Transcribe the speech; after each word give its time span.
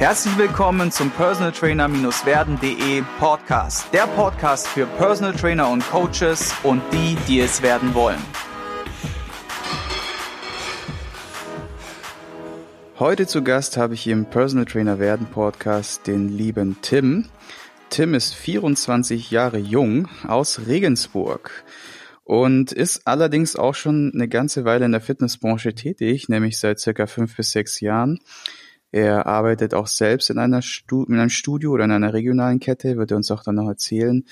Herzlich 0.00 0.38
willkommen 0.38 0.90
zum 0.90 1.10
Personal 1.10 1.52
Trainer-werden.de 1.52 3.02
Podcast. 3.18 3.92
Der 3.92 4.06
Podcast 4.06 4.66
für 4.66 4.86
Personal 4.86 5.34
Trainer 5.34 5.68
und 5.68 5.86
Coaches 5.90 6.54
und 6.62 6.80
die, 6.90 7.18
die 7.28 7.40
es 7.40 7.60
werden 7.60 7.92
wollen. 7.92 8.18
Heute 12.98 13.26
zu 13.26 13.44
Gast 13.44 13.76
habe 13.76 13.92
ich 13.92 14.06
im 14.06 14.24
Personal 14.24 14.64
Trainer 14.64 14.98
werden 14.98 15.26
Podcast 15.26 16.06
den 16.06 16.30
lieben 16.30 16.78
Tim. 16.80 17.26
Tim 17.90 18.14
ist 18.14 18.34
24 18.34 19.30
Jahre 19.30 19.58
jung 19.58 20.08
aus 20.26 20.66
Regensburg 20.66 21.62
und 22.24 22.72
ist 22.72 23.06
allerdings 23.06 23.54
auch 23.54 23.74
schon 23.74 24.12
eine 24.14 24.28
ganze 24.28 24.64
Weile 24.64 24.86
in 24.86 24.92
der 24.92 25.02
Fitnessbranche 25.02 25.74
tätig, 25.74 26.30
nämlich 26.30 26.58
seit 26.58 26.80
circa 26.80 27.06
fünf 27.06 27.36
bis 27.36 27.50
sechs 27.50 27.80
Jahren. 27.80 28.18
Er 28.92 29.26
arbeitet 29.26 29.74
auch 29.74 29.86
selbst 29.86 30.30
in, 30.30 30.38
einer 30.38 30.62
Stu 30.62 31.04
in 31.04 31.18
einem 31.18 31.30
Studio 31.30 31.72
oder 31.72 31.84
in 31.84 31.92
einer 31.92 32.12
regionalen 32.12 32.60
Kette, 32.60 32.96
wird 32.96 33.10
er 33.10 33.16
uns 33.16 33.30
auch 33.30 33.42
dann 33.42 33.54
noch 33.56 33.68
erzählen. 33.68 34.24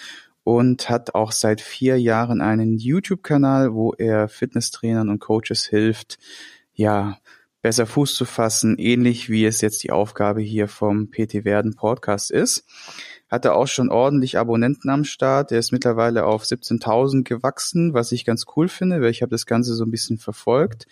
Und 0.44 0.88
hat 0.88 1.14
auch 1.14 1.32
seit 1.32 1.60
vier 1.60 2.00
Jahren 2.00 2.40
einen 2.40 2.78
YouTube-Kanal, 2.78 3.74
wo 3.74 3.92
er 3.92 4.28
Fitnesstrainern 4.28 5.10
und 5.10 5.18
Coaches 5.18 5.66
hilft, 5.66 6.18
ja, 6.72 7.18
besser 7.60 7.86
Fuß 7.86 8.14
zu 8.14 8.24
fassen, 8.24 8.78
ähnlich 8.78 9.28
wie 9.28 9.44
es 9.44 9.60
jetzt 9.60 9.82
die 9.82 9.90
Aufgabe 9.90 10.40
hier 10.40 10.68
vom 10.68 11.10
PT 11.10 11.44
Werden 11.44 11.74
Podcast 11.74 12.30
ist. 12.30 12.64
Hat 13.28 13.44
er 13.44 13.56
auch 13.56 13.66
schon 13.66 13.90
ordentlich 13.90 14.38
Abonnenten 14.38 14.88
am 14.88 15.04
Start. 15.04 15.52
Er 15.52 15.58
ist 15.58 15.72
mittlerweile 15.72 16.24
auf 16.24 16.44
17.000 16.44 17.24
gewachsen, 17.24 17.92
was 17.92 18.12
ich 18.12 18.24
ganz 18.24 18.46
cool 18.56 18.68
finde, 18.68 19.02
weil 19.02 19.10
ich 19.10 19.20
habe 19.20 19.30
das 19.30 19.44
Ganze 19.44 19.74
so 19.74 19.84
ein 19.84 19.90
bisschen 19.90 20.18
verfolgt. 20.18 20.86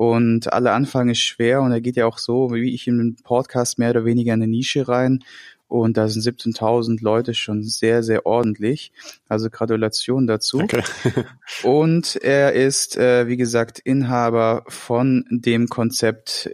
Und 0.00 0.50
alle 0.50 0.72
Anfang 0.72 1.10
ist 1.10 1.18
schwer 1.18 1.60
und 1.60 1.72
er 1.72 1.82
geht 1.82 1.96
ja 1.96 2.06
auch 2.06 2.16
so, 2.16 2.54
wie 2.54 2.72
ich 2.74 2.88
in 2.88 2.96
den 2.96 3.16
Podcast 3.16 3.78
mehr 3.78 3.90
oder 3.90 4.06
weniger 4.06 4.32
in 4.32 4.42
eine 4.42 4.50
Nische 4.50 4.88
rein. 4.88 5.22
Und 5.68 5.98
da 5.98 6.08
sind 6.08 6.22
17.000 6.22 7.02
Leute 7.02 7.34
schon 7.34 7.62
sehr, 7.62 8.02
sehr 8.02 8.24
ordentlich. 8.24 8.92
Also 9.28 9.50
Gratulation 9.50 10.26
dazu. 10.26 10.60
Okay. 10.60 10.82
und 11.64 12.16
er 12.16 12.54
ist, 12.54 12.96
äh, 12.96 13.28
wie 13.28 13.36
gesagt, 13.36 13.78
Inhaber 13.78 14.64
von 14.68 15.26
dem 15.28 15.68
Konzept 15.68 16.50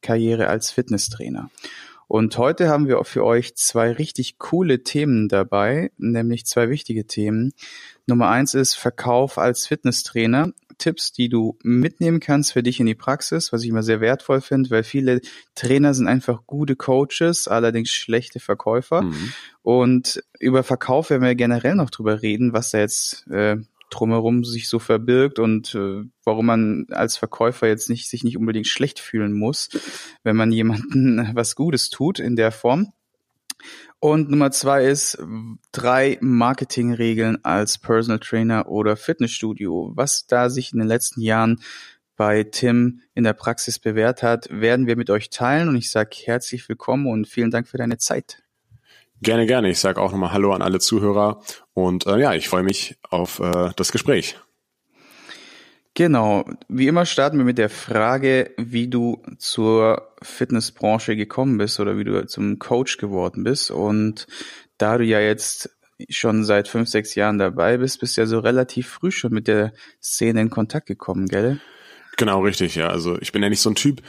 Karriere 0.00 0.48
als 0.48 0.72
Fitnesstrainer. 0.72 1.50
Und 2.08 2.36
heute 2.36 2.68
haben 2.68 2.88
wir 2.88 3.02
für 3.04 3.24
euch 3.24 3.54
zwei 3.54 3.90
richtig 3.90 4.38
coole 4.38 4.82
Themen 4.82 5.28
dabei, 5.28 5.92
nämlich 5.96 6.44
zwei 6.44 6.68
wichtige 6.68 7.06
Themen. 7.06 7.54
Nummer 8.06 8.28
eins 8.28 8.52
ist 8.52 8.74
Verkauf 8.74 9.38
als 9.38 9.66
Fitnesstrainer. 9.66 10.52
Tipps, 10.82 11.12
die 11.12 11.28
du 11.28 11.56
mitnehmen 11.62 12.18
kannst 12.18 12.52
für 12.52 12.62
dich 12.62 12.80
in 12.80 12.86
die 12.86 12.96
Praxis, 12.96 13.52
was 13.52 13.62
ich 13.62 13.68
immer 13.68 13.84
sehr 13.84 14.00
wertvoll 14.00 14.40
finde, 14.40 14.70
weil 14.70 14.82
viele 14.82 15.20
Trainer 15.54 15.94
sind 15.94 16.08
einfach 16.08 16.40
gute 16.46 16.74
Coaches, 16.74 17.46
allerdings 17.46 17.90
schlechte 17.90 18.40
Verkäufer. 18.40 19.02
Mhm. 19.02 19.32
Und 19.62 20.22
über 20.40 20.64
Verkauf 20.64 21.10
werden 21.10 21.22
wir 21.22 21.34
generell 21.36 21.76
noch 21.76 21.90
drüber 21.90 22.22
reden, 22.22 22.52
was 22.52 22.72
da 22.72 22.78
jetzt 22.78 23.28
äh, 23.28 23.58
drumherum 23.90 24.44
sich 24.44 24.68
so 24.68 24.78
verbirgt 24.78 25.38
und 25.38 25.74
äh, 25.74 26.04
warum 26.24 26.46
man 26.46 26.86
als 26.90 27.16
Verkäufer 27.16 27.68
jetzt 27.68 27.88
nicht 27.88 28.08
sich 28.08 28.24
nicht 28.24 28.36
unbedingt 28.36 28.66
schlecht 28.66 28.98
fühlen 28.98 29.32
muss, 29.32 29.68
wenn 30.24 30.34
man 30.34 30.50
jemanden 30.50 31.30
was 31.34 31.54
Gutes 31.54 31.90
tut 31.90 32.18
in 32.18 32.34
der 32.34 32.50
Form. 32.50 32.92
Und 34.00 34.30
Nummer 34.30 34.50
zwei 34.50 34.84
ist 34.84 35.18
drei 35.72 36.18
Marketingregeln 36.20 37.44
als 37.44 37.78
Personal 37.78 38.18
Trainer 38.18 38.68
oder 38.68 38.96
Fitnessstudio. 38.96 39.92
Was 39.94 40.26
da 40.26 40.50
sich 40.50 40.72
in 40.72 40.78
den 40.78 40.88
letzten 40.88 41.20
Jahren 41.20 41.60
bei 42.16 42.44
Tim 42.44 43.00
in 43.14 43.24
der 43.24 43.32
Praxis 43.32 43.78
bewährt 43.78 44.22
hat, 44.22 44.48
werden 44.50 44.86
wir 44.86 44.96
mit 44.96 45.10
euch 45.10 45.30
teilen. 45.30 45.68
Und 45.68 45.76
ich 45.76 45.90
sage 45.90 46.10
herzlich 46.24 46.68
willkommen 46.68 47.06
und 47.06 47.26
vielen 47.26 47.50
Dank 47.50 47.68
für 47.68 47.78
deine 47.78 47.98
Zeit. 47.98 48.42
Gerne, 49.22 49.46
gerne. 49.46 49.70
Ich 49.70 49.78
sage 49.78 50.00
auch 50.00 50.10
nochmal 50.10 50.32
Hallo 50.32 50.52
an 50.52 50.62
alle 50.62 50.80
Zuhörer 50.80 51.40
und 51.74 52.06
äh, 52.06 52.18
ja, 52.18 52.34
ich 52.34 52.48
freue 52.48 52.64
mich 52.64 52.96
auf 53.08 53.38
äh, 53.38 53.70
das 53.76 53.92
Gespräch. 53.92 54.36
Genau. 55.94 56.44
Wie 56.68 56.86
immer 56.86 57.04
starten 57.04 57.36
wir 57.36 57.44
mit 57.44 57.58
der 57.58 57.68
Frage, 57.68 58.52
wie 58.56 58.88
du 58.88 59.22
zur 59.38 60.14
Fitnessbranche 60.22 61.16
gekommen 61.16 61.58
bist 61.58 61.80
oder 61.80 61.98
wie 61.98 62.04
du 62.04 62.26
zum 62.26 62.58
Coach 62.58 62.96
geworden 62.96 63.44
bist. 63.44 63.70
Und 63.70 64.26
da 64.78 64.96
du 64.96 65.04
ja 65.04 65.20
jetzt 65.20 65.70
schon 66.08 66.44
seit 66.44 66.68
fünf, 66.68 66.88
sechs 66.88 67.14
Jahren 67.14 67.38
dabei 67.38 67.76
bist, 67.76 68.00
bist 68.00 68.16
du 68.16 68.22
ja 68.22 68.26
so 68.26 68.38
relativ 68.38 68.88
früh 68.88 69.10
schon 69.10 69.32
mit 69.32 69.48
der 69.48 69.72
Szene 70.02 70.40
in 70.40 70.50
Kontakt 70.50 70.86
gekommen, 70.86 71.28
gell? 71.28 71.60
Genau, 72.16 72.40
richtig, 72.40 72.74
ja. 72.74 72.88
Also 72.88 73.18
ich 73.20 73.32
bin 73.32 73.42
ja 73.42 73.50
nicht 73.50 73.60
so 73.60 73.70
ein 73.70 73.74
Typ, 73.74 74.02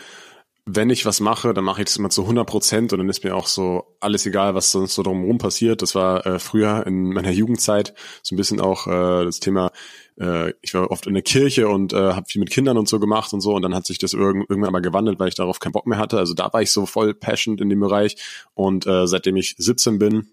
wenn 0.66 0.90
ich 0.90 1.06
was 1.06 1.20
mache, 1.20 1.54
dann 1.54 1.66
mache 1.66 1.82
ich 1.82 1.86
das 1.86 1.98
immer 1.98 2.10
zu 2.10 2.22
100 2.22 2.48
Prozent 2.48 2.94
und 2.94 3.00
dann 3.00 3.10
ist 3.10 3.24
mir 3.24 3.36
auch 3.36 3.48
so 3.48 3.98
alles 4.00 4.26
egal, 4.26 4.56
was 4.56 4.72
sonst 4.72 4.96
so 4.96 5.04
drumherum 5.04 5.38
passiert. 5.38 5.82
Das 5.82 5.94
war 5.94 6.26
äh, 6.26 6.40
früher 6.40 6.88
in 6.88 7.10
meiner 7.10 7.32
Jugendzeit 7.32 7.94
so 8.22 8.34
ein 8.34 8.38
bisschen 8.38 8.62
auch 8.62 8.88
äh, 8.88 9.26
das 9.26 9.40
Thema, 9.42 9.72
äh, 10.20 10.54
ich 10.62 10.74
war 10.74 10.92
oft 10.92 11.08
in 11.08 11.14
der 11.14 11.24
Kirche 11.24 11.68
und 11.68 11.94
äh, 11.94 12.14
habe 12.14 12.26
viel 12.28 12.40
mit 12.40 12.50
Kindern 12.50 12.78
und 12.78 12.88
so 12.88 13.00
gemacht 13.00 13.34
und 13.34 13.42
so. 13.42 13.54
Und 13.54 13.62
dann 13.62 13.74
hat 13.74 13.86
sich 13.86 13.98
das 13.98 14.14
irg 14.14 14.36
irgendwann 14.36 14.70
aber 14.70 14.82
gewandelt, 14.82 15.20
weil 15.20 15.30
ich 15.30 15.36
darauf 15.36 15.60
keinen 15.60 15.72
Bock 15.72 15.88
mehr 15.88 15.98
hatte. 15.98 16.18
Also 16.18 16.34
da 16.34 16.52
war 16.54 16.62
ich 16.62 16.72
so 16.72 16.86
voll 16.86 17.14
passionate 17.14 17.64
in 17.64 17.70
dem 17.70 17.80
Bereich. 17.80 18.16
Und 18.54 18.86
äh, 18.88 19.08
seitdem 19.08 19.36
ich 19.36 19.56
17 19.58 20.00
bin, 20.00 20.28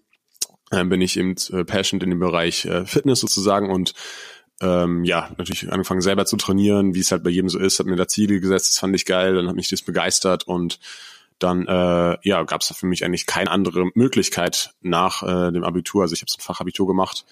äh, 0.69 0.83
bin 0.83 1.01
ich 1.01 1.17
eben 1.17 1.35
äh, 1.51 1.65
passionate 1.65 2.05
in 2.05 2.11
dem 2.11 2.19
Bereich 2.19 2.65
äh, 2.65 2.85
Fitness 2.85 3.19
sozusagen. 3.19 3.69
Und 3.69 3.93
ähm, 4.61 5.03
ja, 5.03 5.31
natürlich 5.37 5.71
angefangen 5.71 6.01
selber 6.01 6.25
zu 6.25 6.37
trainieren, 6.37 6.93
wie 6.93 6.99
es 6.99 7.11
halt 7.11 7.23
bei 7.23 7.31
jedem 7.31 7.49
so 7.49 7.57
ist, 7.57 7.79
hat 7.79 7.87
mir 7.87 7.95
da 7.95 8.07
Ziele 8.07 8.39
gesetzt, 8.39 8.69
das 8.69 8.77
fand 8.77 8.95
ich 8.95 9.05
geil, 9.05 9.33
dann 9.33 9.47
hat 9.47 9.55
mich 9.55 9.69
das 9.69 9.81
begeistert. 9.81 10.43
Und 10.47 10.79
dann 11.39 11.65
äh, 11.65 12.17
ja, 12.21 12.43
gab 12.43 12.61
es 12.61 12.67
für 12.67 12.85
mich 12.85 13.03
eigentlich 13.03 13.25
keine 13.25 13.49
andere 13.49 13.89
Möglichkeit 13.95 14.75
nach 14.81 15.23
äh, 15.23 15.51
dem 15.51 15.63
Abitur. 15.63 16.03
Also 16.03 16.13
ich 16.13 16.21
habe 16.21 16.29
so 16.29 16.37
ein 16.37 16.41
Fachabitur 16.41 16.85
gemacht 16.85 17.25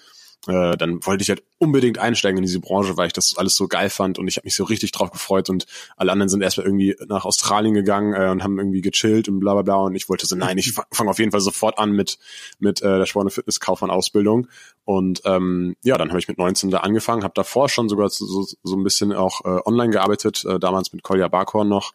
äh, 0.46 0.76
dann 0.76 1.04
wollte 1.04 1.22
ich 1.22 1.28
halt 1.28 1.42
unbedingt 1.58 1.98
einsteigen 1.98 2.38
in 2.38 2.44
diese 2.44 2.60
Branche, 2.60 2.96
weil 2.96 3.08
ich 3.08 3.12
das 3.12 3.36
alles 3.36 3.56
so 3.56 3.68
geil 3.68 3.90
fand 3.90 4.18
und 4.18 4.26
ich 4.26 4.36
habe 4.36 4.46
mich 4.46 4.56
so 4.56 4.64
richtig 4.64 4.90
drauf 4.92 5.10
gefreut 5.10 5.50
und 5.50 5.66
alle 5.96 6.12
anderen 6.12 6.30
sind 6.30 6.40
erstmal 6.40 6.66
irgendwie 6.66 6.96
nach 7.08 7.26
Australien 7.26 7.74
gegangen 7.74 8.14
äh, 8.14 8.30
und 8.30 8.42
haben 8.42 8.58
irgendwie 8.58 8.80
gechillt 8.80 9.28
und 9.28 9.40
bla 9.40 9.52
bla 9.52 9.62
bla 9.62 9.74
und 9.76 9.94
ich 9.94 10.08
wollte 10.08 10.26
so, 10.26 10.36
nein, 10.36 10.56
ich 10.56 10.72
fange 10.90 11.10
auf 11.10 11.18
jeden 11.18 11.30
Fall 11.30 11.40
sofort 11.40 11.78
an 11.78 11.92
mit 11.92 12.18
mit 12.58 12.80
äh, 12.80 12.98
der 12.98 13.06
Sport- 13.06 13.26
und 13.26 13.30
Fitnesskaufmann-Ausbildung 13.32 14.48
und 14.84 15.20
ähm, 15.26 15.76
ja, 15.82 15.98
dann 15.98 16.08
habe 16.08 16.18
ich 16.18 16.28
mit 16.28 16.38
19 16.38 16.70
da 16.70 16.78
angefangen, 16.78 17.22
habe 17.22 17.34
davor 17.34 17.68
schon 17.68 17.88
sogar 17.90 18.08
so, 18.08 18.46
so 18.62 18.76
ein 18.76 18.82
bisschen 18.82 19.12
auch 19.12 19.44
äh, 19.44 19.60
online 19.66 19.90
gearbeitet, 19.90 20.44
äh, 20.46 20.58
damals 20.58 20.92
mit 20.94 21.02
Kolja 21.02 21.28
Barkhorn 21.28 21.68
noch 21.68 21.92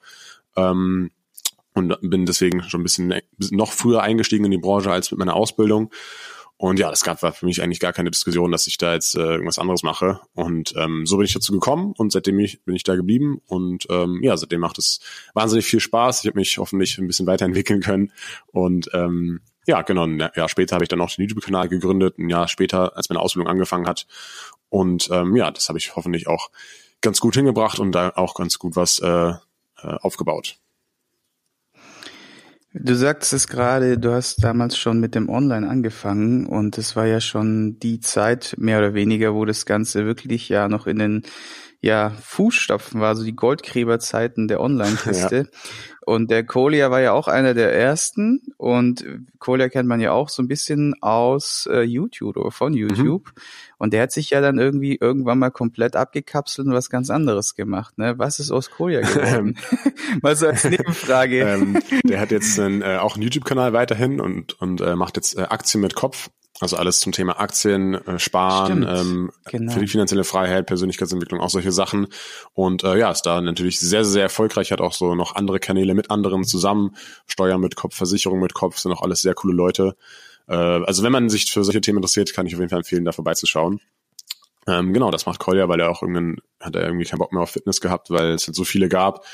ähm, 0.55 1.09
und 1.73 1.97
bin 2.01 2.25
deswegen 2.25 2.61
schon 2.63 2.81
ein 2.81 2.83
bisschen 2.83 3.13
noch 3.51 3.71
früher 3.71 4.03
eingestiegen 4.03 4.45
in 4.45 4.51
die 4.51 4.57
Branche 4.57 4.91
als 4.91 5.11
mit 5.11 5.19
meiner 5.19 5.35
Ausbildung 5.35 5.91
und 6.57 6.79
ja, 6.79 6.89
es 6.89 7.03
gab 7.03 7.19
für 7.19 7.45
mich 7.45 7.61
eigentlich 7.61 7.81
gar 7.81 7.91
keine 7.91 8.11
Diskussion, 8.11 8.51
dass 8.51 8.65
ich 8.67 8.77
da 8.77 8.93
jetzt 8.93 9.15
äh, 9.15 9.19
irgendwas 9.19 9.59
anderes 9.59 9.83
mache. 9.83 10.21
Und 10.33 10.73
ähm, 10.77 11.05
so 11.05 11.17
bin 11.17 11.25
ich 11.25 11.33
dazu 11.33 11.51
gekommen 11.51 11.93
und 11.97 12.13
seitdem 12.13 12.39
ich, 12.39 12.63
bin 12.63 12.75
ich 12.75 12.83
da 12.83 12.95
geblieben. 12.95 13.41
Und 13.47 13.87
ähm, 13.89 14.19
ja, 14.23 14.37
seitdem 14.37 14.61
macht 14.61 14.77
es 14.77 15.01
wahnsinnig 15.33 15.65
viel 15.65 15.81
Spaß. 15.81 16.21
Ich 16.21 16.27
habe 16.27 16.39
mich 16.39 16.57
hoffentlich 16.57 16.97
ein 16.97 17.07
bisschen 17.07 17.27
weiterentwickeln 17.27 17.81
können. 17.81 18.11
Und 18.47 18.89
ähm, 18.93 19.41
ja, 19.67 19.81
genau, 19.81 20.05
ein 20.05 20.19
Jahr 20.19 20.47
später 20.47 20.75
habe 20.75 20.85
ich 20.85 20.89
dann 20.89 21.01
auch 21.01 21.13
den 21.13 21.23
YouTube-Kanal 21.23 21.67
gegründet, 21.67 22.17
ein 22.19 22.29
Jahr 22.29 22.47
später, 22.47 22.95
als 22.95 23.09
meine 23.09 23.19
Ausbildung 23.19 23.51
angefangen 23.51 23.87
hat. 23.87 24.07
Und 24.69 25.09
ähm, 25.11 25.35
ja, 25.35 25.51
das 25.51 25.67
habe 25.67 25.77
ich 25.77 25.95
hoffentlich 25.97 26.27
auch 26.27 26.51
ganz 27.01 27.19
gut 27.19 27.35
hingebracht 27.35 27.79
und 27.79 27.91
da 27.91 28.13
auch 28.15 28.33
ganz 28.33 28.59
gut 28.59 28.77
was 28.77 28.99
äh, 28.99 29.31
äh 29.31 29.35
aufgebaut. 29.81 30.57
Du 32.77 32.93
sagst 32.93 33.31
es 33.31 33.47
gerade, 33.47 33.97
du 33.97 34.11
hast 34.11 34.43
damals 34.43 34.77
schon 34.77 34.99
mit 34.99 35.15
dem 35.15 35.29
Online 35.29 35.69
angefangen 35.69 36.45
und 36.45 36.77
es 36.77 36.97
war 36.97 37.05
ja 37.05 37.21
schon 37.21 37.79
die 37.79 38.01
Zeit 38.01 38.55
mehr 38.57 38.79
oder 38.79 38.93
weniger, 38.93 39.33
wo 39.33 39.45
das 39.45 39.65
Ganze 39.65 40.05
wirklich 40.05 40.49
ja 40.49 40.67
noch 40.67 40.85
in 40.85 40.99
den 40.99 41.21
ja, 41.85 42.09
Fußstapfen 42.19 42.99
war, 42.99 43.15
so 43.15 43.23
die 43.23 43.35
Goldgräberzeiten 43.35 44.47
der 44.47 44.59
Online-Kiste. 44.59 45.49
Ja. 45.55 45.59
Und 46.07 46.29
der 46.29 46.43
Kolia 46.43 46.91
war 46.91 47.01
ja 47.01 47.13
auch 47.13 47.27
einer 47.27 47.55
der 47.55 47.73
ersten 47.73 48.41
und 48.57 49.03
Kolia 49.39 49.69
kennt 49.69 49.89
man 49.89 49.99
ja 49.99 50.11
auch 50.11 50.29
so 50.29 50.43
ein 50.43 50.47
bisschen 50.47 50.93
aus 51.01 51.67
äh, 51.71 51.81
YouTube 51.81 52.37
oder 52.37 52.51
von 52.51 52.73
mhm. 52.73 52.77
YouTube. 52.77 53.25
Mhm. 53.25 53.41
Und 53.79 53.93
der 53.93 54.03
hat 54.03 54.11
sich 54.11 54.29
ja 54.29 54.39
dann 54.39 54.59
irgendwie 54.59 54.97
irgendwann 55.01 55.39
mal 55.39 55.49
komplett 55.49 55.95
abgekapselt 55.95 56.67
und 56.67 56.73
was 56.73 56.91
ganz 56.91 57.09
anderes 57.09 57.55
gemacht. 57.55 57.97
Ne? 57.97 58.19
Was 58.19 58.37
ist 58.39 58.51
aus 58.51 58.69
Kolia 58.69 59.01
geworden? 59.13 59.57
mal 60.21 60.35
so 60.35 60.45
als 60.45 60.63
Nebenfrage. 60.63 61.39
ähm, 61.39 61.79
der 62.03 62.19
hat 62.19 62.29
jetzt 62.29 62.59
einen, 62.59 62.83
äh, 62.83 62.97
auch 62.97 63.15
einen 63.15 63.23
YouTube-Kanal 63.23 63.73
weiterhin 63.73 64.21
und, 64.21 64.61
und 64.61 64.81
äh, 64.81 64.95
macht 64.95 65.15
jetzt 65.15 65.37
äh, 65.37 65.41
Aktien 65.41 65.81
mit 65.81 65.95
Kopf. 65.95 66.29
Also 66.61 66.77
alles 66.77 67.01
zum 67.01 67.11
Thema 67.11 67.37
Aktien, 67.39 67.95
äh, 67.95 68.17
Sparen, 68.17 68.83
ähm, 68.87 69.31
genau. 69.51 69.73
für 69.73 69.79
die 69.81 69.87
finanzielle 69.87 70.23
Freiheit, 70.23 70.67
Persönlichkeitsentwicklung, 70.67 71.41
auch 71.41 71.49
solche 71.49 71.73
Sachen. 71.73 72.07
Und 72.53 72.83
äh, 72.85 72.97
ja, 72.97 73.11
ist 73.11 73.23
da 73.23 73.41
natürlich 73.41 73.79
sehr, 73.79 74.05
sehr 74.05 74.23
erfolgreich, 74.23 74.71
hat 74.71 74.79
auch 74.79 74.93
so 74.93 75.15
noch 75.15 75.35
andere 75.35 75.59
Kanäle 75.59 75.93
mit 75.93 76.11
anderen 76.11 76.45
zusammen, 76.45 76.95
Steuern 77.27 77.59
mit 77.59 77.75
Kopf, 77.75 77.95
Versicherung 77.95 78.39
mit 78.39 78.53
Kopf, 78.53 78.77
sind 78.77 78.93
auch 78.93 79.01
alles 79.01 79.21
sehr 79.21 79.33
coole 79.33 79.53
Leute. 79.53 79.97
Äh, 80.47 80.55
also 80.55 81.03
wenn 81.03 81.11
man 81.11 81.29
sich 81.29 81.51
für 81.51 81.63
solche 81.65 81.81
Themen 81.81 81.97
interessiert, 81.97 82.33
kann 82.33 82.47
ich 82.47 82.53
auf 82.53 82.59
jeden 82.59 82.69
Fall 82.69 82.79
empfehlen, 82.79 83.03
da 83.03 83.11
vorbeizuschauen. 83.11 83.81
Ähm, 84.67 84.93
genau, 84.93 85.11
das 85.11 85.25
macht 85.25 85.39
Kolja, 85.39 85.67
weil 85.67 85.81
er 85.81 85.91
auch 85.91 86.01
irgendwann 86.01 86.37
hat 86.59 86.75
er 86.75 86.83
irgendwie 86.83 87.05
keinen 87.05 87.19
Bock 87.19 87.33
mehr 87.33 87.43
auf 87.43 87.51
Fitness 87.51 87.81
gehabt, 87.81 88.09
weil 88.09 88.31
es 88.31 88.47
halt 88.47 88.55
so 88.55 88.63
viele 88.63 88.87
gab. 88.87 89.25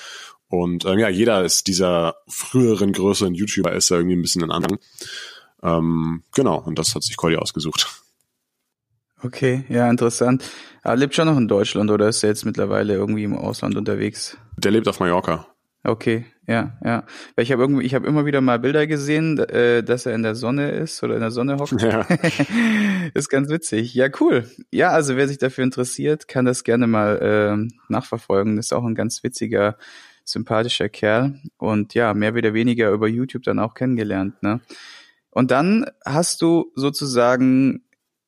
Und 0.48 0.86
ähm, 0.86 1.00
ja, 1.00 1.08
jeder 1.08 1.46
ist 1.46 1.68
dieser 1.68 2.16
früheren, 2.28 2.92
größeren 2.92 3.34
YouTuber 3.34 3.72
ist 3.74 3.90
da 3.90 3.96
irgendwie 3.96 4.18
ein 4.18 4.22
bisschen 4.22 4.44
ein 4.44 4.52
Anhang. 4.52 4.80
Ähm, 5.64 6.24
genau, 6.34 6.60
und 6.60 6.78
das 6.80 6.96
hat 6.96 7.04
sich 7.04 7.18
Colli 7.18 7.38
ausgesucht. 7.38 7.88
Okay, 9.24 9.66
ja, 9.70 9.90
interessant. 9.90 10.44
Er 10.84 10.96
lebt 10.96 11.14
schon 11.14 11.28
noch 11.28 11.38
in 11.38 11.48
Deutschland 11.48 11.92
oder 11.92 12.10
ist 12.10 12.24
er 12.24 12.30
jetzt 12.30 12.46
mittlerweile 12.46 12.94
irgendwie 12.94 13.24
im 13.24 13.38
Ausland 13.38 13.76
unterwegs? 13.76 14.38
Der 14.58 14.72
lebt 14.72 14.88
auf 14.88 15.00
Mallorca. 15.00 15.46
Okay, 15.84 16.26
ja, 16.48 16.78
ja. 16.84 17.04
Weil 17.36 17.44
ich 17.44 17.52
habe 17.52 17.64
irgendwie, 17.64 17.84
ich 17.84 17.96
habe 17.96 18.08
immer 18.08 18.26
wieder 18.26 18.42
mal 18.42 18.60
Bilder 18.60 18.86
gesehen, 18.86 19.40
äh, 19.40 19.84
dass 19.84 20.06
er 20.06 20.14
in 20.14 20.22
der 20.22 20.36
Sonne 20.36 20.72
ist 20.72 21.02
oder 21.02 21.16
in 21.16 21.22
der 21.22 21.32
Sonne 21.32 21.58
hockt. 21.58 21.82
Ja. 21.82 22.02
ist 23.14 23.30
ganz 23.30 23.50
witzig. 23.50 23.94
Ja, 23.96 24.08
cool. 24.20 24.50
Ja, 24.72 24.90
also 24.90 25.16
wer 25.18 25.28
sich 25.28 25.40
dafür 25.40 25.64
interessiert, 25.64 26.28
kann 26.28 26.46
das 26.46 26.64
gerne 26.64 26.86
mal 26.86 27.18
äh, 27.18 27.74
nachverfolgen. 27.90 28.58
ist 28.60 28.74
auch 28.74 28.84
ein 28.84 28.96
ganz 28.96 29.24
witziger, 29.24 29.78
sympathischer 30.24 30.90
Kerl 30.90 31.40
und 31.58 31.96
ja, 31.96 32.14
mehr 32.14 32.34
oder 32.36 32.54
weniger 32.54 32.92
über 32.92 33.08
YouTube 33.08 33.44
dann 33.44 33.58
auch 33.58 33.74
kennengelernt. 33.74 34.42
Ne? 34.44 34.62
Und 35.32 35.52
dann 35.52 35.86
hast 36.06 36.42
du 36.42 36.72
sozusagen 36.76 37.84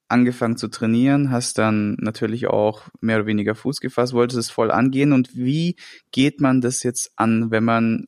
angefangen 0.08 0.58
zu 0.58 0.68
trainieren, 0.68 1.32
hast 1.32 1.58
dann 1.58 1.96
natürlich 2.00 2.48
auch 2.48 2.84
mehr 3.02 3.18
oder 3.18 3.26
weniger 3.26 3.56
Fuß 3.56 3.80
gefasst, 3.80 4.14
wolltest 4.14 4.40
es 4.40 4.52
voll 4.52 4.72
angehen. 4.72 5.12
Und 5.12 5.36
wie 5.36 5.76
geht 6.12 6.40
man 6.40 6.62
das 6.62 6.84
jetzt 6.84 7.12
an, 7.16 7.52
wenn 7.52 7.64
man 7.64 8.08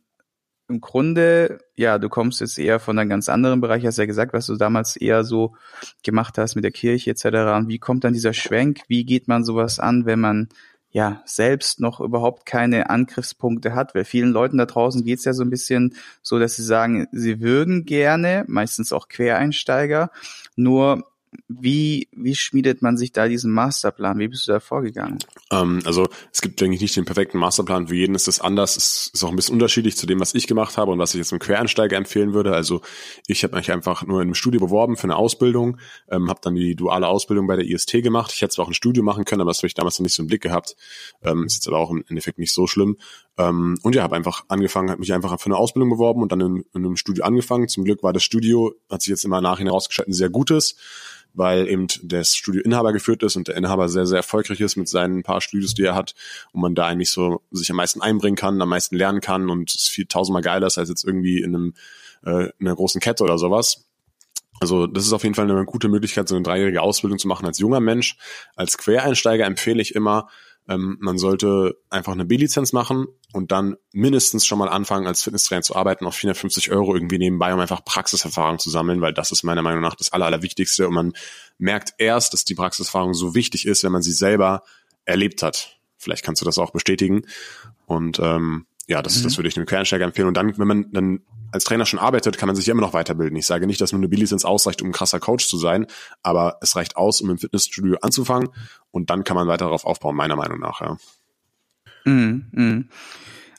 im 0.68 0.82
Grunde, 0.82 1.60
ja, 1.76 2.00
du 2.00 2.10
kommst 2.10 2.42
jetzt 2.42 2.58
eher 2.58 2.80
von 2.80 2.98
einem 2.98 3.10
ganz 3.10 3.30
anderen 3.30 3.62
Bereich, 3.62 3.86
hast 3.86 3.98
ja 3.98 4.06
gesagt, 4.06 4.34
was 4.34 4.48
du 4.48 4.56
damals 4.56 4.96
eher 4.96 5.24
so 5.24 5.56
gemacht 6.04 6.38
hast 6.38 6.56
mit 6.56 6.64
der 6.64 6.72
Kirche 6.72 7.12
etc. 7.12 7.26
Und 7.56 7.68
wie 7.68 7.80
kommt 7.80 8.04
dann 8.04 8.14
dieser 8.14 8.34
Schwenk? 8.34 8.80
Wie 8.88 9.06
geht 9.06 9.28
man 9.28 9.44
sowas 9.44 9.80
an, 9.80 10.06
wenn 10.06 10.20
man 10.20 10.50
ja 10.96 11.22
selbst 11.26 11.82
noch 11.82 12.00
überhaupt 12.00 12.46
keine 12.46 12.90
Angriffspunkte 12.90 13.76
hat? 13.76 13.94
Weil 13.96 14.06
vielen 14.06 14.32
Leuten 14.32 14.58
da 14.58 14.66
draußen 14.66 15.04
geht's 15.04 15.26
ja 15.26 15.34
so 15.34 15.44
ein 15.44 15.50
bisschen 15.50 15.96
so, 16.22 16.40
dass 16.40 16.56
sie 16.56 16.64
sagen, 16.64 17.06
sie 17.12 17.42
würden 17.42 17.84
gerne, 17.84 18.46
meistens 18.48 18.94
auch 18.94 19.10
Quereinsteiger, 19.10 20.10
nur 20.56 21.06
wie, 21.48 22.08
wie 22.12 22.36
schmiedet 22.36 22.82
man 22.82 22.98
sich 22.98 23.12
da 23.12 23.28
diesen 23.28 23.52
Masterplan? 23.52 24.20
Wie 24.20 24.28
bist 24.28 24.48
du 24.48 24.52
da 24.52 24.60
vorgegangen? 24.60 25.20
Ähm, 25.52 25.82
also 25.86 26.08
es 26.32 26.42
gibt, 26.42 26.62
denke 26.62 26.76
ich, 26.76 26.82
nicht 26.82 26.96
den 26.96 27.06
perfekten 27.06 27.38
Masterplan. 27.38 27.88
Für 27.88 27.96
jeden 27.96 28.16
ist 28.16 28.28
das 28.28 28.40
anders. 28.40 28.78
Es 28.78 29.12
ist 29.14 29.24
auch 29.24 29.30
ein 29.30 29.36
bisschen 29.36 29.54
unterschiedlich 29.54 29.98
zu 29.98 30.06
dem, 30.06 30.20
was 30.20 30.34
ich 30.34 30.48
gemacht 30.48 30.78
habe 30.78 30.92
und 30.92 31.00
was 31.00 31.14
ich 31.14 31.20
jetzt 31.20 31.32
einem 31.32 31.40
Quereinsteiger 31.40 31.98
empfehlen 31.98 32.34
würde. 32.34 32.54
Also 32.54 32.82
ich 33.28 33.44
habe 33.44 33.56
mich 33.56 33.72
einfach 33.72 34.04
nur 34.06 34.22
in 34.22 34.28
einem 34.28 34.36
Studio 34.36 34.60
beworben 34.60 34.98
für 34.98 35.06
eine 35.06 35.16
Ausbildung, 35.16 35.78
ähm, 36.10 36.30
habe 36.30 36.40
dann 36.42 36.56
die 36.56 36.76
duale 36.76 37.08
Ausbildung 37.08 37.48
bei 37.48 37.56
der 37.56 37.66
IST 37.66 38.04
gemacht. 38.04 38.32
Ich 38.34 38.42
hätte 38.42 38.56
zwar 38.56 38.66
auch 38.66 38.70
ein 38.70 38.74
Studio 38.74 39.04
machen 39.04 39.26
können, 39.26 39.42
aber 39.42 39.52
das 39.52 39.60
habe 39.60 39.68
ich 39.68 39.74
damals 39.74 40.00
noch 40.00 40.04
nicht 40.04 40.16
so 40.16 40.24
im 40.24 40.28
Blick 40.28 40.42
gehabt. 40.42 40.76
Ähm, 41.24 41.46
ist 41.46 41.56
jetzt 41.56 41.68
aber 41.68 41.80
auch 41.80 41.92
im 41.92 42.04
Endeffekt 42.08 42.40
nicht 42.40 42.54
so 42.54 42.68
schlimm. 42.68 42.98
Ähm, 43.38 43.78
und 43.84 43.96
ja, 43.96 44.04
habe 44.04 44.16
einfach 44.16 44.46
angefangen, 44.48 44.90
habe 44.90 45.00
mich 45.00 45.14
einfach 45.14 45.40
für 45.40 45.48
eine 45.48 45.58
Ausbildung 45.58 45.90
beworben 45.90 46.22
und 46.22 46.32
dann 46.32 46.42
in, 46.42 46.66
in 46.74 46.86
einem 46.86 46.98
Studio 46.98 47.24
angefangen. 47.26 47.68
Zum 47.68 47.84
Glück 47.84 48.04
war 48.04 48.14
das 48.14 48.24
Studio, 48.24 48.74
hat 48.90 49.02
sich 49.02 49.10
jetzt 49.10 49.26
immer 49.26 49.42
nachher 49.42 49.66
herausgestellt, 49.66 50.10
ein 50.10 50.14
sehr 50.14 50.30
gutes 50.30 50.76
weil 51.36 51.68
eben 51.68 51.88
das 52.04 52.36
Studio 52.36 52.62
Inhaber 52.62 52.94
geführt 52.94 53.22
ist 53.24 53.36
und 53.36 53.48
der 53.48 53.56
Inhaber 53.56 53.90
sehr, 53.90 54.06
sehr 54.06 54.18
erfolgreich 54.18 54.62
ist 54.62 54.76
mit 54.78 54.88
seinen 54.88 55.24
paar 55.24 55.42
Studios, 55.42 55.74
die 55.74 55.84
er 55.84 55.96
hat 55.96 56.16
und 56.54 56.62
man 56.62 56.76
da 56.76 56.88
eigentlich 56.88 57.12
so 57.12 57.42
sich 57.52 57.70
am 57.70 57.78
meisten 57.78 58.02
einbringen 58.02 58.38
kann, 58.38 58.62
am 58.62 58.70
meisten 58.70 58.96
lernen 58.96 59.22
kann 59.22 59.50
und 59.50 59.74
es 59.74 59.88
viel 59.88 60.06
tausendmal 60.06 60.42
geiler 60.42 60.68
ist 60.68 60.78
als 60.78 60.90
jetzt 60.90 61.04
irgendwie 61.04 61.42
in 61.42 61.56
einem 61.56 61.74
äh, 62.26 62.50
in 62.58 62.68
einer 62.68 62.76
großen 62.76 63.02
Kette 63.02 63.24
oder 63.24 63.38
sowas. 63.38 63.86
Also 64.62 64.88
das 64.88 65.06
ist 65.06 65.12
auf 65.12 65.24
jeden 65.24 65.36
Fall 65.36 65.50
eine 65.50 65.66
gute 65.66 65.90
Möglichkeit, 65.90 66.30
so 66.30 66.36
eine 66.36 66.44
dreijährige 66.44 66.82
Ausbildung 66.82 67.20
zu 67.20 67.28
machen 67.28 67.46
als 67.46 67.60
junger 67.60 67.82
Mensch. 67.82 68.18
Als 68.56 68.78
Quereinsteiger 68.78 69.46
empfehle 69.46 69.82
ich 69.82 69.94
immer, 69.94 70.30
ähm, 70.68 70.98
man 71.00 71.18
sollte 71.18 71.78
einfach 71.90 72.14
eine 72.14 72.26
B-Lizenz 72.26 72.74
machen 72.74 73.08
und 73.34 73.52
dann 73.52 73.76
mindestens 73.92 74.46
schon 74.46 74.58
mal 74.58 74.70
anfangen, 74.70 75.06
als 75.06 75.22
Fitnesstrainer 75.22 75.62
zu 75.62 75.76
arbeiten, 75.76 76.06
auf 76.06 76.16
450 76.16 76.72
Euro 76.72 76.96
irgendwie 76.96 77.20
nebenbei, 77.20 77.54
um 77.54 77.60
einfach 77.60 77.86
Praxiserfahrung 77.86 78.58
zu 78.58 78.70
sammeln, 78.70 79.02
weil 79.02 79.14
das 79.14 79.32
ist 79.32 79.44
meiner 79.44 79.62
Meinung 79.62 79.82
nach 79.82 79.96
das 79.96 80.12
Aller, 80.12 80.26
Allerwichtigste. 80.26 80.88
Und 80.88 80.94
man 80.94 81.14
merkt 81.58 81.94
erst, 81.98 82.34
dass 82.34 82.46
die 82.46 82.56
Praxiserfahrung 82.56 83.14
so 83.14 83.36
wichtig 83.36 83.68
ist, 83.68 83.84
wenn 83.84 83.92
man 83.92 84.02
sie 84.02 84.12
selber 84.12 84.64
erlebt 85.06 85.44
hat. 85.44 85.78
Vielleicht 85.98 86.24
kannst 86.24 86.42
du 86.42 86.46
das 86.46 86.58
auch 86.58 86.72
bestätigen. 86.72 87.26
Und 87.86 88.20
ähm, 88.20 88.66
ja, 88.88 89.02
das, 89.02 89.20
mhm. 89.20 89.24
das 89.24 89.38
würde 89.38 89.50
ich 89.50 89.58
einem 89.58 89.66
Quereinsteiger 89.66 90.06
empfehlen. 90.06 90.28
Und 90.28 90.38
dann, 90.38 90.58
wenn 90.58 90.68
man 90.68 90.92
dann 90.92 91.20
als 91.52 91.64
Trainer 91.64 91.86
schon 91.86 92.00
arbeitet, 92.00 92.38
kann 92.38 92.48
man 92.48 92.56
sich 92.56 92.68
immer 92.68 92.82
noch 92.82 92.94
weiterbilden. 92.94 93.38
Ich 93.38 93.46
sage 93.46 93.66
nicht, 93.66 93.82
dass 93.82 93.92
nur 93.92 94.00
eine 94.00 94.10
B-Lizenz 94.10 94.46
ausreicht, 94.46 94.82
um 94.82 94.90
ein 94.90 94.94
krasser 94.94 95.20
Coach 95.20 95.48
zu 95.48 95.58
sein, 95.58 95.88
aber 96.22 96.58
es 96.62 96.76
reicht 96.76 96.98
aus, 96.98 97.22
um 97.22 97.30
im 97.30 97.38
Fitnessstudio 97.38 97.98
anzufangen 98.02 98.50
und 98.92 99.10
dann 99.10 99.24
kann 99.24 99.36
man 99.36 99.48
weiter 99.48 99.66
darauf 99.66 99.86
aufbauen, 99.86 100.16
meiner 100.16 100.36
Meinung 100.36 100.60
nach, 100.60 100.82
ja. 100.82 100.98
Mhm, 102.06 102.46
mh. 102.52 102.84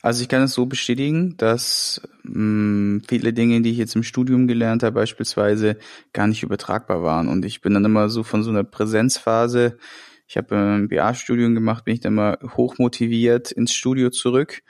Also 0.02 0.22
ich 0.22 0.28
kann 0.28 0.42
es 0.42 0.54
so 0.54 0.66
bestätigen, 0.66 1.36
dass 1.36 2.00
mh, 2.22 3.00
viele 3.08 3.32
Dinge, 3.32 3.60
die 3.62 3.70
ich 3.70 3.78
jetzt 3.78 3.96
im 3.96 4.04
Studium 4.04 4.46
gelernt 4.46 4.84
habe, 4.84 4.94
beispielsweise 4.94 5.78
gar 6.12 6.28
nicht 6.28 6.44
übertragbar 6.44 7.02
waren. 7.02 7.26
Und 7.26 7.44
ich 7.44 7.60
bin 7.60 7.74
dann 7.74 7.84
immer 7.84 8.08
so 8.08 8.22
von 8.22 8.44
so 8.44 8.50
einer 8.50 8.62
Präsenzphase, 8.62 9.78
ich 10.28 10.36
habe 10.36 10.56
ein 10.56 10.88
BA-Studium 10.88 11.54
gemacht, 11.54 11.84
bin 11.84 11.94
ich 11.94 12.00
dann 12.00 12.14
mal 12.14 12.38
hochmotiviert 12.56 13.50
ins 13.50 13.74
Studio 13.74 14.10
zurück 14.10 14.62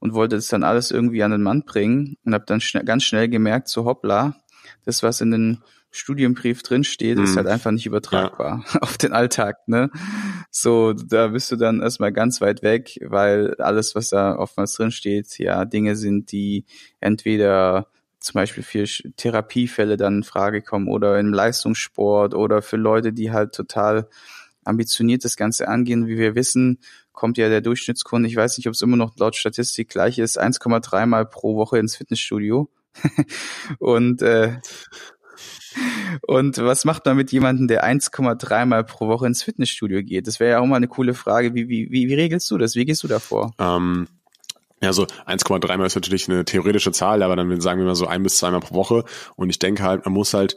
und 0.00 0.14
wollte 0.14 0.36
das 0.36 0.48
dann 0.48 0.64
alles 0.64 0.90
irgendwie 0.90 1.22
an 1.22 1.30
den 1.30 1.42
Mann 1.42 1.64
bringen 1.64 2.16
und 2.24 2.34
habe 2.34 2.44
dann 2.46 2.60
schnell, 2.60 2.84
ganz 2.84 3.04
schnell 3.04 3.28
gemerkt, 3.28 3.68
so 3.68 3.84
hoppla, 3.84 4.36
das, 4.84 5.02
was 5.02 5.20
in 5.20 5.30
den 5.30 5.58
Studienbrief 5.90 6.62
drinsteht, 6.62 7.16
mhm. 7.16 7.24
ist 7.24 7.36
halt 7.36 7.46
einfach 7.46 7.70
nicht 7.70 7.86
übertragbar 7.86 8.64
ja. 8.72 8.80
auf 8.82 8.98
den 8.98 9.12
Alltag, 9.12 9.66
ne? 9.66 9.90
So, 10.50 10.92
da 10.92 11.28
bist 11.28 11.50
du 11.50 11.56
dann 11.56 11.80
erstmal 11.80 12.12
ganz 12.12 12.40
weit 12.40 12.62
weg, 12.62 12.98
weil 13.04 13.54
alles, 13.56 13.94
was 13.94 14.08
da 14.08 14.36
oftmals 14.36 14.72
drinsteht, 14.72 15.38
ja, 15.38 15.64
Dinge 15.64 15.96
sind, 15.96 16.30
die 16.32 16.66
entweder 17.00 17.88
zum 18.20 18.34
Beispiel 18.34 18.62
für 18.62 18.84
Therapiefälle 19.16 19.96
dann 19.96 20.18
in 20.18 20.22
Frage 20.24 20.60
kommen 20.60 20.88
oder 20.88 21.18
im 21.18 21.32
Leistungssport 21.32 22.34
oder 22.34 22.62
für 22.62 22.76
Leute, 22.76 23.12
die 23.12 23.30
halt 23.32 23.54
total 23.54 24.08
ambitioniert 24.64 25.24
das 25.24 25.36
Ganze 25.36 25.68
angehen. 25.68 26.06
Wie 26.06 26.18
wir 26.18 26.34
wissen, 26.34 26.80
kommt 27.18 27.36
ja 27.36 27.48
der 27.48 27.60
Durchschnittskunde, 27.60 28.28
ich 28.28 28.36
weiß 28.36 28.56
nicht, 28.58 28.68
ob 28.68 28.74
es 28.74 28.80
immer 28.80 28.96
noch 28.96 29.16
laut 29.18 29.34
Statistik 29.34 29.88
gleich 29.88 30.20
ist, 30.20 30.40
1,3 30.40 31.04
Mal 31.06 31.26
pro 31.26 31.56
Woche 31.56 31.78
ins 31.78 31.96
Fitnessstudio. 31.96 32.70
und 33.80 34.22
äh, 34.22 34.58
und 36.22 36.58
was 36.58 36.84
macht 36.84 37.06
man 37.06 37.16
mit 37.16 37.32
jemandem, 37.32 37.66
der 37.66 37.84
1,3 37.84 38.66
Mal 38.66 38.84
pro 38.84 39.08
Woche 39.08 39.26
ins 39.26 39.42
Fitnessstudio 39.42 40.04
geht? 40.04 40.28
Das 40.28 40.38
wäre 40.38 40.52
ja 40.52 40.60
auch 40.60 40.66
mal 40.66 40.76
eine 40.76 40.86
coole 40.86 41.12
Frage. 41.12 41.54
Wie, 41.54 41.68
wie, 41.68 41.90
wie, 41.90 42.08
wie 42.08 42.14
regelst 42.14 42.48
du 42.52 42.56
das? 42.56 42.76
Wie 42.76 42.84
gehst 42.84 43.02
du 43.02 43.08
davor? 43.08 43.52
Ähm, 43.58 44.06
ja, 44.80 44.92
so 44.92 45.02
1,3 45.02 45.76
Mal 45.76 45.86
ist 45.86 45.96
natürlich 45.96 46.28
eine 46.28 46.44
theoretische 46.44 46.92
Zahl, 46.92 47.24
aber 47.24 47.34
dann 47.34 47.60
sagen 47.60 47.80
wir 47.80 47.86
mal 47.86 47.96
so 47.96 48.06
ein 48.06 48.22
bis 48.22 48.38
zweimal 48.38 48.60
pro 48.60 48.76
Woche. 48.76 49.04
Und 49.34 49.50
ich 49.50 49.58
denke 49.58 49.82
halt, 49.82 50.04
man 50.04 50.14
muss 50.14 50.34
halt 50.34 50.56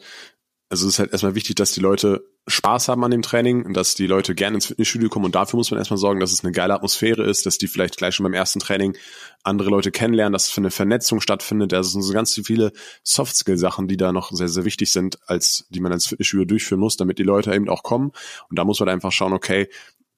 also 0.72 0.88
es 0.88 0.94
ist 0.94 1.00
halt 1.00 1.12
erstmal 1.12 1.36
wichtig, 1.36 1.56
dass 1.56 1.74
die 1.74 1.82
Leute 1.82 2.24
Spaß 2.48 2.88
haben 2.88 3.04
an 3.04 3.12
dem 3.12 3.22
Training 3.22 3.74
dass 3.74 3.94
die 3.94 4.08
Leute 4.08 4.34
gerne 4.34 4.56
ins 4.56 4.66
Fitnessstudio 4.66 5.10
kommen 5.10 5.26
und 5.26 5.36
dafür 5.36 5.58
muss 5.58 5.70
man 5.70 5.78
erstmal 5.78 5.98
sorgen, 5.98 6.20
dass 6.20 6.32
es 6.32 6.44
eine 6.44 6.52
geile 6.52 6.74
Atmosphäre 6.74 7.24
ist, 7.24 7.46
dass 7.46 7.60
die 7.60 7.68
vielleicht 7.68 7.98
gleich 7.98 8.16
schon 8.16 8.24
beim 8.24 8.34
ersten 8.34 8.60
Training 8.60 8.98
andere 9.44 9.70
Leute 9.70 9.92
kennenlernen, 9.92 10.34
dass 10.34 10.48
es 10.48 10.52
für 10.52 10.62
eine 10.62 10.72
Vernetzung 10.72 11.22
stattfindet. 11.22 11.72
Das 11.72 11.92
sind 11.92 12.02
so 12.02 12.14
ganz 12.14 12.40
viele 12.44 12.72
Soft-Skill-Sachen, 13.04 13.88
die 13.88 13.98
da 13.98 14.12
noch 14.12 14.32
sehr, 14.32 14.50
sehr 14.50 14.66
wichtig 14.66 14.92
sind, 14.92 15.20
als 15.28 15.68
die 15.70 15.80
man 15.80 15.92
ins 15.92 16.08
Fitnessstudio 16.08 16.46
durchführen 16.46 16.80
muss, 16.80 16.98
damit 16.98 17.20
die 17.20 17.24
Leute 17.24 17.54
eben 17.54 17.70
auch 17.70 17.84
kommen. 17.84 18.12
Und 18.50 18.58
da 18.58 18.66
muss 18.66 18.80
man 18.80 18.90
einfach 18.90 19.12
schauen, 19.12 19.34
okay, 19.34 19.70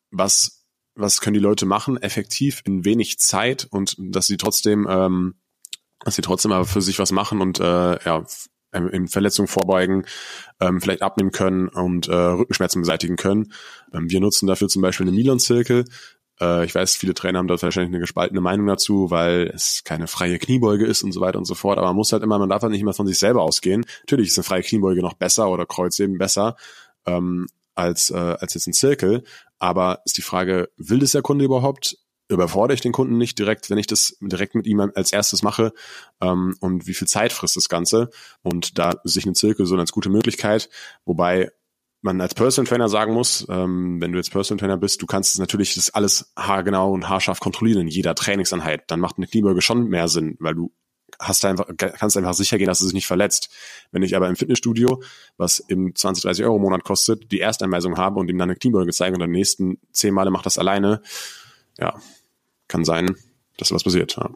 was, 0.10 0.66
was 0.96 1.20
können 1.20 1.34
die 1.34 1.40
Leute 1.40 1.66
machen, 1.66 2.02
effektiv 2.02 2.62
in 2.66 2.86
wenig 2.86 3.20
Zeit 3.20 3.68
und 3.70 3.96
dass 4.00 4.28
sie 4.28 4.38
trotzdem 4.38 4.88
ähm, 4.90 5.36
dass 6.04 6.16
sie 6.16 6.22
trotzdem 6.22 6.52
aber 6.52 6.66
für 6.66 6.82
sich 6.82 7.00
was 7.00 7.12
machen 7.12 7.42
und 7.42 7.60
äh, 7.60 8.04
ja, 8.04 8.26
ähm, 8.74 8.90
in 8.90 9.08
Verletzungen 9.08 9.48
vorbeugen, 9.48 10.06
ähm, 10.60 10.82
vielleicht 10.82 11.02
abnehmen 11.02 11.32
können 11.32 11.68
und 11.68 12.08
äh, 12.08 12.14
Rückenschmerzen 12.16 12.82
beseitigen 12.82 13.16
können. 13.16 13.54
Ähm, 13.94 14.10
wir 14.10 14.20
nutzen 14.20 14.48
dafür 14.48 14.68
zum 14.68 14.82
Beispiel 14.82 15.08
eine 15.08 15.16
Milon-Zirkel. 15.16 15.86
Äh, 16.40 16.66
ich 16.66 16.76
weiß, 16.76 16.96
viele 16.96 17.14
Trainer 17.14 17.40
haben 17.40 17.48
dort 17.48 17.64
wahrscheinlich 17.64 17.92
eine 17.92 18.00
gespaltene 18.00 18.42
Meinung 18.42 18.68
dazu, 18.68 19.10
weil 19.10 19.52
es 19.54 19.84
keine 19.84 20.08
freie 20.08 20.40
Kniebeuge 20.40 20.86
ist 20.86 21.04
und 21.04 21.12
so 21.12 21.22
weiter 21.22 21.38
und 21.38 21.46
so 21.46 21.56
fort. 21.56 21.78
Aber 21.78 21.88
man 21.88 21.96
muss 21.96 22.12
halt 22.12 22.24
immer, 22.24 22.40
man 22.40 22.50
darf 22.50 22.62
halt 22.62 22.72
nicht 22.72 22.82
immer 22.82 22.94
von 22.94 23.08
sich 23.08 23.20
selber 23.20 23.42
ausgehen. 23.42 23.86
Natürlich 24.02 24.30
ist 24.30 24.38
eine 24.38 24.44
freie 24.44 24.64
Kniebeuge 24.64 25.02
noch 25.02 25.14
besser 25.14 25.50
oder 25.50 25.66
Kreuzheben 25.66 26.18
besser 26.18 26.56
ähm, 27.06 27.48
als, 27.76 28.10
äh, 28.12 28.16
als 28.16 28.54
jetzt 28.54 28.68
ein 28.68 28.74
Zirkel. 28.74 29.24
Aber 29.60 30.02
ist 30.06 30.18
die 30.18 30.22
Frage, 30.22 30.70
will 30.78 31.00
das 31.00 31.12
der 31.12 31.22
Kunde 31.22 31.46
überhaupt? 31.46 31.98
Überfordere 32.34 32.76
ich 32.76 32.82
den 32.82 32.92
Kunden 32.92 33.18
nicht 33.18 33.40
direkt, 33.40 33.70
wenn 33.70 33.78
ich 33.78 33.88
das 33.88 34.18
direkt 34.22 34.56
mit 34.56 34.68
ihm 34.68 34.80
als 34.80 35.14
erstes 35.14 35.44
mache 35.44 35.74
ähm, 36.22 36.56
und 36.60 36.88
wie 36.88 36.94
viel 36.94 37.08
Zeit 37.08 37.34
frisst 37.34 37.56
das 37.56 37.70
Ganze 37.70 38.10
und 38.42 38.78
da 38.78 38.94
sich 39.04 39.26
eine 39.26 39.34
Zirkel 39.34 39.66
so 39.66 39.76
eine 39.76 39.86
gute 39.86 40.10
Möglichkeit, 40.10 40.70
wobei 41.06 41.52
man 42.04 42.20
als 42.20 42.36
Personal 42.36 42.68
Trainer 42.68 42.90
sagen 42.90 43.14
muss, 43.14 43.48
ähm, 43.50 44.02
wenn 44.02 44.12
du 44.12 44.18
jetzt 44.18 44.32
Personal 44.32 44.60
Trainer 44.60 44.78
bist, 44.78 45.02
du 45.02 45.06
kannst 45.06 45.40
natürlich 45.40 45.76
das 45.76 45.92
alles 45.92 46.34
haargenau 46.38 46.92
und 46.92 47.08
haarscharf 47.08 47.40
kontrollieren 47.40 47.82
in 47.82 47.88
jeder 47.88 48.14
Trainingseinheit. 48.14 48.84
Dann 48.88 49.00
macht 49.00 49.18
eine 49.18 49.28
Kniebeuge 49.28 49.62
schon 49.62 49.88
mehr 49.88 50.10
Sinn, 50.10 50.36
weil 50.40 50.54
du 50.54 50.74
hast 51.20 51.46
einfach, 51.46 51.66
kannst 51.78 52.18
einfach 52.18 52.34
sicher 52.34 52.58
gehen, 52.58 52.68
dass 52.68 52.82
es 52.82 52.88
sich 52.88 52.94
nicht 52.94 53.08
verletzt. 53.08 53.50
Wenn 53.92 54.04
ich 54.04 54.16
aber 54.16 54.28
im 54.28 54.36
Fitnessstudio, 54.36 55.02
was 55.38 55.60
im 55.60 55.96
20, 55.96 56.24
30 56.24 56.46
Euro 56.46 56.60
Monat 56.60 56.84
kostet, 56.84 57.32
die 57.32 57.40
Ersteinweisung 57.40 57.98
habe 57.98 58.20
und 58.20 58.30
ihm 58.30 58.38
dann 58.38 58.50
eine 58.50 58.58
Kniebeuge 58.58 58.92
zeige 58.92 59.14
und 59.14 59.20
dann 59.20 59.32
nächsten 59.32 59.80
zehn 59.92 60.14
Male 60.14 60.32
macht 60.32 60.46
das 60.46 60.58
alleine, 60.58 61.02
ja, 61.80 61.96
kann 62.74 62.86
sein, 62.86 63.16
dass 63.58 63.72
was 63.72 63.84
passiert. 63.84 64.16
Ja. 64.18 64.32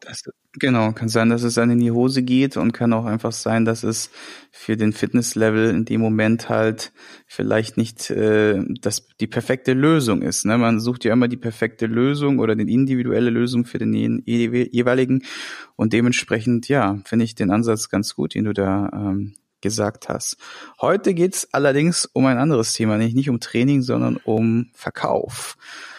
Das, 0.00 0.24
genau, 0.58 0.90
kann 0.92 1.08
sein, 1.08 1.28
dass 1.28 1.44
es 1.44 1.54
dann 1.54 1.70
in 1.70 1.78
die 1.78 1.92
Hose 1.92 2.22
geht 2.22 2.56
und 2.56 2.72
kann 2.72 2.92
auch 2.92 3.04
einfach 3.04 3.30
sein, 3.30 3.64
dass 3.64 3.84
es 3.84 4.10
für 4.50 4.76
den 4.76 4.92
Fitnesslevel 4.92 5.70
in 5.70 5.84
dem 5.84 6.00
Moment 6.00 6.48
halt 6.48 6.92
vielleicht 7.26 7.76
nicht 7.76 8.10
äh, 8.10 8.64
das 8.80 9.06
die 9.20 9.28
perfekte 9.28 9.74
Lösung 9.74 10.22
ist. 10.22 10.44
Ne? 10.44 10.58
Man 10.58 10.80
sucht 10.80 11.04
ja 11.04 11.12
immer 11.12 11.28
die 11.28 11.36
perfekte 11.36 11.86
Lösung 11.86 12.40
oder 12.40 12.56
die 12.56 12.72
individuelle 12.72 13.30
Lösung 13.30 13.64
für 13.64 13.78
den 13.78 14.22
jeweiligen 14.24 15.22
und 15.76 15.92
dementsprechend, 15.92 16.68
ja, 16.68 16.98
finde 17.04 17.24
ich 17.24 17.36
den 17.36 17.52
Ansatz 17.52 17.90
ganz 17.90 18.16
gut, 18.16 18.34
den 18.34 18.44
du 18.44 18.52
da 18.52 18.90
ähm, 18.92 19.34
gesagt 19.60 20.08
hast. 20.08 20.36
Heute 20.80 21.14
geht's 21.14 21.48
allerdings 21.52 22.06
um 22.06 22.26
ein 22.26 22.38
anderes 22.38 22.72
Thema, 22.72 22.96
nämlich 22.96 23.14
nicht 23.14 23.30
um 23.30 23.40
Training, 23.40 23.82
sondern 23.82 24.16
um 24.16 24.70
Verkauf. 24.74 25.56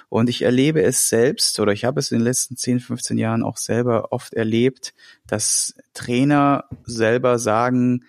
Und 0.10 0.28
ich 0.28 0.42
erlebe 0.42 0.82
es 0.82 1.08
selbst 1.08 1.60
oder 1.60 1.72
ich 1.72 1.86
habe 1.86 2.00
es 2.00 2.12
in 2.12 2.20
den 2.20 2.26
letzten 2.26 2.58
10, 2.58 2.80
15 2.80 3.18
Jahren 3.18 3.44
auch 3.44 3.58
selber 3.58 4.12
oft 4.12 4.34
erlebt, 4.34 4.94
dass 5.28 5.76
Trainer 5.94 6.66
selber 6.84 7.38
sagen, 7.38 8.04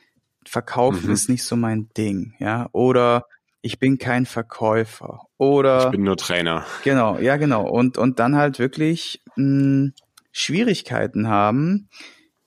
Verkaufen 0.46 1.08
mhm. 1.08 1.12
ist 1.12 1.28
nicht 1.28 1.44
so 1.44 1.54
mein 1.54 1.90
Ding, 1.96 2.34
ja, 2.38 2.68
oder 2.72 3.26
ich 3.62 3.78
bin 3.78 3.98
kein 3.98 4.24
Verkäufer 4.24 5.26
oder 5.36 5.84
ich 5.84 5.90
bin 5.90 6.02
nur 6.02 6.16
Trainer. 6.16 6.64
Genau, 6.82 7.18
ja, 7.18 7.36
genau. 7.36 7.68
Und 7.68 7.98
und 7.98 8.18
dann 8.18 8.36
halt 8.36 8.58
wirklich 8.58 9.22
mh, 9.36 9.44
hm, 9.44 9.92
Schwierigkeiten 10.32 11.28
haben, 11.28 11.90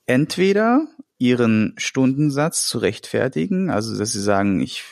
entweder 0.06 0.86
ihren 1.18 1.74
Stundensatz 1.76 2.66
zu 2.66 2.78
rechtfertigen, 2.78 3.70
also 3.70 3.96
dass 3.96 4.12
sie 4.12 4.20
sagen, 4.20 4.60
ich 4.60 4.84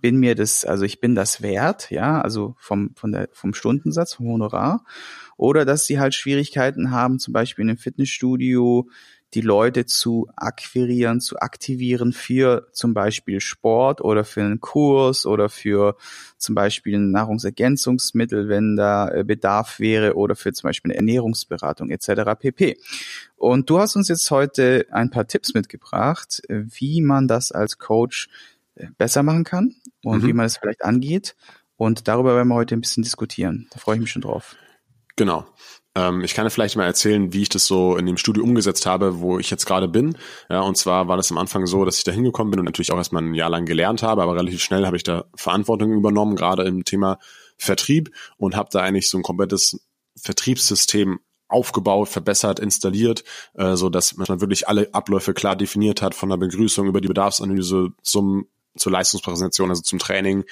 bin 0.00 0.16
mir 0.16 0.34
das, 0.34 0.64
also 0.64 0.84
ich 0.84 1.00
bin 1.00 1.14
das 1.14 1.42
wert, 1.42 1.90
ja, 1.90 2.20
also 2.20 2.54
vom, 2.58 2.94
von 2.94 3.12
der, 3.12 3.28
vom 3.32 3.54
Stundensatz, 3.54 4.14
vom 4.14 4.28
Honorar. 4.28 4.84
Oder 5.36 5.64
dass 5.64 5.86
sie 5.86 5.98
halt 5.98 6.14
Schwierigkeiten 6.14 6.90
haben, 6.90 7.18
zum 7.18 7.32
Beispiel 7.32 7.64
in 7.64 7.70
einem 7.70 7.78
Fitnessstudio 7.78 8.88
die 9.34 9.40
Leute 9.40 9.84
zu 9.84 10.28
akquirieren, 10.36 11.20
zu 11.20 11.38
aktivieren 11.38 12.12
für 12.12 12.68
zum 12.72 12.94
Beispiel 12.94 13.40
Sport 13.40 14.00
oder 14.00 14.24
für 14.24 14.40
einen 14.40 14.60
Kurs 14.60 15.26
oder 15.26 15.48
für 15.48 15.96
zum 16.38 16.54
Beispiel 16.54 16.96
ein 16.96 17.10
Nahrungsergänzungsmittel, 17.10 18.48
wenn 18.48 18.76
da 18.76 19.10
äh, 19.10 19.24
Bedarf 19.24 19.80
wäre 19.80 20.14
oder 20.14 20.36
für 20.36 20.52
zum 20.52 20.68
Beispiel 20.68 20.92
eine 20.92 20.98
Ernährungsberatung 20.98 21.90
etc. 21.90 22.38
pp. 22.38 22.78
Und 23.36 23.68
du 23.68 23.78
hast 23.78 23.96
uns 23.96 24.08
jetzt 24.08 24.30
heute 24.30 24.86
ein 24.90 25.10
paar 25.10 25.26
Tipps 25.26 25.54
mitgebracht, 25.54 26.40
wie 26.48 27.02
man 27.02 27.28
das 27.28 27.52
als 27.52 27.78
Coach 27.78 28.28
besser 28.98 29.22
machen 29.22 29.44
kann 29.44 29.74
und 30.02 30.22
mhm. 30.22 30.28
wie 30.28 30.32
man 30.32 30.44
das 30.44 30.56
vielleicht 30.56 30.84
angeht. 30.84 31.36
Und 31.76 32.08
darüber 32.08 32.34
werden 32.34 32.48
wir 32.48 32.54
heute 32.54 32.74
ein 32.74 32.80
bisschen 32.80 33.02
diskutieren. 33.02 33.68
Da 33.70 33.78
freue 33.78 33.96
ich 33.96 34.00
mich 34.00 34.10
schon 34.10 34.22
drauf. 34.22 34.56
Genau. 35.16 35.46
Ähm, 35.94 36.22
ich 36.22 36.34
kann 36.34 36.44
dir 36.44 36.50
vielleicht 36.50 36.76
mal 36.76 36.84
erzählen, 36.84 37.32
wie 37.32 37.42
ich 37.42 37.48
das 37.48 37.66
so 37.66 37.96
in 37.96 38.06
dem 38.06 38.18
Studio 38.18 38.44
umgesetzt 38.44 38.86
habe, 38.86 39.20
wo 39.20 39.38
ich 39.38 39.50
jetzt 39.50 39.64
gerade 39.64 39.88
bin. 39.88 40.16
Ja, 40.50 40.60
und 40.60 40.76
zwar 40.76 41.08
war 41.08 41.16
das 41.16 41.30
am 41.30 41.38
Anfang 41.38 41.66
so, 41.66 41.84
dass 41.84 41.98
ich 41.98 42.04
da 42.04 42.12
hingekommen 42.12 42.50
bin 42.50 42.60
und 42.60 42.66
natürlich 42.66 42.92
auch 42.92 42.98
erstmal 42.98 43.22
ein 43.22 43.34
Jahr 43.34 43.50
lang 43.50 43.64
gelernt 43.64 44.02
habe, 44.02 44.22
aber 44.22 44.34
relativ 44.34 44.62
schnell 44.62 44.86
habe 44.86 44.96
ich 44.96 45.02
da 45.02 45.24
Verantwortung 45.34 45.92
übernommen, 45.92 46.36
gerade 46.36 46.64
im 46.64 46.84
Thema 46.84 47.18
Vertrieb 47.56 48.10
und 48.36 48.54
habe 48.54 48.68
da 48.70 48.80
eigentlich 48.80 49.08
so 49.08 49.16
ein 49.16 49.22
komplettes 49.22 49.80
Vertriebssystem 50.18 51.18
aufgebaut, 51.48 52.08
verbessert, 52.08 52.58
installiert, 52.58 53.24
äh, 53.54 53.76
so 53.76 53.88
dass 53.88 54.16
man 54.16 54.40
wirklich 54.40 54.68
alle 54.68 54.92
Abläufe 54.92 55.32
klar 55.32 55.56
definiert 55.56 56.02
hat, 56.02 56.14
von 56.14 56.28
der 56.28 56.36
Begrüßung 56.36 56.86
über 56.88 57.00
die 57.00 57.08
Bedarfsanalyse 57.08 57.92
zum 58.02 58.48
zur 58.76 58.92
Leistungspräsentation, 58.92 59.70
also 59.70 59.82
zum 59.82 59.98
Training, 59.98 60.44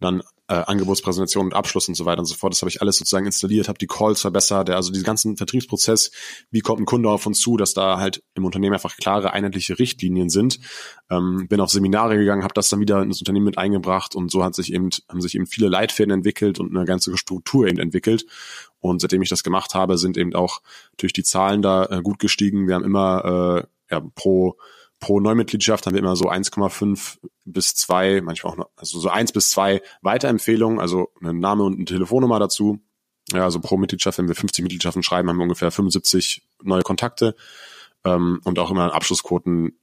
dann 0.00 0.22
äh, 0.48 0.54
Angebotspräsentation 0.54 1.46
und 1.46 1.54
Abschluss 1.54 1.88
und 1.88 1.94
so 1.94 2.04
weiter 2.04 2.18
und 2.18 2.26
so 2.26 2.34
fort. 2.34 2.52
Das 2.52 2.60
habe 2.60 2.68
ich 2.68 2.82
alles 2.82 2.98
sozusagen 2.98 3.24
installiert, 3.24 3.68
habe 3.68 3.78
die 3.78 3.86
Calls 3.86 4.20
verbessert, 4.20 4.68
also 4.68 4.92
diesen 4.92 5.04
ganzen 5.04 5.36
Vertriebsprozess, 5.38 6.10
wie 6.50 6.60
kommt 6.60 6.80
ein 6.80 6.84
Kunde 6.84 7.08
auf 7.08 7.24
uns 7.24 7.40
zu, 7.40 7.56
dass 7.56 7.72
da 7.72 7.98
halt 7.98 8.22
im 8.34 8.44
Unternehmen 8.44 8.74
einfach 8.74 8.96
klare, 8.96 9.32
einheitliche 9.32 9.78
Richtlinien 9.78 10.28
sind. 10.28 10.60
Ähm, 11.10 11.46
bin 11.48 11.60
auf 11.60 11.70
Seminare 11.70 12.16
gegangen, 12.18 12.42
habe 12.42 12.54
das 12.54 12.68
dann 12.68 12.80
wieder 12.80 13.02
ins 13.02 13.20
Unternehmen 13.20 13.46
mit 13.46 13.58
eingebracht 13.58 14.14
und 14.14 14.30
so 14.30 14.44
hat 14.44 14.54
sich 14.54 14.72
eben, 14.72 14.90
haben 15.08 15.22
sich 15.22 15.34
eben 15.34 15.46
viele 15.46 15.68
Leitfäden 15.68 16.12
entwickelt 16.12 16.60
und 16.60 16.76
eine 16.76 16.84
ganze 16.84 17.16
Struktur 17.16 17.66
eben 17.66 17.78
entwickelt. 17.78 18.26
Und 18.80 19.00
seitdem 19.00 19.22
ich 19.22 19.30
das 19.30 19.44
gemacht 19.44 19.74
habe, 19.74 19.96
sind 19.96 20.18
eben 20.18 20.34
auch 20.34 20.60
durch 20.98 21.14
die 21.14 21.22
Zahlen 21.22 21.62
da 21.62 21.86
äh, 21.86 22.02
gut 22.02 22.18
gestiegen. 22.18 22.68
Wir 22.68 22.74
haben 22.74 22.84
immer 22.84 23.64
äh, 23.90 23.94
ja, 23.94 24.02
pro 24.14 24.58
pro 25.00 25.20
Neumitgliedschaft 25.20 25.86
haben 25.86 25.94
wir 25.94 26.00
immer 26.00 26.16
so 26.16 26.30
1,5 26.30 27.18
bis 27.44 27.74
2, 27.74 28.22
manchmal 28.22 28.52
auch 28.52 28.56
noch, 28.56 28.70
also 28.76 28.98
so 28.98 29.08
1 29.08 29.32
bis 29.32 29.50
2 29.50 29.82
Weiterempfehlungen, 30.02 30.80
also 30.80 31.10
ein 31.22 31.38
Name 31.38 31.64
und 31.64 31.74
eine 31.74 31.84
Telefonnummer 31.84 32.38
dazu. 32.38 32.80
Ja, 33.32 33.44
also 33.44 33.60
pro 33.60 33.76
Mitgliedschaft, 33.76 34.18
wenn 34.18 34.28
wir 34.28 34.34
50 34.34 34.62
Mitgliedschaften 34.62 35.02
schreiben, 35.02 35.28
haben 35.28 35.38
wir 35.38 35.44
ungefähr 35.44 35.70
75 35.70 36.42
neue 36.62 36.82
Kontakte 36.82 37.34
ähm, 38.04 38.40
und 38.44 38.58
auch 38.58 38.70
immer 38.70 38.94
Abschlussquoten 38.94 39.78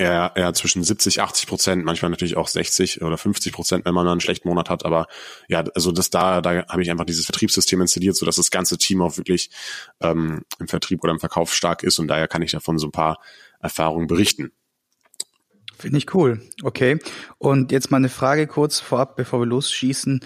eher, 0.00 0.32
eher 0.34 0.54
zwischen 0.54 0.82
70, 0.82 1.20
80 1.20 1.46
Prozent, 1.46 1.84
manchmal 1.84 2.10
natürlich 2.10 2.36
auch 2.36 2.48
60 2.48 3.02
oder 3.02 3.18
50 3.18 3.52
Prozent, 3.52 3.84
wenn 3.84 3.94
man 3.94 4.08
einen 4.08 4.20
schlechten 4.20 4.48
Monat 4.48 4.70
hat. 4.70 4.84
Aber 4.86 5.06
ja, 5.48 5.62
also 5.74 5.92
das 5.92 6.08
da, 6.08 6.40
da 6.40 6.66
habe 6.66 6.82
ich 6.82 6.90
einfach 6.90 7.04
dieses 7.04 7.26
Vertriebssystem 7.26 7.80
installiert, 7.80 8.16
so 8.16 8.24
dass 8.24 8.36
das 8.36 8.50
ganze 8.50 8.78
Team 8.78 9.02
auch 9.02 9.18
wirklich 9.18 9.50
ähm, 10.00 10.42
im 10.58 10.68
Vertrieb 10.68 11.04
oder 11.04 11.12
im 11.12 11.20
Verkauf 11.20 11.54
stark 11.54 11.82
ist 11.82 11.98
und 11.98 12.08
daher 12.08 12.28
kann 12.28 12.42
ich 12.42 12.52
davon 12.52 12.78
so 12.78 12.88
ein 12.88 12.92
paar 12.92 13.18
Erfahrungen 13.60 14.06
berichten. 14.06 14.52
Finde 15.80 15.98
ich 15.98 16.14
cool. 16.14 16.40
Okay. 16.62 16.98
Und 17.38 17.72
jetzt 17.72 17.90
mal 17.90 17.96
eine 17.96 18.10
Frage 18.10 18.46
kurz 18.46 18.78
vorab, 18.80 19.16
bevor 19.16 19.40
wir 19.40 19.46
losschießen. 19.46 20.20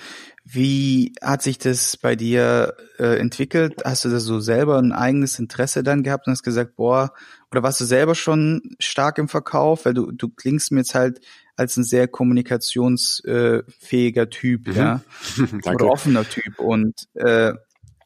Wie 0.44 1.14
hat 1.22 1.42
sich 1.42 1.56
das 1.58 1.96
bei 1.96 2.16
dir 2.16 2.74
äh, 2.98 3.18
entwickelt? 3.18 3.82
Hast 3.84 4.04
du 4.04 4.08
da 4.10 4.18
so 4.18 4.40
selber 4.40 4.78
ein 4.78 4.92
eigenes 4.92 5.38
Interesse 5.38 5.82
dann 5.82 6.02
gehabt 6.02 6.26
und 6.26 6.32
hast 6.32 6.42
gesagt, 6.42 6.76
boah, 6.76 7.14
oder 7.50 7.62
warst 7.62 7.80
du 7.80 7.84
selber 7.84 8.14
schon 8.14 8.76
stark 8.78 9.16
im 9.18 9.28
Verkauf? 9.28 9.86
Weil 9.86 9.94
du, 9.94 10.12
du 10.12 10.28
klingst 10.28 10.70
mir 10.72 10.80
jetzt 10.80 10.94
halt 10.94 11.20
als 11.56 11.76
ein 11.76 11.84
sehr 11.84 12.08
kommunikationsfähiger 12.08 14.28
Typ, 14.28 14.66
mhm. 14.66 14.74
ja. 14.74 15.00
oder 15.72 15.86
offener 15.86 16.28
Typ. 16.28 16.58
Und 16.58 17.06
äh, 17.14 17.52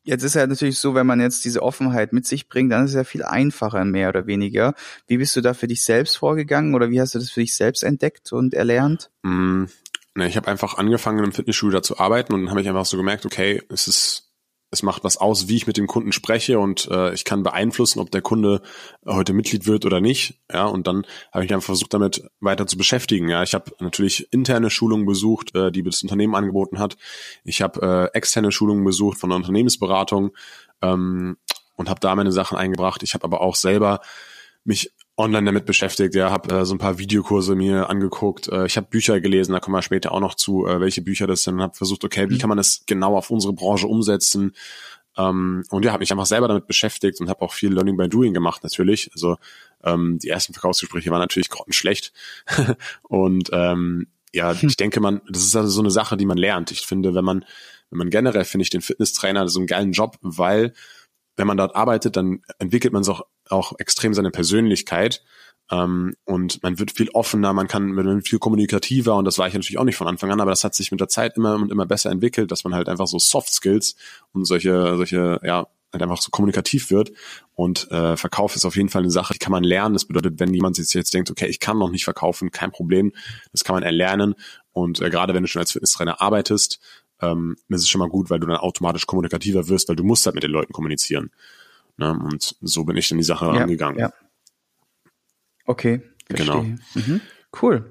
Jetzt 0.04 0.22
ist 0.22 0.34
ja 0.34 0.46
natürlich 0.46 0.78
so, 0.78 0.94
wenn 0.94 1.06
man 1.06 1.20
jetzt 1.20 1.44
diese 1.44 1.62
Offenheit 1.62 2.12
mit 2.12 2.26
sich 2.26 2.48
bringt, 2.48 2.72
dann 2.72 2.84
ist 2.84 2.90
es 2.90 2.96
ja 2.96 3.04
viel 3.04 3.22
einfacher, 3.22 3.84
mehr 3.84 4.08
oder 4.08 4.26
weniger. 4.26 4.74
Wie 5.06 5.18
bist 5.18 5.36
du 5.36 5.40
da 5.40 5.54
für 5.54 5.68
dich 5.68 5.84
selbst 5.84 6.16
vorgegangen 6.16 6.74
oder 6.74 6.90
wie 6.90 7.00
hast 7.00 7.14
du 7.14 7.18
das 7.18 7.30
für 7.30 7.40
dich 7.40 7.54
selbst 7.54 7.82
entdeckt 7.82 8.32
und 8.32 8.54
erlernt? 8.54 9.10
Mm, 9.22 9.64
ne, 10.14 10.28
ich 10.28 10.36
habe 10.36 10.48
einfach 10.48 10.78
angefangen, 10.78 11.24
im 11.24 11.32
Fitnessstudio 11.32 11.78
da 11.78 11.82
zu 11.82 11.98
arbeiten 11.98 12.32
und 12.32 12.42
dann 12.42 12.50
habe 12.50 12.62
ich 12.62 12.68
einfach 12.68 12.86
so 12.86 12.96
gemerkt, 12.96 13.26
okay, 13.26 13.62
es 13.68 13.88
ist 13.88 14.27
es 14.70 14.82
macht 14.82 15.04
was 15.04 15.16
aus, 15.16 15.48
wie 15.48 15.56
ich 15.56 15.66
mit 15.66 15.76
dem 15.76 15.86
Kunden 15.86 16.12
spreche 16.12 16.58
und 16.58 16.88
äh, 16.90 17.14
ich 17.14 17.24
kann 17.24 17.42
beeinflussen, 17.42 18.00
ob 18.00 18.10
der 18.10 18.20
Kunde 18.20 18.60
heute 19.06 19.32
Mitglied 19.32 19.66
wird 19.66 19.86
oder 19.86 20.00
nicht. 20.00 20.40
Ja, 20.52 20.66
und 20.66 20.86
dann 20.86 21.06
habe 21.32 21.44
ich 21.44 21.54
einfach 21.54 21.66
versucht, 21.66 21.94
damit 21.94 22.24
weiter 22.40 22.66
zu 22.66 22.76
beschäftigen. 22.76 23.28
Ja, 23.28 23.42
ich 23.42 23.54
habe 23.54 23.72
natürlich 23.80 24.30
interne 24.32 24.68
Schulungen 24.68 25.06
besucht, 25.06 25.54
äh, 25.54 25.72
die 25.72 25.82
das 25.82 26.02
Unternehmen 26.02 26.34
angeboten 26.34 26.78
hat. 26.78 26.96
Ich 27.44 27.62
habe 27.62 28.10
äh, 28.12 28.16
externe 28.16 28.52
Schulungen 28.52 28.84
besucht 28.84 29.18
von 29.18 29.30
der 29.30 29.38
Unternehmensberatung 29.38 30.32
ähm, 30.82 31.38
und 31.76 31.88
habe 31.88 32.00
da 32.00 32.14
meine 32.14 32.32
Sachen 32.32 32.58
eingebracht. 32.58 33.02
Ich 33.02 33.14
habe 33.14 33.24
aber 33.24 33.40
auch 33.40 33.54
selber 33.54 34.00
mich 34.64 34.92
online 35.18 35.46
damit 35.46 35.66
beschäftigt, 35.66 36.14
ja, 36.14 36.30
habe 36.30 36.54
äh, 36.54 36.64
so 36.64 36.74
ein 36.74 36.78
paar 36.78 36.98
Videokurse 36.98 37.54
mir 37.54 37.90
angeguckt, 37.90 38.48
äh, 38.48 38.66
ich 38.66 38.76
habe 38.76 38.86
Bücher 38.88 39.20
gelesen, 39.20 39.52
da 39.52 39.60
kommen 39.60 39.76
wir 39.76 39.82
später 39.82 40.12
auch 40.12 40.20
noch 40.20 40.34
zu, 40.34 40.66
äh, 40.66 40.80
welche 40.80 41.02
Bücher 41.02 41.26
das 41.26 41.42
sind, 41.42 41.54
und 41.54 41.62
habe 41.62 41.74
versucht, 41.74 42.04
okay, 42.04 42.30
wie 42.30 42.34
mhm. 42.34 42.38
kann 42.38 42.48
man 42.48 42.56
das 42.56 42.84
genau 42.86 43.16
auf 43.16 43.30
unsere 43.30 43.52
Branche 43.52 43.86
umsetzen? 43.86 44.54
Ähm, 45.16 45.64
und 45.70 45.84
ja, 45.84 45.92
habe 45.92 46.00
mich 46.00 46.12
einfach 46.12 46.26
selber 46.26 46.46
damit 46.46 46.68
beschäftigt 46.68 47.20
und 47.20 47.28
habe 47.28 47.42
auch 47.42 47.52
viel 47.52 47.72
Learning 47.72 47.96
by 47.96 48.08
Doing 48.08 48.32
gemacht 48.32 48.62
natürlich. 48.62 49.10
Also 49.12 49.36
ähm, 49.82 50.18
die 50.22 50.28
ersten 50.28 50.54
Verkaufsgespräche 50.54 51.10
waren 51.10 51.20
natürlich 51.20 51.50
grottenschlecht 51.50 52.12
und 53.02 53.50
ähm, 53.52 54.06
ja, 54.32 54.52
hm. 54.52 54.68
ich 54.68 54.76
denke, 54.76 55.00
man, 55.00 55.20
das 55.28 55.42
ist 55.42 55.56
also 55.56 55.68
so 55.68 55.80
eine 55.80 55.90
Sache, 55.90 56.16
die 56.16 56.26
man 56.26 56.38
lernt. 56.38 56.70
Ich 56.70 56.82
finde, 56.82 57.14
wenn 57.14 57.24
man, 57.24 57.44
wenn 57.90 57.98
man 57.98 58.10
generell 58.10 58.44
finde 58.44 58.62
ich 58.62 58.70
den 58.70 58.82
Fitnesstrainer 58.82 59.48
so 59.48 59.58
einen 59.58 59.66
geilen 59.66 59.92
Job, 59.92 60.18
weil 60.20 60.74
wenn 61.38 61.46
man 61.46 61.56
dort 61.56 61.74
arbeitet, 61.74 62.16
dann 62.16 62.42
entwickelt 62.58 62.92
man 62.92 63.06
auch, 63.08 63.22
auch 63.48 63.72
extrem 63.78 64.12
seine 64.12 64.30
Persönlichkeit. 64.30 65.22
Ähm, 65.70 66.14
und 66.24 66.62
man 66.62 66.78
wird 66.78 66.90
viel 66.92 67.10
offener, 67.10 67.52
man 67.52 67.68
kann 67.68 67.92
man 67.92 68.06
wird 68.06 68.28
viel 68.28 68.38
kommunikativer 68.38 69.16
und 69.16 69.24
das 69.24 69.38
war 69.38 69.46
ich 69.48 69.54
natürlich 69.54 69.78
auch 69.78 69.84
nicht 69.84 69.96
von 69.96 70.08
Anfang 70.08 70.30
an, 70.30 70.40
aber 70.40 70.50
das 70.50 70.64
hat 70.64 70.74
sich 70.74 70.90
mit 70.90 71.00
der 71.00 71.08
Zeit 71.08 71.36
immer 71.36 71.56
und 71.56 71.70
immer 71.70 71.84
besser 71.84 72.10
entwickelt, 72.10 72.50
dass 72.50 72.64
man 72.64 72.74
halt 72.74 72.88
einfach 72.88 73.06
so 73.06 73.18
Soft 73.18 73.52
Skills 73.52 73.94
und 74.32 74.46
solche 74.46 74.96
solche 74.96 75.40
ja 75.44 75.66
halt 75.92 76.02
einfach 76.02 76.20
so 76.20 76.30
kommunikativ 76.30 76.90
wird. 76.90 77.12
Und 77.54 77.90
äh, 77.90 78.16
Verkauf 78.16 78.56
ist 78.56 78.64
auf 78.64 78.76
jeden 78.76 78.88
Fall 78.88 79.02
eine 79.02 79.10
Sache, 79.10 79.32
die 79.32 79.38
kann 79.38 79.52
man 79.52 79.64
lernen. 79.64 79.94
Das 79.94 80.06
bedeutet, 80.06 80.38
wenn 80.38 80.52
jemand 80.52 80.76
sich 80.76 80.92
jetzt 80.92 81.14
denkt, 81.14 81.30
okay, 81.30 81.46
ich 81.46 81.60
kann 81.60 81.78
noch 81.78 81.90
nicht 81.90 82.04
verkaufen, 82.04 82.50
kein 82.50 82.70
Problem, 82.70 83.12
das 83.52 83.64
kann 83.64 83.74
man 83.74 83.82
erlernen. 83.82 84.34
Und 84.72 85.00
äh, 85.00 85.10
gerade 85.10 85.34
wenn 85.34 85.42
du 85.42 85.48
schon 85.48 85.60
als 85.60 85.72
Fitnesstrainer 85.72 86.20
arbeitest, 86.20 86.78
ähm, 87.20 87.56
ist 87.68 87.82
es 87.82 87.88
schon 87.88 88.00
mal 88.00 88.08
gut, 88.08 88.30
weil 88.30 88.40
du 88.40 88.46
dann 88.46 88.56
automatisch 88.56 89.06
kommunikativer 89.06 89.68
wirst, 89.68 89.88
weil 89.88 89.96
du 89.96 90.04
musst 90.04 90.26
halt 90.26 90.34
mit 90.34 90.44
den 90.44 90.50
Leuten 90.50 90.72
kommunizieren. 90.72 91.30
Ne? 91.96 92.12
Und 92.12 92.56
so 92.60 92.84
bin 92.84 92.96
ich 92.96 93.08
dann 93.08 93.18
die 93.18 93.24
Sache 93.24 93.46
ja, 93.46 93.62
angegangen. 93.62 93.98
Ja. 93.98 94.12
Okay, 95.66 96.02
verstehe. 96.26 96.46
Genau. 96.46 96.62
Mhm. 96.94 97.20
Cool. 97.60 97.90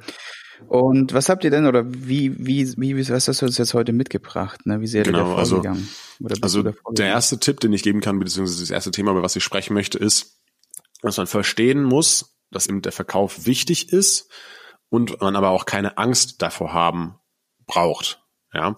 Und 0.67 1.13
was 1.13 1.29
habt 1.29 1.43
ihr 1.43 1.51
denn 1.51 1.67
oder 1.67 1.85
wie, 1.87 2.35
wie, 2.45 2.73
wie, 2.77 3.09
was 3.09 3.27
hast 3.27 3.41
du 3.41 3.45
uns 3.45 3.57
jetzt 3.57 3.73
heute 3.73 3.93
mitgebracht? 3.93 4.65
Ne? 4.65 4.81
Wie 4.81 4.87
sehr 4.87 5.03
genau, 5.03 5.35
also, 5.35 5.61
also 6.41 6.63
der 6.63 7.07
erste 7.07 7.39
Tipp, 7.39 7.59
den 7.59 7.73
ich 7.73 7.83
geben 7.83 8.01
kann, 8.01 8.17
beziehungsweise 8.17 8.61
das 8.61 8.71
erste 8.71 8.91
Thema, 8.91 9.11
über 9.11 9.21
was 9.21 9.35
ich 9.35 9.43
sprechen 9.43 9.75
möchte, 9.75 9.99
ist, 9.99 10.41
dass 11.01 11.17
man 11.17 11.27
verstehen 11.27 11.83
muss, 11.83 12.39
dass 12.49 12.67
eben 12.67 12.81
der 12.81 12.91
Verkauf 12.91 13.45
wichtig 13.45 13.93
ist 13.93 14.31
und 14.89 15.21
man 15.21 15.35
aber 15.35 15.49
auch 15.49 15.65
keine 15.65 15.97
Angst 15.97 16.41
davor 16.41 16.73
haben 16.73 17.15
braucht. 17.67 18.23
Ja, 18.57 18.75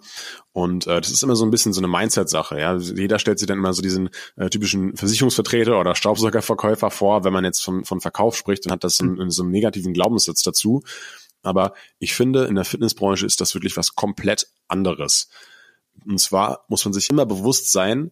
und 0.51 0.87
äh, 0.87 0.99
das 0.99 1.09
ist 1.09 1.23
immer 1.23 1.37
so 1.37 1.45
ein 1.45 1.51
bisschen 1.51 1.71
so 1.71 1.79
eine 1.79 1.87
Mindset-Sache. 1.87 2.59
Ja, 2.59 2.75
jeder 2.75 3.17
stellt 3.17 3.39
sich 3.39 3.47
dann 3.47 3.59
immer 3.59 3.73
so 3.73 3.81
diesen 3.81 4.09
äh, 4.35 4.49
typischen 4.49 4.97
Versicherungsvertreter 4.97 5.79
oder 5.79 5.95
Staubsaugerverkäufer 5.95 6.91
vor. 6.91 7.23
Wenn 7.23 7.31
man 7.31 7.45
jetzt 7.45 7.63
von, 7.63 7.85
von 7.85 8.01
Verkauf 8.01 8.35
spricht, 8.35 8.65
dann 8.65 8.73
hat 8.73 8.83
das 8.83 8.99
in, 8.99 9.15
in 9.21 9.29
so 9.29 9.41
einen 9.41 9.51
negativen 9.51 9.93
Glaubenssatz 9.93 10.43
dazu. 10.43 10.83
Aber 11.43 11.73
ich 11.97 12.13
finde, 12.13 12.43
in 12.43 12.55
der 12.55 12.65
Fitnessbranche 12.65 13.25
ist 13.25 13.39
das 13.39 13.55
wirklich 13.55 13.77
was 13.77 13.95
komplett 13.95 14.49
anderes. 14.67 15.29
Und 16.05 16.19
zwar 16.19 16.65
muss 16.67 16.83
man 16.83 16.93
sich 16.93 17.09
immer 17.09 17.25
bewusst 17.25 17.71
sein, 17.71 18.11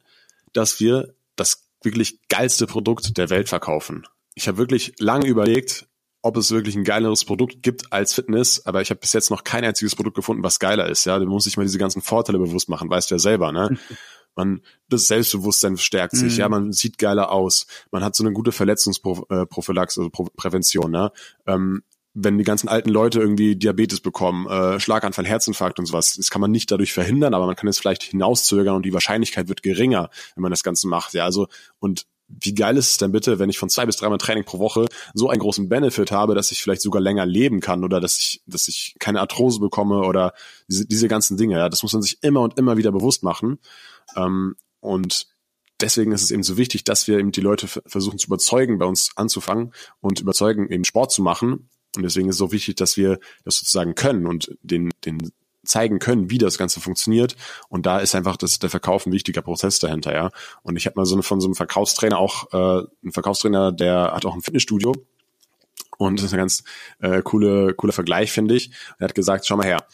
dass 0.53 0.79
wir 0.79 1.13
das 1.35 1.67
wirklich 1.81 2.19
geilste 2.29 2.65
Produkt 2.65 3.17
der 3.17 3.29
Welt 3.29 3.49
verkaufen. 3.49 4.07
Ich 4.35 4.47
habe 4.47 4.57
wirklich 4.57 4.93
lange 4.99 5.27
überlegt, 5.27 5.85
ob 6.21 6.37
es 6.37 6.51
wirklich 6.51 6.75
ein 6.75 6.83
geileres 6.83 7.25
Produkt 7.25 7.61
gibt 7.61 7.93
als 7.93 8.13
Fitness, 8.13 8.65
aber 8.65 8.81
ich 8.81 8.89
habe 8.89 8.99
bis 8.99 9.13
jetzt 9.13 9.29
noch 9.29 9.43
kein 9.43 9.63
einziges 9.63 9.95
Produkt 9.95 10.15
gefunden, 10.15 10.43
was 10.43 10.59
geiler 10.59 10.89
ist. 10.89 11.05
Ja, 11.05 11.19
du 11.19 11.25
musst 11.25 11.45
dich 11.45 11.57
mal 11.57 11.63
diese 11.63 11.77
ganzen 11.77 12.01
Vorteile 12.01 12.39
bewusst 12.39 12.69
machen, 12.69 12.89
weißt 12.89 13.11
du 13.11 13.15
ja 13.15 13.19
selber, 13.19 13.51
ne? 13.51 13.77
Man, 14.35 14.61
das 14.87 15.07
Selbstbewusstsein 15.07 15.77
stärkt 15.77 16.15
sich, 16.15 16.33
mhm. 16.33 16.39
ja, 16.39 16.47
man 16.47 16.71
sieht 16.71 16.99
geiler 16.99 17.31
aus, 17.31 17.65
man 17.89 18.03
hat 18.03 18.15
so 18.15 18.23
eine 18.23 18.33
gute 18.33 18.51
Verletzungsprophylaxe, 18.51 19.99
also 19.99 20.09
Prävention, 20.11 20.91
ne? 20.91 21.11
Ähm, 21.47 21.81
wenn 22.19 22.37
die 22.37 22.43
ganzen 22.43 22.67
alten 22.67 22.89
Leute 22.89 23.19
irgendwie 23.19 23.55
Diabetes 23.55 23.99
bekommen, 23.99 24.47
äh, 24.47 24.79
Schlaganfall, 24.79 25.25
Herzinfarkt 25.25 25.77
und 25.79 25.85
sowas, 25.85 26.15
das 26.15 26.31
kann 26.31 26.41
man 26.41 26.51
nicht 26.51 26.71
dadurch 26.71 26.93
verhindern, 26.93 27.35
aber 27.35 27.45
man 27.45 27.55
kann 27.55 27.67
es 27.67 27.77
vielleicht 27.79 28.03
hinauszögern 28.03 28.75
und 28.75 28.85
die 28.85 28.93
Wahrscheinlichkeit 28.93 29.49
wird 29.49 29.61
geringer, 29.61 30.09
wenn 30.35 30.41
man 30.41 30.51
das 30.51 30.63
Ganze 30.63 30.87
macht. 30.87 31.13
Ja, 31.13 31.25
also 31.25 31.47
und 31.79 32.05
wie 32.27 32.53
geil 32.53 32.77
ist 32.77 32.91
es 32.91 32.97
denn 32.97 33.11
bitte, 33.11 33.39
wenn 33.39 33.49
ich 33.49 33.57
von 33.57 33.69
zwei 33.69 33.85
bis 33.85 33.97
dreimal 33.97 34.17
Training 34.17 34.43
pro 34.43 34.59
Woche 34.59 34.87
so 35.13 35.29
einen 35.29 35.39
großen 35.39 35.69
Benefit 35.69 36.11
habe, 36.11 36.35
dass 36.35 36.51
ich 36.51 36.61
vielleicht 36.61 36.81
sogar 36.81 37.01
länger 37.01 37.25
leben 37.25 37.59
kann 37.61 37.83
oder 37.83 37.99
dass 37.99 38.17
ich, 38.17 38.41
dass 38.45 38.67
ich 38.67 38.95
keine 38.99 39.21
Arthrose 39.21 39.59
bekomme 39.59 40.01
oder 40.01 40.33
diese, 40.67 40.85
diese 40.85 41.07
ganzen 41.07 41.37
Dinge. 41.37 41.57
Ja, 41.57 41.69
das 41.69 41.83
muss 41.83 41.93
man 41.93 42.01
sich 42.01 42.17
immer 42.21 42.41
und 42.41 42.57
immer 42.57 42.77
wieder 42.77 42.91
bewusst 42.91 43.23
machen. 43.23 43.59
Ähm, 44.15 44.55
und 44.81 45.27
deswegen 45.79 46.11
ist 46.11 46.23
es 46.23 46.31
eben 46.31 46.43
so 46.43 46.57
wichtig, 46.57 46.83
dass 46.83 47.07
wir 47.07 47.19
eben 47.19 47.31
die 47.31 47.41
Leute 47.41 47.67
versuchen 47.67 48.19
zu 48.19 48.27
überzeugen, 48.27 48.77
bei 48.77 48.85
uns 48.85 49.11
anzufangen 49.15 49.73
und 50.01 50.19
überzeugen, 50.19 50.69
eben 50.69 50.83
Sport 50.83 51.11
zu 51.11 51.21
machen 51.21 51.69
und 51.97 52.03
deswegen 52.03 52.29
ist 52.29 52.35
es 52.35 52.39
so 52.39 52.51
wichtig, 52.51 52.75
dass 52.75 52.95
wir 52.95 53.19
das 53.43 53.57
sozusagen 53.57 53.95
können 53.95 54.27
und 54.27 54.55
den, 54.61 54.91
den 55.05 55.31
zeigen 55.67 55.99
können, 55.99 56.29
wie 56.29 56.37
das 56.37 56.57
Ganze 56.57 56.79
funktioniert. 56.79 57.35
Und 57.69 57.85
da 57.85 57.99
ist 57.99 58.15
einfach 58.15 58.37
das, 58.37 58.59
der 58.59 58.69
Verkauf 58.69 59.05
ein 59.05 59.11
wichtiger 59.11 59.41
Prozess 59.41 59.79
dahinter, 59.79 60.13
ja. 60.13 60.31
Und 60.63 60.75
ich 60.77 60.85
habe 60.85 60.99
mal 60.99 61.05
so 61.05 61.15
eine, 61.15 61.23
von 61.23 61.41
so 61.41 61.47
einem 61.47 61.55
Verkaufstrainer 61.55 62.17
auch, 62.17 62.51
äh, 62.53 62.87
einen 63.03 63.11
Verkaufstrainer, 63.11 63.71
der 63.71 64.13
hat 64.13 64.25
auch 64.25 64.35
ein 64.35 64.41
Fitnessstudio. 64.41 64.93
Und 65.97 66.19
das 66.19 66.27
ist 66.27 66.33
ein 66.33 66.39
ganz 66.39 66.63
äh, 66.99 67.21
coole, 67.21 67.73
cooler 67.73 67.93
Vergleich, 67.93 68.31
finde 68.31 68.55
ich. 68.55 68.71
Er 68.99 69.05
hat 69.05 69.15
gesagt, 69.15 69.47
schau 69.47 69.57
mal 69.57 69.65
her, 69.65 69.85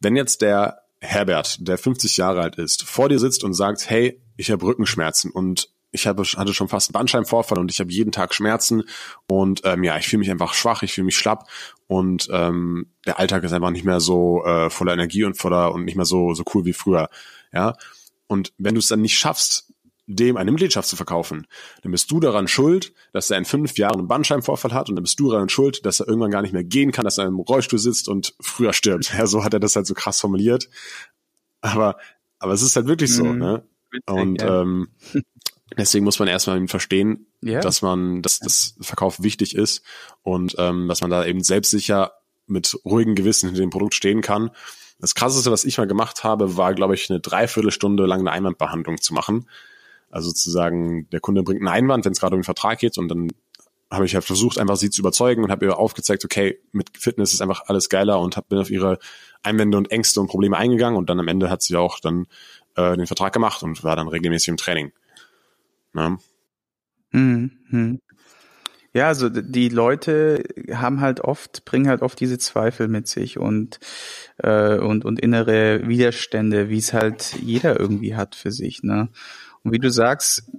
wenn 0.00 0.16
jetzt 0.16 0.42
der 0.42 0.82
Herbert, 1.00 1.58
der 1.66 1.78
50 1.78 2.16
Jahre 2.16 2.40
alt 2.40 2.56
ist, 2.56 2.82
vor 2.82 3.08
dir 3.08 3.18
sitzt 3.18 3.44
und 3.44 3.54
sagt, 3.54 3.88
hey, 3.88 4.20
ich 4.36 4.50
habe 4.50 4.64
Rückenschmerzen 4.64 5.30
und 5.30 5.70
ich 5.90 6.06
habe, 6.06 6.22
hatte 6.22 6.54
schon 6.54 6.68
fast 6.68 6.88
einen 6.88 6.94
Bandscheibenvorfall 6.94 7.58
und 7.58 7.70
ich 7.70 7.80
habe 7.80 7.90
jeden 7.90 8.12
Tag 8.12 8.34
Schmerzen 8.34 8.84
und 9.26 9.62
ähm, 9.64 9.84
ja, 9.84 9.96
ich 9.96 10.08
fühle 10.08 10.20
mich 10.20 10.30
einfach 10.30 10.54
schwach, 10.54 10.82
ich 10.82 10.92
fühle 10.92 11.06
mich 11.06 11.16
schlapp 11.16 11.48
und 11.86 12.28
ähm, 12.32 12.92
der 13.06 13.18
Alltag 13.18 13.44
ist 13.44 13.52
einfach 13.52 13.70
nicht 13.70 13.84
mehr 13.84 14.00
so 14.00 14.44
äh, 14.44 14.70
voller 14.70 14.92
Energie 14.92 15.24
und 15.24 15.36
voller 15.36 15.72
und 15.72 15.84
nicht 15.84 15.96
mehr 15.96 16.04
so 16.04 16.34
so 16.34 16.44
cool 16.54 16.64
wie 16.64 16.72
früher, 16.72 17.08
ja. 17.52 17.74
Und 18.26 18.52
wenn 18.58 18.74
du 18.74 18.80
es 18.80 18.88
dann 18.88 19.00
nicht 19.00 19.18
schaffst, 19.18 19.72
dem 20.06 20.36
eine 20.36 20.50
Mitgliedschaft 20.50 20.88
zu 20.88 20.96
verkaufen, 20.96 21.46
dann 21.82 21.92
bist 21.92 22.10
du 22.10 22.18
daran 22.18 22.48
schuld, 22.48 22.92
dass 23.12 23.30
er 23.30 23.38
in 23.38 23.44
fünf 23.44 23.76
Jahren 23.76 23.98
einen 23.98 24.08
Bandscheibenvorfall 24.08 24.72
hat 24.72 24.88
und 24.88 24.96
dann 24.96 25.02
bist 25.02 25.20
du 25.20 25.30
daran 25.30 25.50
schuld, 25.50 25.84
dass 25.84 26.00
er 26.00 26.08
irgendwann 26.08 26.30
gar 26.30 26.42
nicht 26.42 26.52
mehr 26.52 26.64
gehen 26.64 26.92
kann, 26.92 27.04
dass 27.04 27.18
er 27.18 27.26
im 27.26 27.38
Rollstuhl 27.38 27.78
sitzt 27.78 28.08
und 28.08 28.34
früher 28.40 28.72
stirbt. 28.72 29.12
Ja, 29.18 29.26
so 29.26 29.44
hat 29.44 29.52
er 29.52 29.60
das 29.60 29.76
halt 29.76 29.86
so 29.86 29.94
krass 29.94 30.20
formuliert. 30.20 30.68
Aber 31.60 31.96
aber 32.38 32.52
es 32.52 32.62
ist 32.62 32.76
halt 32.76 32.86
wirklich 32.86 33.14
so, 33.14 33.24
mhm. 33.24 33.38
ne? 33.38 33.68
Und 34.06 34.42
ähm, 34.42 34.88
Deswegen 35.76 36.04
muss 36.04 36.18
man 36.18 36.28
erstmal 36.28 36.66
verstehen, 36.66 37.26
yeah. 37.44 37.60
dass 37.60 37.82
man, 37.82 38.22
dass 38.22 38.38
das 38.38 38.74
Verkauf 38.80 39.22
wichtig 39.22 39.54
ist 39.54 39.82
und 40.22 40.56
ähm, 40.58 40.88
dass 40.88 41.02
man 41.02 41.10
da 41.10 41.24
eben 41.26 41.42
selbstsicher 41.42 42.12
mit 42.46 42.78
ruhigem 42.84 43.14
Gewissen 43.14 43.46
hinter 43.46 43.60
dem 43.60 43.70
Produkt 43.70 43.94
stehen 43.94 44.22
kann. 44.22 44.50
Das 44.98 45.14
krasseste, 45.14 45.50
was 45.52 45.64
ich 45.64 45.78
mal 45.78 45.86
gemacht 45.86 46.24
habe, 46.24 46.56
war, 46.56 46.74
glaube 46.74 46.94
ich, 46.94 47.10
eine 47.10 47.20
Dreiviertelstunde 47.20 48.06
lang 48.06 48.20
eine 48.20 48.32
Einwandbehandlung 48.32 49.00
zu 49.00 49.14
machen. 49.14 49.48
Also 50.10 50.32
zu 50.32 50.50
sagen, 50.50 51.08
der 51.10 51.20
Kunde 51.20 51.42
bringt 51.42 51.60
einen 51.60 51.68
Einwand, 51.68 52.04
wenn 52.06 52.12
es 52.12 52.20
gerade 52.20 52.34
um 52.34 52.40
den 52.40 52.44
Vertrag 52.44 52.78
geht 52.78 52.96
und 52.96 53.08
dann 53.08 53.28
habe 53.90 54.04
ich 54.04 54.14
halt 54.14 54.24
versucht, 54.24 54.58
einfach 54.58 54.76
sie 54.76 54.90
zu 54.90 55.00
überzeugen 55.00 55.44
und 55.44 55.50
habe 55.50 55.66
ihr 55.66 55.78
aufgezeigt, 55.78 56.24
okay, 56.24 56.60
mit 56.72 56.90
Fitness 56.98 57.32
ist 57.32 57.40
einfach 57.40 57.62
alles 57.66 57.88
geiler 57.88 58.20
und 58.20 58.36
hab, 58.36 58.48
bin 58.48 58.58
auf 58.58 58.70
ihre 58.70 58.98
Einwände 59.42 59.78
und 59.78 59.90
Ängste 59.90 60.20
und 60.20 60.28
Probleme 60.28 60.56
eingegangen 60.56 60.98
und 60.98 61.08
dann 61.08 61.20
am 61.20 61.28
Ende 61.28 61.48
hat 61.48 61.62
sie 61.62 61.76
auch 61.76 62.00
dann 62.00 62.26
äh, 62.76 62.96
den 62.96 63.06
Vertrag 63.06 63.32
gemacht 63.32 63.62
und 63.62 63.84
war 63.84 63.96
dann 63.96 64.08
regelmäßig 64.08 64.48
im 64.48 64.56
Training. 64.56 64.92
Ne? 65.92 66.18
Mhm. 67.12 68.00
Ja, 68.94 69.08
also 69.08 69.28
die 69.28 69.68
Leute 69.68 70.42
haben 70.72 71.00
halt 71.00 71.20
oft, 71.20 71.64
bringen 71.64 71.88
halt 71.88 72.02
oft 72.02 72.18
diese 72.18 72.38
Zweifel 72.38 72.88
mit 72.88 73.06
sich 73.06 73.38
und, 73.38 73.78
äh, 74.38 74.78
und, 74.78 75.04
und 75.04 75.20
innere 75.20 75.86
Widerstände, 75.86 76.68
wie 76.68 76.78
es 76.78 76.92
halt 76.92 77.34
jeder 77.40 77.78
irgendwie 77.78 78.16
hat 78.16 78.34
für 78.34 78.50
sich. 78.50 78.82
Ne? 78.82 79.08
Und 79.62 79.72
wie 79.72 79.78
du 79.78 79.90
sagst, 79.90 80.50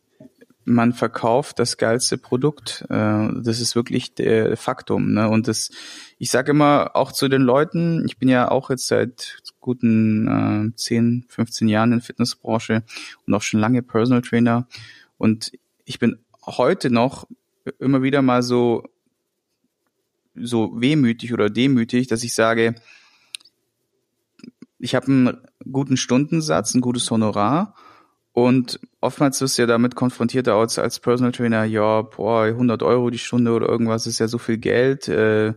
man 0.64 0.94
verkauft 0.94 1.58
das 1.58 1.78
geilste 1.78 2.18
Produkt. 2.18 2.86
Äh, 2.90 3.30
das 3.42 3.60
ist 3.60 3.76
wirklich 3.76 4.14
der 4.14 4.56
Faktum. 4.56 5.14
Ne? 5.14 5.28
Und 5.28 5.48
das, 5.48 5.72
ich 6.20 6.30
sage 6.30 6.52
immer 6.52 6.92
auch 6.96 7.12
zu 7.12 7.28
den 7.28 7.42
Leuten, 7.42 8.06
ich 8.06 8.20
bin 8.20 8.30
ja 8.30 8.50
auch 8.50 8.70
jetzt 8.70 8.88
seit 8.88 9.40
guten 9.60 10.72
äh, 10.72 10.76
10, 10.76 11.26
15 11.28 11.68
Jahren 11.68 11.92
in 11.92 12.00
der 12.00 12.06
Fitnessbranche 12.06 12.84
und 13.26 13.34
auch 13.34 13.42
schon 13.42 13.60
lange 13.60 13.82
Personal 13.82 14.22
Trainer. 14.22 14.68
Und 15.20 15.52
ich 15.86 16.00
bin 16.00 16.18
heute 16.46 16.90
noch 16.90 17.28
immer 17.78 18.02
wieder 18.02 18.24
mal 18.24 18.42
so, 18.42 18.84
so 20.34 20.72
wehmütig 20.82 21.34
oder 21.34 21.52
demütig, 21.52 22.08
dass 22.08 22.24
ich 22.24 22.34
sage, 22.34 22.74
ich 24.80 24.96
habe 24.96 25.08
einen 25.08 25.38
guten 25.72 25.98
Stundensatz, 25.98 26.74
ein 26.74 26.82
gutes 26.82 27.12
Honorar 27.12 27.76
und 28.32 28.80
oftmals 29.02 29.42
wirst 29.42 29.58
du 29.58 29.64
ja 29.64 29.68
damit 29.68 29.96
konfrontiert 29.96 30.48
als, 30.48 30.80
als 30.80 31.00
Personal 31.00 31.34
Trainer, 31.34 31.66
ja, 31.66 32.02
boah, 32.02 32.46
100 32.46 32.82
Euro 32.82 33.10
die 33.10 33.18
Stunde 33.18 33.52
oder 33.52 33.68
irgendwas 33.68 34.08
ist 34.08 34.20
ja 34.20 34.30
so 34.30 34.38
viel 34.38 34.58
Geld, 34.58 35.10
äh, 35.10 35.54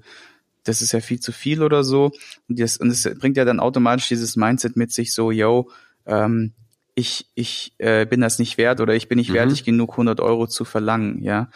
das 0.65 0.83
ist 0.83 0.93
ja 0.93 1.01
viel 1.01 1.21
zu 1.21 1.31
viel 1.31 1.63
oder 1.63 1.85
so. 1.85 2.11
Und 2.49 2.59
das, 2.59 2.79
und 2.79 2.89
das 2.89 3.09
bringt 3.19 3.37
ja 3.37 3.45
dann 3.45 3.61
automatisch 3.61 4.09
dieses 4.09 4.37
Mindset 4.37 4.77
mit 4.77 4.93
sich 4.93 5.15
so, 5.15 5.31
yo, 5.31 5.71
ähm, 6.07 6.53
ich, 6.95 7.27
ich 7.35 7.75
äh, 7.79 8.07
bin 8.07 8.21
das 8.21 8.39
nicht 8.39 8.59
wert 8.59 8.81
oder 8.81 8.95
ich 8.95 9.09
bin 9.09 9.19
nicht 9.19 9.31
mhm. 9.31 9.35
wertig 9.35 9.65
genug, 9.65 9.93
100 9.93 10.21
Euro 10.21 10.47
zu 10.47 10.65
verlangen, 10.65 11.23
ja. 11.23 11.51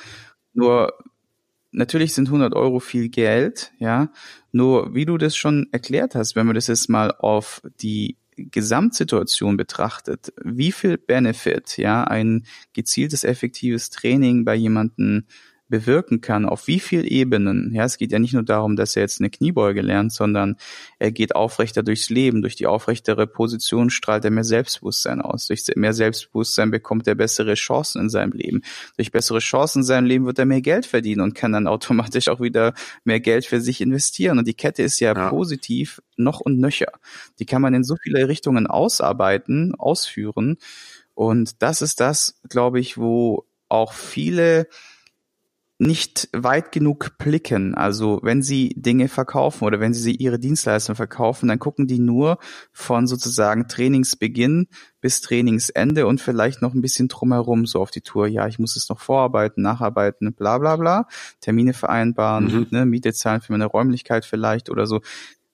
Nur, 0.55 0.95
natürlich 1.73 2.15
sind 2.15 2.29
100 2.29 2.55
Euro 2.55 2.81
viel 2.81 3.09
Geld, 3.09 3.73
ja. 3.79 4.11
Nur, 4.53 4.95
wie 4.95 5.05
du 5.05 5.19
das 5.19 5.37
schon 5.37 5.69
erklärt 5.73 6.15
hast, 6.15 6.37
wenn 6.37 6.47
man 6.47 6.55
das 6.55 6.69
jetzt 6.69 6.89
mal 6.89 7.13
auf 7.13 7.63
die 7.81 8.17
Gesamtsituation 8.37 9.57
betrachtet, 9.57 10.33
wie 10.43 10.73
viel 10.73 10.99
Benefit, 10.99 11.77
ja, 11.79 12.05
ein 12.05 12.47
gezieltes, 12.73 13.25
effektives 13.25 13.91
Training 13.91 14.45
bei 14.45 14.55
jemanden 14.55 15.27
bewirken 15.69 16.21
kann, 16.21 16.47
auf 16.47 16.67
wie 16.67 16.79
viel 16.79 17.11
Ebenen. 17.11 17.73
Ja, 17.75 17.85
es 17.85 17.99
geht 17.99 18.13
ja 18.13 18.19
nicht 18.19 18.35
nur 18.35 18.45
darum, 18.45 18.77
dass 18.77 18.95
er 18.95 19.03
jetzt 19.03 19.21
eine 19.21 19.31
Kniebeuge 19.31 19.83
lernt, 19.83 20.13
sondern 20.13 20.57
er 20.99 21.11
geht 21.11 21.35
aufrechter 21.35 21.83
durchs 21.83 22.09
Leben. 22.09 22.43
Durch 22.43 22.55
die 22.55 22.67
aufrechtere 22.67 23.27
Position 23.27 23.91
strahlt 23.91 24.25
er 24.25 24.31
mehr 24.31 24.45
Selbstbewusstsein 24.45 25.21
aus. 25.21 25.47
Durch 25.49 25.65
mehr 25.75 25.93
Selbstbewusstsein 25.93 26.71
bekommt 26.71 27.09
er 27.09 27.17
bessere 27.17 27.55
Chancen 27.55 28.03
in 28.03 28.11
seinem 28.11 28.33
Leben. 28.33 28.63
Durch 28.97 29.11
bessere 29.11 29.41
Chancen 29.41 29.81
in 29.81 29.85
seinem 29.85 30.07
Leben 30.07 30.27
wird 30.27 30.39
er 30.39 30.47
mehr 30.47 30.63
Geld 30.63 30.87
verdienen 30.87 31.21
und 31.21 31.35
kann 31.35 31.53
dann 31.53 31.67
automatisch 31.67 32.29
auch 32.29 32.41
wieder 32.41 32.75
mehr 33.05 33.21
Geld 33.21 33.45
für 33.45 33.61
sich 33.61 33.81
investieren. 33.81 34.39
Und 34.39 34.47
die 34.47 34.55
Kette 34.55 34.83
ist 34.83 35.01
ja, 35.01 35.15
ja. 35.15 35.29
positiv 35.31 36.01
noch 36.17 36.41
und 36.41 36.61
nöcher. 36.61 36.93
Die 37.39 37.47
kann 37.47 37.63
man 37.63 37.75
in 37.75 37.85
so 37.85 37.97
viele 37.97 38.29
Richtungen 38.29 38.67
ausarbeiten, 38.67 39.75
ausführen. 39.75 40.59
Und 41.15 41.63
das 41.63 41.83
ist 41.83 42.01
das, 42.01 42.41
glaube 42.49 42.79
ich, 42.79 42.99
wo 42.99 43.47
auch 43.69 43.93
viele 43.95 44.69
nicht 45.79 46.29
weit 46.33 46.73
genug 46.73 47.19
blicken. 47.19 47.75
Also 47.75 48.21
wenn 48.23 48.43
sie 48.43 48.75
Dinge 48.77 49.09
verkaufen 49.09 49.65
oder 49.65 49.79
wenn 49.79 49.93
sie 49.93 50.15
ihre 50.15 50.39
Dienstleistung 50.39 50.97
verkaufen, 50.97 51.49
dann 51.49 51.59
gucken 51.59 51.87
die 51.87 51.99
nur 51.99 52.39
von 52.73 53.07
sozusagen 53.07 53.69
Trainingsbeginn 53.69 54.69
bis 55.03 55.21
Trainingsende 55.21 56.07
und 56.07 56.21
vielleicht 56.21 56.63
noch 56.63 56.73
ein 56.73 56.81
bisschen 56.81 57.09
drumherum 57.09 57.67
so 57.67 57.81
auf 57.81 57.91
die 57.91 58.01
Tour. 58.01 58.27
Ja, 58.27 58.47
ich 58.47 58.59
muss 58.59 58.77
es 58.77 58.89
noch 58.89 59.01
vorarbeiten, 59.01 59.63
nacharbeiten, 59.63 60.33
bla 60.33 60.57
bla 60.59 60.77
bla, 60.77 61.09
Termine 61.41 61.75
vereinbaren, 61.75 62.45
mhm. 62.45 62.67
ne, 62.71 62.87
Miete 62.87 63.13
zahlen 63.13 63.43
für 63.43 63.53
meine 63.53 63.67
Räumlichkeit 63.67 64.25
vielleicht 64.25 64.71
oder 64.71 64.87
so. 64.87 65.03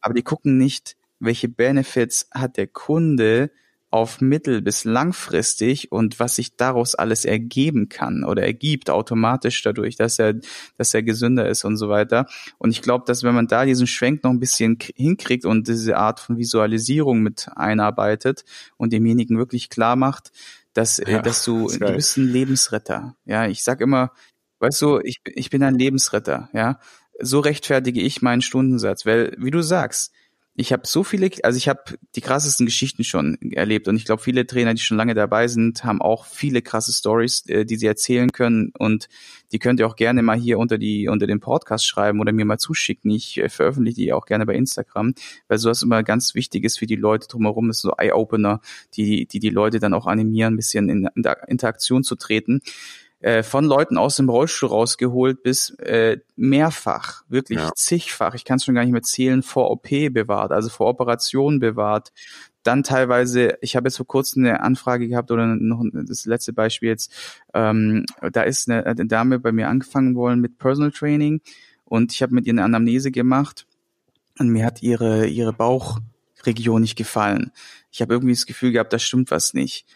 Aber 0.01 0.15
die 0.15 0.23
gucken 0.23 0.57
nicht, 0.57 0.97
welche 1.19 1.49
Benefits 1.49 2.29
hat 2.33 2.57
der 2.57 2.69
Kunde 2.69 3.51
auf 3.93 4.23
mittel- 4.23 4.63
bis 4.63 4.85
langfristig 4.85 5.93
und 5.93 6.19
was 6.19 6.37
sich 6.37 6.57
daraus 6.57 6.95
alles 6.95 7.27
ergeben 7.27 7.91
kann 7.91 8.25
oder 8.25 8.43
ergibt 8.43 8.89
automatisch 8.89 9.63
dadurch, 9.63 9.97
dass 9.97 10.19
er, 10.19 10.35
dass 10.79 10.95
er 10.95 11.03
gesünder 11.03 11.47
ist 11.47 11.65
und 11.65 11.77
so 11.77 11.91
weiter. 11.91 12.27
Und 12.57 12.71
ich 12.71 12.81
glaube, 12.81 13.05
dass 13.07 13.23
wenn 13.23 13.35
man 13.35 13.49
da 13.49 13.67
diesen 13.67 13.87
Schwenk 13.87 14.25
noch 14.25 14.31
ein 14.31 14.41
bisschen 14.41 14.79
hinkriegt 14.97 15.45
und 15.45 15.69
diese 15.69 15.99
Art 15.99 16.21
von 16.21 16.39
Visualisierung 16.39 17.21
mit 17.21 17.49
einarbeitet 17.55 18.45
und 18.79 18.95
demjenigen 18.95 19.37
wirklich 19.37 19.69
klar 19.69 19.95
macht, 19.95 20.33
dass, 20.73 20.99
äh, 20.99 21.13
ja, 21.13 21.23
dass 21.23 21.45
du, 21.45 21.69
du 21.69 21.93
bist 21.93 22.17
ein 22.17 22.29
Lebensretter. 22.29 23.15
Ja, 23.27 23.47
ich 23.47 23.63
sag 23.63 23.83
immer, 23.83 24.13
weißt 24.61 24.81
du, 24.81 25.01
ich, 25.01 25.21
ich 25.27 25.51
bin 25.51 25.63
ein 25.63 25.79
Lebensretter, 25.79 26.49
ja. 26.55 26.81
So 27.21 27.41
rechtfertige 27.41 28.01
ich 28.01 28.23
meinen 28.23 28.41
Stundensatz, 28.41 29.05
weil, 29.05 29.37
wie 29.37 29.51
du 29.51 29.61
sagst, 29.61 30.13
ich 30.55 30.73
habe 30.73 30.83
so 30.87 31.03
viele, 31.03 31.31
also 31.45 31.57
ich 31.57 31.69
habe 31.69 31.81
die 32.15 32.21
krassesten 32.21 32.67
Geschichten 32.67 33.05
schon 33.05 33.39
erlebt 33.53 33.89
und 33.89 33.97
ich 33.97 34.05
glaube, 34.05 34.23
viele 34.23 34.47
Trainer, 34.47 34.75
die 34.75 34.83
schon 34.83 34.99
lange 34.99 35.15
dabei 35.15 35.49
sind, 35.49 35.83
haben 35.83 36.03
auch 36.03 36.27
viele 36.27 36.61
krasse 36.61 36.93
Stories, 36.93 37.47
äh, 37.47 37.65
die 37.65 37.77
sie 37.77 37.87
erzählen 37.87 38.31
können 38.31 38.71
und 38.79 39.09
die 39.53 39.59
könnt 39.59 39.81
ihr 39.81 39.87
auch 39.87 39.97
gerne 39.97 40.23
mal 40.23 40.37
hier 40.37 40.59
unter 40.59 40.77
die 40.77 41.09
unter 41.09 41.27
den 41.27 41.41
Podcast 41.41 41.87
schreiben 41.87 42.21
oder 42.21 42.33
mir 42.33 42.45
mal 42.45 42.59
zuschicken. 42.59 43.11
Ich 43.11 43.39
äh, 43.39 43.49
veröffentliche 43.49 44.03
die 44.03 44.13
auch 44.13 44.27
gerne 44.27 44.45
bei 44.45 44.55
Instagram, 44.55 45.15
weil 45.49 45.59
sowas 45.59 45.83
immer 45.83 46.03
ganz 46.03 46.35
wichtig 46.35 46.65
ist 46.65 46.79
für 46.79 46.87
die 46.87 46.97
Leute 46.97 47.29
drumherum, 47.29 47.69
das 47.69 47.79
ist 47.79 47.83
so 47.83 47.93
Eye-Opener, 47.97 48.61
die 48.95 49.27
die 49.27 49.39
die 49.39 49.51
Leute 49.51 49.81
dann 49.81 49.95
auch 49.95 50.07
animieren, 50.07 50.55
ein 50.55 50.57
bisschen 50.57 50.91
in, 50.91 51.09
in 51.15 51.25
Interaktion 51.49 52.05
zu 52.05 52.15
treten 52.17 52.61
äh, 53.23 53.45
von 53.45 53.65
Leuten 53.65 53.99
aus 53.99 54.17
dem 54.17 54.29
Rollstuhl 54.29 54.69
rausgeholt 54.69 55.45
bis 55.45 55.71
äh, 55.79 56.19
mehrfach, 56.35 57.23
wirklich 57.29 57.61
ja. 57.61 57.71
zigfach, 57.77 58.35
ich 58.35 58.45
kann 58.45 58.57
es 58.57 58.65
schon 58.65 58.75
gar 58.75 58.83
nicht 58.83 58.93
mehr 58.93 59.03
zählen, 59.03 59.43
vor 59.45 59.71
OP 59.71 59.89
bewahrt, 60.11 60.51
also 60.51 60.69
vor 60.69 60.89
Operation 60.89 61.61
bewahrt. 61.61 62.13
Dann 62.65 62.83
teilweise, 62.83 63.59
ich 63.61 63.77
habe 63.77 63.87
jetzt 63.89 63.97
vor 63.97 64.07
kurzem 64.07 64.45
eine 64.45 64.61
Anfrage 64.61 65.09
gehabt 65.09 65.31
oder 65.31 65.47
noch 65.47 65.85
das 65.93 66.25
letzte 66.25 66.53
Beispiel 66.53 66.89
jetzt, 66.89 67.13
ähm, 67.55 68.07
da 68.33 68.43
ist 68.43 68.69
eine, 68.69 68.85
eine 68.87 69.07
Dame 69.07 69.39
bei 69.39 69.53
mir 69.53 69.69
angefangen 69.69 70.17
wollen 70.17 70.41
mit 70.41 70.59
Personal 70.59 70.91
Training 70.91 71.41
und 71.85 72.13
ich 72.13 72.23
habe 72.23 72.35
mit 72.35 72.47
ihr 72.47 72.53
eine 72.53 72.65
Anamnese 72.65 73.13
gemacht 73.13 73.67
und 74.39 74.49
mir 74.49 74.67
hat 74.67 74.83
ihre 74.83 75.27
ihre 75.27 75.53
Bauchregion 75.53 76.83
nicht 76.83 76.97
gefallen. 76.97 77.53
Ich 77.93 78.01
habe 78.01 78.15
irgendwie 78.15 78.35
das 78.35 78.47
Gefühl 78.47 78.73
gehabt, 78.73 78.93
da 78.93 78.99
stimmt 78.99 79.31
was 79.31 79.55
nicht. 79.55 79.87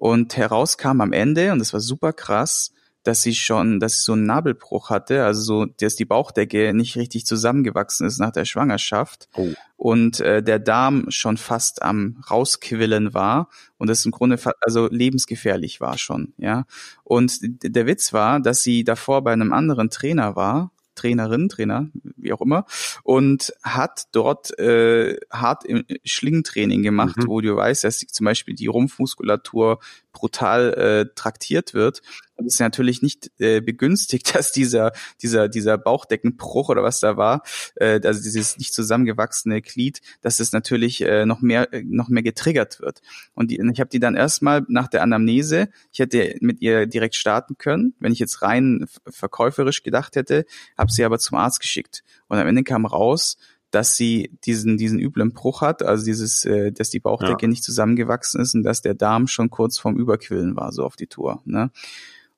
Und 0.00 0.34
herauskam 0.38 1.02
am 1.02 1.12
Ende, 1.12 1.52
und 1.52 1.58
das 1.58 1.74
war 1.74 1.80
super 1.80 2.14
krass, 2.14 2.72
dass 3.02 3.20
sie 3.20 3.34
schon, 3.34 3.80
dass 3.80 3.98
sie 3.98 4.04
so 4.04 4.14
einen 4.14 4.24
Nabelbruch 4.24 4.88
hatte, 4.88 5.26
also 5.26 5.42
so, 5.42 5.66
dass 5.66 5.94
die 5.94 6.06
Bauchdecke 6.06 6.72
nicht 6.72 6.96
richtig 6.96 7.26
zusammengewachsen 7.26 8.06
ist 8.06 8.18
nach 8.18 8.30
der 8.30 8.46
Schwangerschaft 8.46 9.28
oh. 9.36 9.48
und 9.76 10.20
äh, 10.20 10.42
der 10.42 10.58
Darm 10.58 11.10
schon 11.10 11.36
fast 11.36 11.82
am 11.82 12.24
rausquillen 12.30 13.12
war 13.12 13.50
und 13.76 13.90
das 13.90 14.06
im 14.06 14.10
Grunde 14.10 14.38
also 14.62 14.88
lebensgefährlich 14.90 15.82
war 15.82 15.98
schon, 15.98 16.32
ja. 16.38 16.64
Und 17.04 17.38
der 17.42 17.86
Witz 17.86 18.14
war, 18.14 18.40
dass 18.40 18.62
sie 18.62 18.84
davor 18.84 19.22
bei 19.22 19.34
einem 19.34 19.52
anderen 19.52 19.90
Trainer 19.90 20.34
war 20.34 20.72
Trainerin, 20.94 21.48
Trainer, 21.48 21.88
wie 22.16 22.32
auch 22.32 22.40
immer, 22.40 22.66
und 23.02 23.52
hat 23.62 24.04
dort 24.12 24.58
äh, 24.58 25.16
hart 25.30 25.64
im 25.64 25.84
Schlingentraining 26.04 26.82
gemacht, 26.82 27.16
mhm. 27.18 27.26
wo 27.26 27.40
du 27.40 27.56
weißt, 27.56 27.84
dass 27.84 27.98
zum 27.98 28.24
Beispiel 28.24 28.54
die 28.54 28.66
Rumpfmuskulatur 28.66 29.80
brutal 30.12 30.74
äh, 30.74 31.14
traktiert 31.14 31.74
wird. 31.74 32.02
Und 32.36 32.46
es 32.46 32.54
ist 32.54 32.60
natürlich 32.60 33.02
nicht 33.02 33.30
äh, 33.38 33.60
begünstigt, 33.60 34.34
dass 34.34 34.52
dieser, 34.52 34.92
dieser, 35.22 35.48
dieser 35.48 35.78
Bauchdeckenbruch 35.78 36.68
oder 36.68 36.82
was 36.82 37.00
da 37.00 37.16
war, 37.16 37.42
äh, 37.76 38.00
also 38.04 38.22
dieses 38.22 38.58
nicht 38.58 38.72
zusammengewachsene 38.72 39.60
Glied, 39.62 40.00
dass 40.22 40.40
es 40.40 40.52
natürlich 40.52 41.02
äh, 41.02 41.26
noch 41.26 41.40
mehr, 41.40 41.72
äh, 41.72 41.82
noch 41.84 42.08
mehr 42.08 42.22
getriggert 42.22 42.80
wird. 42.80 43.02
Und 43.34 43.50
die, 43.50 43.60
ich 43.72 43.80
habe 43.80 43.90
die 43.90 44.00
dann 44.00 44.16
erstmal 44.16 44.64
nach 44.68 44.88
der 44.88 45.02
Anamnese, 45.02 45.68
ich 45.92 45.98
hätte 45.98 46.36
mit 46.40 46.60
ihr 46.60 46.86
direkt 46.86 47.14
starten 47.14 47.56
können, 47.58 47.94
wenn 48.00 48.12
ich 48.12 48.18
jetzt 48.18 48.42
rein 48.42 48.86
verkäuferisch 49.08 49.82
gedacht 49.82 50.16
hätte, 50.16 50.46
habe 50.76 50.90
sie 50.90 51.04
aber 51.04 51.18
zum 51.18 51.38
Arzt 51.38 51.60
geschickt. 51.60 52.02
Und 52.28 52.38
am 52.38 52.46
Ende 52.46 52.62
kam 52.62 52.86
raus, 52.86 53.36
dass 53.70 53.96
sie 53.96 54.36
diesen 54.44 54.76
diesen 54.76 54.98
üblen 54.98 55.32
Bruch 55.32 55.60
hat, 55.60 55.82
also 55.82 56.04
dieses, 56.04 56.44
äh, 56.44 56.72
dass 56.72 56.90
die 56.90 57.00
Bauchdecke 57.00 57.42
ja. 57.42 57.48
nicht 57.48 57.62
zusammengewachsen 57.62 58.40
ist 58.40 58.54
und 58.54 58.62
dass 58.62 58.82
der 58.82 58.94
Darm 58.94 59.26
schon 59.26 59.50
kurz 59.50 59.78
vorm 59.78 59.96
Überquillen 59.96 60.56
war, 60.56 60.72
so 60.72 60.84
auf 60.84 60.96
die 60.96 61.06
Tour. 61.06 61.42
Ne? 61.44 61.70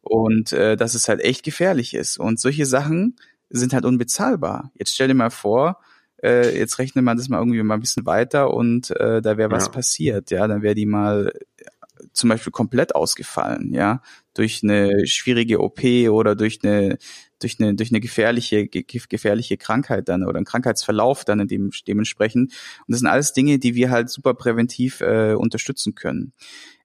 Und 0.03 0.53
äh, 0.53 0.77
dass 0.77 0.95
es 0.95 1.09
halt 1.09 1.21
echt 1.21 1.45
gefährlich 1.45 1.95
ist. 1.95 2.19
Und 2.19 2.41
solche 2.41 2.67
Sachen 2.67 3.17
sind 3.51 3.73
halt 3.73 3.85
unbezahlbar. 3.85 4.73
Jetzt 4.75 4.95
stell 4.95 5.09
dir 5.09 5.15
mal 5.15 5.31
vor, 5.31 5.79
äh, 6.23 6.57
jetzt 6.57 6.79
rechnet 6.79 7.05
man 7.05 7.17
das 7.17 7.29
mal 7.29 7.39
irgendwie 7.39 7.63
mal 7.63 7.75
ein 7.75 7.81
bisschen 7.81 8.07
weiter 8.07 8.53
und 8.53 8.91
äh, 8.93 9.21
da 9.21 9.37
wäre 9.37 9.51
was 9.51 9.67
ja. 9.67 9.73
passiert, 9.73 10.31
ja, 10.31 10.47
dann 10.47 10.63
wäre 10.63 10.75
die 10.75 10.87
mal 10.87 11.33
zum 12.13 12.31
Beispiel 12.31 12.53
komplett 12.53 12.95
ausgefallen, 12.95 13.73
ja, 13.73 14.03
durch 14.35 14.61
eine 14.63 15.07
schwierige 15.07 15.61
OP 15.61 15.83
oder 15.85 16.35
durch 16.35 16.61
eine 16.63 16.99
durch 17.43 17.59
eine 17.61 17.75
durch 17.75 17.91
eine 17.91 18.01
gefährliche 18.01 18.67
gefährliche 18.67 19.57
Krankheit 19.57 20.09
dann 20.09 20.25
oder 20.25 20.37
einen 20.37 20.47
Krankheitsverlauf 20.47 21.25
dann 21.25 21.41
in 21.41 21.49
dem, 21.49 21.71
dementsprechend. 21.87 22.53
Und 22.53 22.87
das 22.89 23.01
sind 23.01 23.09
alles 23.09 23.33
Dinge, 23.33 23.59
die 23.59 23.75
wir 23.75 23.91
halt 23.91 24.11
super 24.11 24.35
präventiv 24.35 25.01
äh, 25.01 25.35
unterstützen 25.35 25.95
können. 25.95 26.33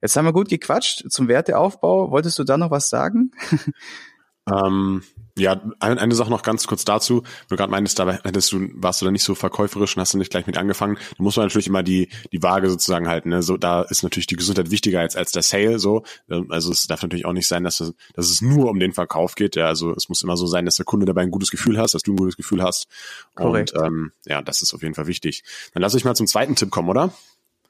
Jetzt 0.02 0.16
haben 0.16 0.24
wir 0.24 0.32
gut 0.32 0.48
gequatscht 0.48 1.10
zum 1.10 1.28
Werteaufbau. 1.28 2.10
Wolltest 2.10 2.38
du 2.38 2.44
da 2.44 2.56
noch 2.56 2.70
was 2.70 2.88
sagen? 2.88 3.32
Ähm, 4.50 5.02
ja, 5.38 5.60
eine, 5.78 6.00
eine 6.00 6.14
Sache 6.14 6.30
noch 6.30 6.42
ganz 6.42 6.66
kurz 6.66 6.84
dazu. 6.84 7.22
Du 7.48 7.56
gerade 7.56 7.70
meintest, 7.70 7.98
da 7.98 8.10
hättest 8.24 8.52
du, 8.52 8.68
warst 8.74 9.00
du 9.00 9.04
da 9.04 9.12
nicht 9.12 9.22
so 9.22 9.34
verkäuferisch 9.34 9.96
und 9.96 10.00
hast 10.00 10.14
du 10.14 10.18
nicht 10.18 10.30
gleich 10.30 10.46
mit 10.46 10.58
angefangen. 10.58 10.96
Da 11.16 11.22
muss 11.22 11.36
man 11.36 11.46
natürlich 11.46 11.68
immer 11.68 11.82
die, 11.82 12.08
die 12.32 12.42
Waage 12.42 12.68
sozusagen 12.68 13.08
halten. 13.08 13.30
Ne? 13.30 13.42
So, 13.42 13.56
da 13.56 13.82
ist 13.82 14.02
natürlich 14.02 14.26
die 14.26 14.36
Gesundheit 14.36 14.70
wichtiger 14.70 15.00
als, 15.00 15.16
als 15.16 15.32
der 15.32 15.42
Sale. 15.42 15.78
So, 15.78 16.02
ähm, 16.28 16.46
also 16.50 16.72
es 16.72 16.86
darf 16.86 17.02
natürlich 17.02 17.26
auch 17.26 17.32
nicht 17.32 17.48
sein, 17.48 17.64
dass 17.64 17.80
es, 17.80 17.94
dass 18.14 18.30
es 18.30 18.42
nur 18.42 18.68
um 18.68 18.80
den 18.80 18.92
Verkauf 18.92 19.34
geht. 19.34 19.56
Ja, 19.56 19.66
also 19.66 19.92
es 19.94 20.08
muss 20.08 20.22
immer 20.22 20.36
so 20.36 20.46
sein, 20.46 20.64
dass 20.64 20.76
der 20.76 20.84
Kunde 20.84 21.06
dabei 21.06 21.22
ein 21.22 21.30
gutes 21.30 21.50
Gefühl 21.50 21.78
hast, 21.78 21.94
dass 21.94 22.02
du 22.02 22.12
ein 22.12 22.16
gutes 22.16 22.36
Gefühl 22.36 22.62
hast. 22.62 22.88
Korrekt. 23.34 23.72
Und 23.72 23.86
ähm, 23.86 24.12
ja, 24.26 24.42
das 24.42 24.62
ist 24.62 24.74
auf 24.74 24.82
jeden 24.82 24.94
Fall 24.94 25.06
wichtig. 25.06 25.44
Dann 25.72 25.82
lass 25.82 25.94
ich 25.94 26.04
mal 26.04 26.16
zum 26.16 26.26
zweiten 26.26 26.56
Tipp 26.56 26.70
kommen, 26.70 26.88
oder? 26.88 27.12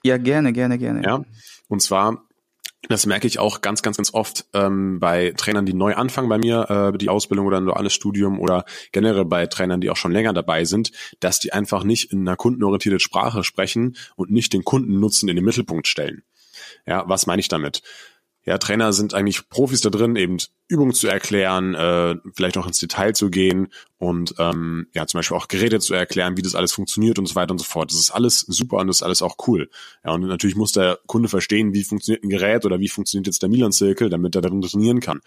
Ja, 0.05 0.17
gerne, 0.17 0.53
gerne, 0.53 0.79
gerne. 0.79 1.03
Ja. 1.03 1.25
Und 1.69 1.83
zwar 1.83 2.28
das 2.83 3.07
merke 3.07 3.27
ich 3.27 3.39
auch 3.39 3.61
ganz, 3.61 3.83
ganz, 3.83 3.97
ganz 3.97 4.15
oft 4.15 4.47
ähm, 4.55 5.01
bei 5.01 5.33
Trainern, 5.37 5.67
die 5.67 5.75
neu 5.75 5.95
anfangen 5.95 6.29
bei 6.29 6.39
mir, 6.39 6.93
äh, 6.95 6.99
die 6.99 7.09
Ausbildung 7.09 7.47
oder 7.47 7.59
ein 7.59 7.67
duales 7.67 7.93
Studium 7.93 8.39
oder 8.39 8.65
generell 8.93 9.25
bei 9.25 9.47
Trainern, 9.47 9.81
die 9.81 9.91
auch 9.91 9.97
schon 9.97 10.13
länger 10.13 10.33
dabei 10.33 10.65
sind, 10.65 10.93
dass 11.19 11.41
die 11.41 11.53
einfach 11.53 11.83
nicht 11.83 12.13
in 12.13 12.21
einer 12.21 12.37
kundenorientierten 12.37 13.01
Sprache 13.01 13.43
sprechen 13.43 13.97
und 14.15 14.31
nicht 14.31 14.53
den 14.53 14.65
Kundennutzen 14.65 15.29
in 15.29 15.37
den 15.37 15.45
Mittelpunkt 15.45 15.89
stellen. 15.89 16.23
Ja, 16.87 17.05
was 17.09 17.27
meine 17.27 17.41
ich 17.41 17.49
damit? 17.49 17.83
Ja, 18.45 18.57
Trainer 18.59 18.93
sind 18.93 19.13
eigentlich 19.13 19.49
Profis 19.51 19.83
da 19.83 19.91
drin, 19.91 20.17
eben 20.17 20.39
Übungen 20.69 20.95
zu 20.95 21.07
erklären, 21.09 21.75
äh, 21.75 22.17
vielleicht 22.35 22.57
auch 22.57 22.67
ins 22.67 22.79
Detail 22.79 23.13
zu 23.15 23.31
gehen 23.31 23.69
und 23.99 24.35
ähm, 24.39 24.87
ja, 24.95 25.07
zum 25.07 25.19
Beispiel 25.19 25.37
auch 25.37 25.49
Geräte 25.49 25.81
zu 25.81 25.93
erklären, 25.93 26.37
wie 26.37 26.43
das 26.43 26.55
alles 26.55 26.73
funktioniert 26.73 27.19
und 27.19 27.27
so 27.27 27.35
weiter 27.35 27.53
und 27.53 27.59
so 27.59 27.65
fort. 27.65 27.91
Das 27.91 27.99
ist 27.99 28.11
alles 28.11 28.41
super 28.41 28.79
und 28.79 28.87
das 28.87 28.97
ist 28.97 29.03
alles 29.03 29.23
auch 29.23 29.37
cool. 29.47 29.69
Ja, 30.05 30.13
und 30.13 30.23
natürlich 30.23 30.57
muss 30.57 30.73
der 30.73 30.99
Kunde 31.07 31.29
verstehen, 31.29 31.75
wie 31.75 31.85
funktioniert 31.85 32.25
ein 32.25 32.31
Gerät 32.31 32.65
oder 32.65 32.81
wie 32.81 32.89
funktioniert 32.89 33.27
jetzt 33.27 33.43
der 33.43 33.49
Milan-Zirkel, 33.51 34.09
damit 34.09 34.35
er 34.35 34.41
darin 34.41 34.63
trainieren 34.63 35.01
kann. 35.01 35.21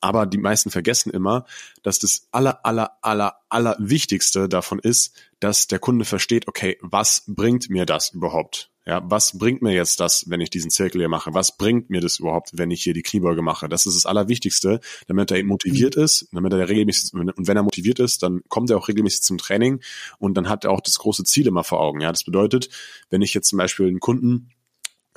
Aber 0.00 0.26
die 0.26 0.38
meisten 0.38 0.70
vergessen 0.70 1.10
immer, 1.10 1.46
dass 1.82 1.98
das 1.98 2.28
aller, 2.30 2.64
aller, 2.64 2.98
aller, 3.00 3.36
aller 3.48 3.76
Wichtigste 3.78 4.50
davon 4.50 4.78
ist, 4.78 5.16
dass 5.40 5.66
der 5.66 5.78
Kunde 5.78 6.04
versteht, 6.04 6.46
okay, 6.46 6.78
was 6.82 7.24
bringt 7.26 7.70
mir 7.70 7.86
das 7.86 8.10
überhaupt? 8.10 8.70
Ja, 8.86 9.02
was 9.04 9.38
bringt 9.38 9.62
mir 9.62 9.72
jetzt 9.72 9.98
das, 10.00 10.28
wenn 10.28 10.42
ich 10.42 10.50
diesen 10.50 10.70
Zirkel 10.70 11.00
hier 11.00 11.08
mache? 11.08 11.32
Was 11.32 11.56
bringt 11.56 11.88
mir 11.88 12.02
das 12.02 12.18
überhaupt, 12.18 12.50
wenn 12.52 12.70
ich 12.70 12.82
hier 12.82 12.92
die 12.92 13.02
Kniebeuge 13.02 13.40
mache? 13.40 13.66
Das 13.66 13.86
ist 13.86 13.96
das 13.96 14.04
Allerwichtigste, 14.04 14.80
damit 15.06 15.30
er 15.30 15.42
motiviert 15.42 15.96
mhm. 15.96 16.02
ist, 16.02 16.28
damit 16.32 16.52
er 16.52 16.68
regelmäßig, 16.68 17.14
und 17.14 17.32
wenn 17.36 17.56
er 17.56 17.62
motiviert 17.62 17.98
ist, 17.98 18.22
dann 18.22 18.42
kommt 18.48 18.68
er 18.70 18.76
auch 18.76 18.88
regelmäßig 18.88 19.22
zum 19.22 19.38
Training 19.38 19.80
und 20.18 20.34
dann 20.34 20.50
hat 20.50 20.64
er 20.64 20.70
auch 20.70 20.82
das 20.82 20.98
große 20.98 21.24
Ziel 21.24 21.46
immer 21.46 21.64
vor 21.64 21.80
Augen. 21.80 22.02
Ja, 22.02 22.12
das 22.12 22.24
bedeutet, 22.24 22.68
wenn 23.08 23.22
ich 23.22 23.32
jetzt 23.32 23.48
zum 23.48 23.56
Beispiel 23.56 23.86
einen 23.86 24.00
Kunden 24.00 24.50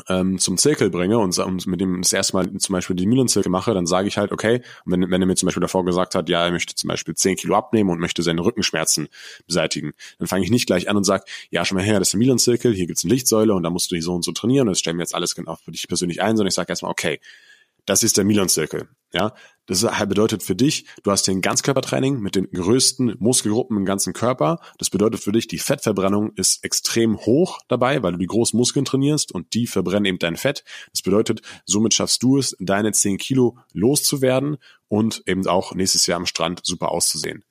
ähm, 0.08 0.38
zum 0.38 0.58
Zirkel 0.58 0.90
bringe 0.90 1.18
und, 1.18 1.38
und 1.38 1.68
mit 1.68 1.82
dem 1.82 2.02
das 2.02 2.14
erste 2.14 2.36
Mal 2.36 2.52
zum 2.58 2.74
Beispiel 2.74 2.96
die 2.96 3.08
Mühlenzirkel 3.08 3.50
mache, 3.50 3.74
dann 3.74 3.86
sage 3.86 4.08
ich 4.08 4.18
halt, 4.18 4.32
okay, 4.32 4.62
wenn, 4.86 5.10
wenn 5.10 5.22
er 5.22 5.26
mir 5.26 5.36
zum 5.36 5.48
Beispiel 5.48 5.62
davor 5.62 5.86
gesagt 5.86 6.16
hat, 6.16 6.30
ja, 6.30 6.46
er 6.46 6.52
möchte 6.52 6.76
zum 6.76 6.88
Beispiel 6.88 7.16
10 7.16 7.36
Kilo 7.38 7.56
abnehmen 7.56 7.90
und 7.90 8.00
möchte 8.00 8.22
seine 8.24 8.44
Rückenschmerzen 8.44 9.08
beseitigen, 9.48 9.94
dann 10.20 10.28
fange 10.28 10.44
ich 10.44 10.52
nicht 10.52 10.68
gleich 10.68 10.90
an 10.90 10.98
und 10.98 11.04
sage, 11.04 11.24
ja, 11.50 11.66
schon 11.66 11.78
mal 11.78 11.84
her, 11.84 12.00
das 12.00 12.10
ist 12.10 12.14
der 12.14 12.20
Mühlenzirkel, 12.20 12.74
hier 12.74 12.88
gibt's 12.88 13.04
eine 13.04 13.14
Lichtsäule 13.14 13.54
und 13.54 13.64
da 13.64 13.70
musst 13.70 13.92
du 13.92 13.96
die 13.96 14.02
so 14.02 14.14
und 14.14 14.24
so 14.24 14.32
trainieren 14.32 14.68
und 14.68 14.74
das 14.74 14.80
stellen 14.80 14.98
wir 14.98 15.04
jetzt 15.04 15.16
alles 15.16 15.36
genau 15.36 15.56
für 15.56 15.72
dich 15.72 15.88
persönlich 15.88 16.22
ein, 16.22 16.38
sondern 16.38 16.50
ich 16.50 16.56
sage 16.56 16.70
erstmal, 16.70 16.92
okay, 16.92 17.20
das 17.86 18.04
ist 18.04 18.18
der 18.18 18.26
Milan-Zirkel. 18.26 18.88
Ja, 19.14 19.34
das 19.68 19.82
bedeutet 19.82 20.44
für 20.44 20.56
dich, 20.56 20.86
du 21.04 21.12
hast 21.12 21.28
ein 21.28 21.42
Ganzkörpertraining 21.42 22.20
mit 22.20 22.36
den 22.36 22.50
größten 22.50 23.18
Muskelgruppen 23.20 23.78
im 23.78 23.86
ganzen 23.86 24.14
Körper. 24.14 24.60
Das 24.78 24.90
bedeutet 24.90 25.22
für 25.22 25.34
dich, 25.34 25.48
die 25.48 25.60
Fettverbrennung 25.60 26.32
ist 26.36 26.64
extrem 26.64 27.18
hoch 27.18 27.60
dabei, 27.68 28.02
weil 28.02 28.14
du 28.14 28.18
die 28.18 28.28
großen 28.28 28.58
Muskeln 28.58 28.86
trainierst 28.86 29.34
und 29.34 29.54
die 29.54 29.68
verbrennen 29.68 30.06
eben 30.06 30.20
dein 30.20 30.38
Fett. 30.38 30.64
Das 30.94 31.02
bedeutet, 31.02 31.42
somit 31.66 31.94
schaffst 31.94 32.24
du 32.24 32.38
es, 32.38 32.56
deine 32.60 32.94
10 32.94 33.18
Kilo 33.18 33.58
loszuwerden 33.74 34.58
und 34.88 35.22
eben 35.26 35.46
auch 35.48 35.76
nächstes 35.76 36.08
Jahr 36.08 36.18
am 36.18 36.26
Strand 36.26 36.62
super 36.64 36.92
auszusehen. 36.92 37.44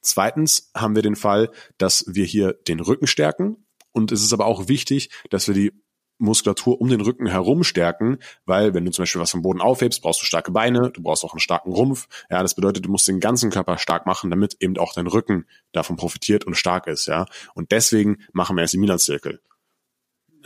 Zweitens 0.00 0.70
haben 0.72 0.94
wir 0.94 1.02
den 1.02 1.16
Fall, 1.16 1.50
dass 1.78 2.04
wir 2.06 2.24
hier 2.24 2.52
den 2.52 2.78
Rücken 2.78 3.08
stärken. 3.08 3.66
Und 3.90 4.12
es 4.12 4.22
ist 4.22 4.32
aber 4.32 4.46
auch 4.46 4.68
wichtig, 4.68 5.10
dass 5.30 5.48
wir 5.48 5.54
die 5.54 5.72
Muskulatur 6.18 6.80
um 6.80 6.88
den 6.88 7.00
Rücken 7.00 7.26
herum 7.26 7.64
stärken, 7.64 8.18
weil 8.44 8.74
wenn 8.74 8.84
du 8.84 8.90
zum 8.90 9.02
Beispiel 9.02 9.20
was 9.20 9.30
vom 9.30 9.42
Boden 9.42 9.60
aufhebst, 9.60 10.02
brauchst 10.02 10.20
du 10.22 10.26
starke 10.26 10.50
Beine, 10.50 10.90
du 10.90 11.02
brauchst 11.02 11.24
auch 11.24 11.32
einen 11.32 11.40
starken 11.40 11.72
Rumpf. 11.72 12.08
Ja, 12.30 12.42
das 12.42 12.54
bedeutet, 12.54 12.84
du 12.84 12.90
musst 12.90 13.08
den 13.08 13.20
ganzen 13.20 13.50
Körper 13.50 13.78
stark 13.78 14.06
machen, 14.06 14.30
damit 14.30 14.56
eben 14.60 14.76
auch 14.78 14.94
dein 14.94 15.06
Rücken 15.06 15.46
davon 15.72 15.96
profitiert 15.96 16.44
und 16.44 16.56
stark 16.56 16.86
ist. 16.86 17.06
Ja, 17.06 17.26
und 17.54 17.70
deswegen 17.72 18.18
machen 18.32 18.56
wir 18.56 18.62
erst 18.62 18.74
die 18.74 18.78
Milan-Zirkel. 18.78 19.40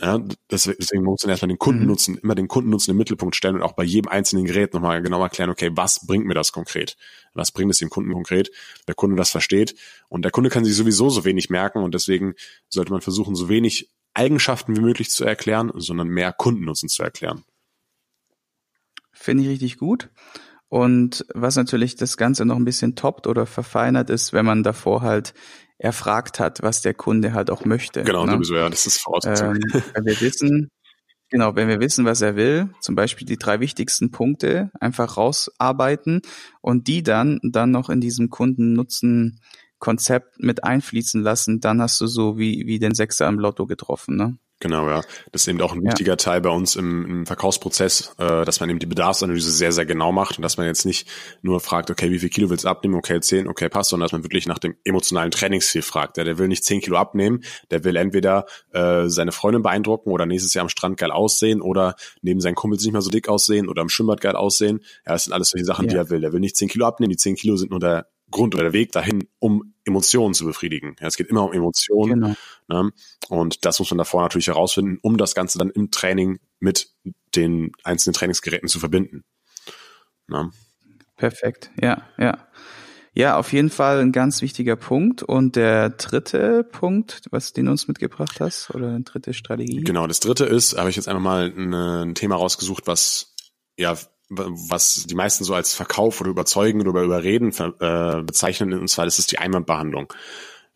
Ja, 0.01 0.19
deswegen 0.49 1.03
muss 1.03 1.21
man 1.21 1.29
erstmal 1.29 1.49
den 1.49 1.59
Kundennutzen, 1.59 2.15
mhm. 2.15 2.21
immer 2.23 2.33
den 2.33 2.47
Kundennutzen 2.47 2.89
im 2.89 2.97
Mittelpunkt 2.97 3.35
stellen 3.35 3.57
und 3.57 3.61
auch 3.61 3.73
bei 3.73 3.83
jedem 3.83 4.09
einzelnen 4.09 4.45
Gerät 4.45 4.73
nochmal 4.73 5.03
genau 5.03 5.21
erklären, 5.21 5.51
okay, 5.51 5.69
was 5.75 6.07
bringt 6.07 6.25
mir 6.25 6.33
das 6.33 6.51
konkret? 6.51 6.97
Was 7.35 7.51
bringt 7.51 7.71
es 7.71 7.77
dem 7.77 7.91
Kunden 7.91 8.11
konkret? 8.11 8.49
Der 8.87 8.95
Kunde 8.95 9.15
das 9.15 9.29
versteht. 9.29 9.75
Und 10.09 10.23
der 10.23 10.31
Kunde 10.31 10.49
kann 10.49 10.65
sich 10.65 10.75
sowieso 10.75 11.11
so 11.11 11.23
wenig 11.23 11.51
merken 11.51 11.83
und 11.83 11.93
deswegen 11.93 12.33
sollte 12.67 12.91
man 12.91 13.01
versuchen, 13.01 13.35
so 13.35 13.47
wenig 13.47 13.91
Eigenschaften 14.13 14.75
wie 14.75 14.81
möglich 14.81 15.09
zu 15.09 15.23
erklären, 15.25 15.71
sondern 15.75 16.07
mehr 16.07 16.33
Kundennutzen 16.33 16.89
zu 16.89 17.03
erklären. 17.03 17.43
Finde 19.11 19.43
ich 19.43 19.49
richtig 19.49 19.77
gut. 19.77 20.09
Und 20.67 21.25
was 21.33 21.57
natürlich 21.57 21.95
das 21.95 22.15
Ganze 22.15 22.45
noch 22.45 22.55
ein 22.55 22.65
bisschen 22.65 22.95
toppt 22.95 23.27
oder 23.27 23.45
verfeinert 23.45 24.09
ist, 24.09 24.31
wenn 24.31 24.45
man 24.45 24.63
davor 24.63 25.01
halt 25.01 25.33
erfragt 25.77 26.39
hat, 26.39 26.61
was 26.61 26.81
der 26.81 26.93
Kunde 26.93 27.33
halt 27.33 27.49
auch 27.49 27.65
möchte. 27.65 28.03
Genau, 28.03 28.25
ne? 28.25 28.33
sowieso, 28.33 28.55
ja, 28.55 28.69
das 28.69 28.85
ist 28.85 29.01
Voraussetzung. 29.01 29.55
Ähm, 29.55 29.83
wenn 29.93 30.05
wir 30.05 30.21
wissen, 30.21 30.69
genau, 31.29 31.55
wenn 31.55 31.67
wir 31.67 31.79
wissen, 31.79 32.05
was 32.05 32.21
er 32.21 32.35
will, 32.35 32.69
zum 32.79 32.95
Beispiel 32.95 33.27
die 33.27 33.37
drei 33.37 33.59
wichtigsten 33.59 34.11
Punkte 34.11 34.71
einfach 34.79 35.17
rausarbeiten 35.17 36.21
und 36.61 36.87
die 36.87 37.03
dann, 37.03 37.39
dann 37.43 37.71
noch 37.71 37.89
in 37.89 37.99
diesem 37.99 38.29
Kundennutzen 38.29 39.41
Konzept 39.81 40.39
mit 40.39 40.63
einfließen 40.63 41.21
lassen, 41.21 41.59
dann 41.59 41.81
hast 41.81 41.99
du 41.99 42.07
so 42.07 42.37
wie, 42.37 42.65
wie 42.67 42.79
den 42.79 42.95
Sechser 42.95 43.27
im 43.27 43.39
Lotto 43.39 43.65
getroffen, 43.65 44.15
ne? 44.15 44.37
Genau, 44.61 44.87
ja. 44.87 45.01
Das 45.31 45.41
ist 45.41 45.47
eben 45.47 45.59
auch 45.59 45.73
ein 45.73 45.83
wichtiger 45.83 46.11
ja. 46.11 46.17
Teil 46.17 46.39
bei 46.39 46.51
uns 46.51 46.75
im, 46.75 47.03
im 47.05 47.25
Verkaufsprozess, 47.25 48.13
äh, 48.19 48.45
dass 48.45 48.59
man 48.59 48.69
eben 48.69 48.77
die 48.77 48.85
Bedarfsanalyse 48.85 49.49
sehr, 49.49 49.71
sehr 49.71 49.87
genau 49.87 50.11
macht 50.11 50.37
und 50.37 50.43
dass 50.43 50.57
man 50.57 50.67
jetzt 50.67 50.85
nicht 50.85 51.07
nur 51.41 51.59
fragt, 51.59 51.89
okay, 51.89 52.11
wie 52.11 52.19
viel 52.19 52.29
Kilo 52.29 52.51
willst 52.51 52.65
du 52.65 52.69
abnehmen? 52.69 52.93
Okay, 52.93 53.19
10, 53.19 53.47
okay, 53.47 53.69
passt, 53.69 53.89
sondern 53.89 54.05
dass 54.05 54.11
man 54.11 54.23
wirklich 54.23 54.47
nach 54.47 54.59
dem 54.59 54.75
emotionalen 54.83 55.31
Trainingsziel 55.31 55.81
fragt. 55.81 56.17
Ja, 56.17 56.23
der 56.23 56.37
will 56.37 56.47
nicht 56.47 56.63
10 56.63 56.81
Kilo 56.81 56.97
abnehmen, 56.97 57.43
der 57.71 57.83
will 57.83 57.95
entweder 57.95 58.45
äh, 58.71 59.07
seine 59.07 59.31
Freundin 59.31 59.63
beeindrucken 59.63 60.11
oder 60.11 60.27
nächstes 60.27 60.53
Jahr 60.53 60.61
am 60.61 60.69
Strand 60.69 60.97
geil 60.97 61.11
aussehen 61.11 61.59
oder 61.59 61.95
neben 62.21 62.39
seinen 62.39 62.55
Kumpels 62.55 62.83
nicht 62.83 62.93
mehr 62.93 63.01
so 63.01 63.09
dick 63.09 63.29
aussehen 63.29 63.67
oder 63.67 63.81
am 63.81 63.89
Schwimmbad 63.89 64.21
geil 64.21 64.35
aussehen. 64.35 64.81
Ja, 65.07 65.13
das 65.13 65.23
sind 65.23 65.33
alles 65.33 65.49
solche 65.49 65.65
Sachen, 65.65 65.85
ja. 65.85 65.91
die 65.91 65.97
er 65.97 66.09
will. 66.11 66.21
Der 66.21 66.33
will 66.33 66.39
nicht 66.39 66.55
10 66.55 66.67
Kilo 66.67 66.85
abnehmen, 66.85 67.09
die 67.09 67.17
10 67.17 67.35
Kilo 67.35 67.57
sind 67.57 67.71
nur 67.71 67.79
der 67.79 68.05
Grund 68.31 68.55
oder 68.55 68.63
der 68.63 68.73
Weg 68.73 68.91
dahin, 68.91 69.27
um 69.39 69.73
Emotionen 69.85 70.33
zu 70.33 70.45
befriedigen. 70.45 70.95
Ja, 70.99 71.07
es 71.07 71.17
geht 71.17 71.27
immer 71.27 71.43
um 71.45 71.53
Emotionen. 71.53 72.21
Genau. 72.21 72.83
Ne? 72.83 72.91
Und 73.29 73.65
das 73.65 73.79
muss 73.79 73.91
man 73.91 73.97
davor 73.97 74.21
natürlich 74.21 74.47
herausfinden, 74.47 74.97
um 75.01 75.17
das 75.17 75.35
Ganze 75.35 75.57
dann 75.57 75.69
im 75.69 75.91
Training 75.91 76.39
mit 76.59 76.91
den 77.35 77.71
einzelnen 77.83 78.13
Trainingsgeräten 78.13 78.67
zu 78.69 78.79
verbinden. 78.79 79.23
Ne? 80.27 80.51
Perfekt, 81.17 81.71
ja, 81.81 82.03
ja. 82.17 82.47
Ja, 83.13 83.37
auf 83.37 83.51
jeden 83.51 83.69
Fall 83.69 83.99
ein 83.99 84.13
ganz 84.13 84.41
wichtiger 84.41 84.77
Punkt. 84.77 85.21
Und 85.21 85.57
der 85.57 85.89
dritte 85.89 86.63
Punkt, 86.63 87.23
was 87.31 87.51
du 87.51 87.61
uns 87.61 87.89
mitgebracht 87.89 88.39
hast, 88.39 88.73
oder 88.73 88.87
eine 88.87 89.01
dritte 89.01 89.33
Strategie? 89.33 89.81
Genau, 89.83 90.07
das 90.07 90.21
dritte 90.21 90.45
ist, 90.45 90.77
habe 90.77 90.89
ich 90.89 90.95
jetzt 90.95 91.09
einfach 91.09 91.21
mal 91.21 91.51
ein 91.53 92.15
Thema 92.15 92.35
rausgesucht, 92.37 92.87
was 92.87 93.35
ja 93.77 93.97
was 94.31 95.05
die 95.07 95.15
meisten 95.15 95.43
so 95.43 95.53
als 95.53 95.73
Verkauf 95.73 96.21
oder 96.21 96.29
Überzeugen 96.29 96.87
oder 96.87 97.01
Überreden 97.01 97.51
äh, 97.79 98.21
bezeichnen, 98.21 98.73
und 98.73 98.87
zwar 98.87 99.05
das 99.05 99.19
ist 99.19 99.31
die 99.31 99.39
Einwandbehandlung. 99.39 100.13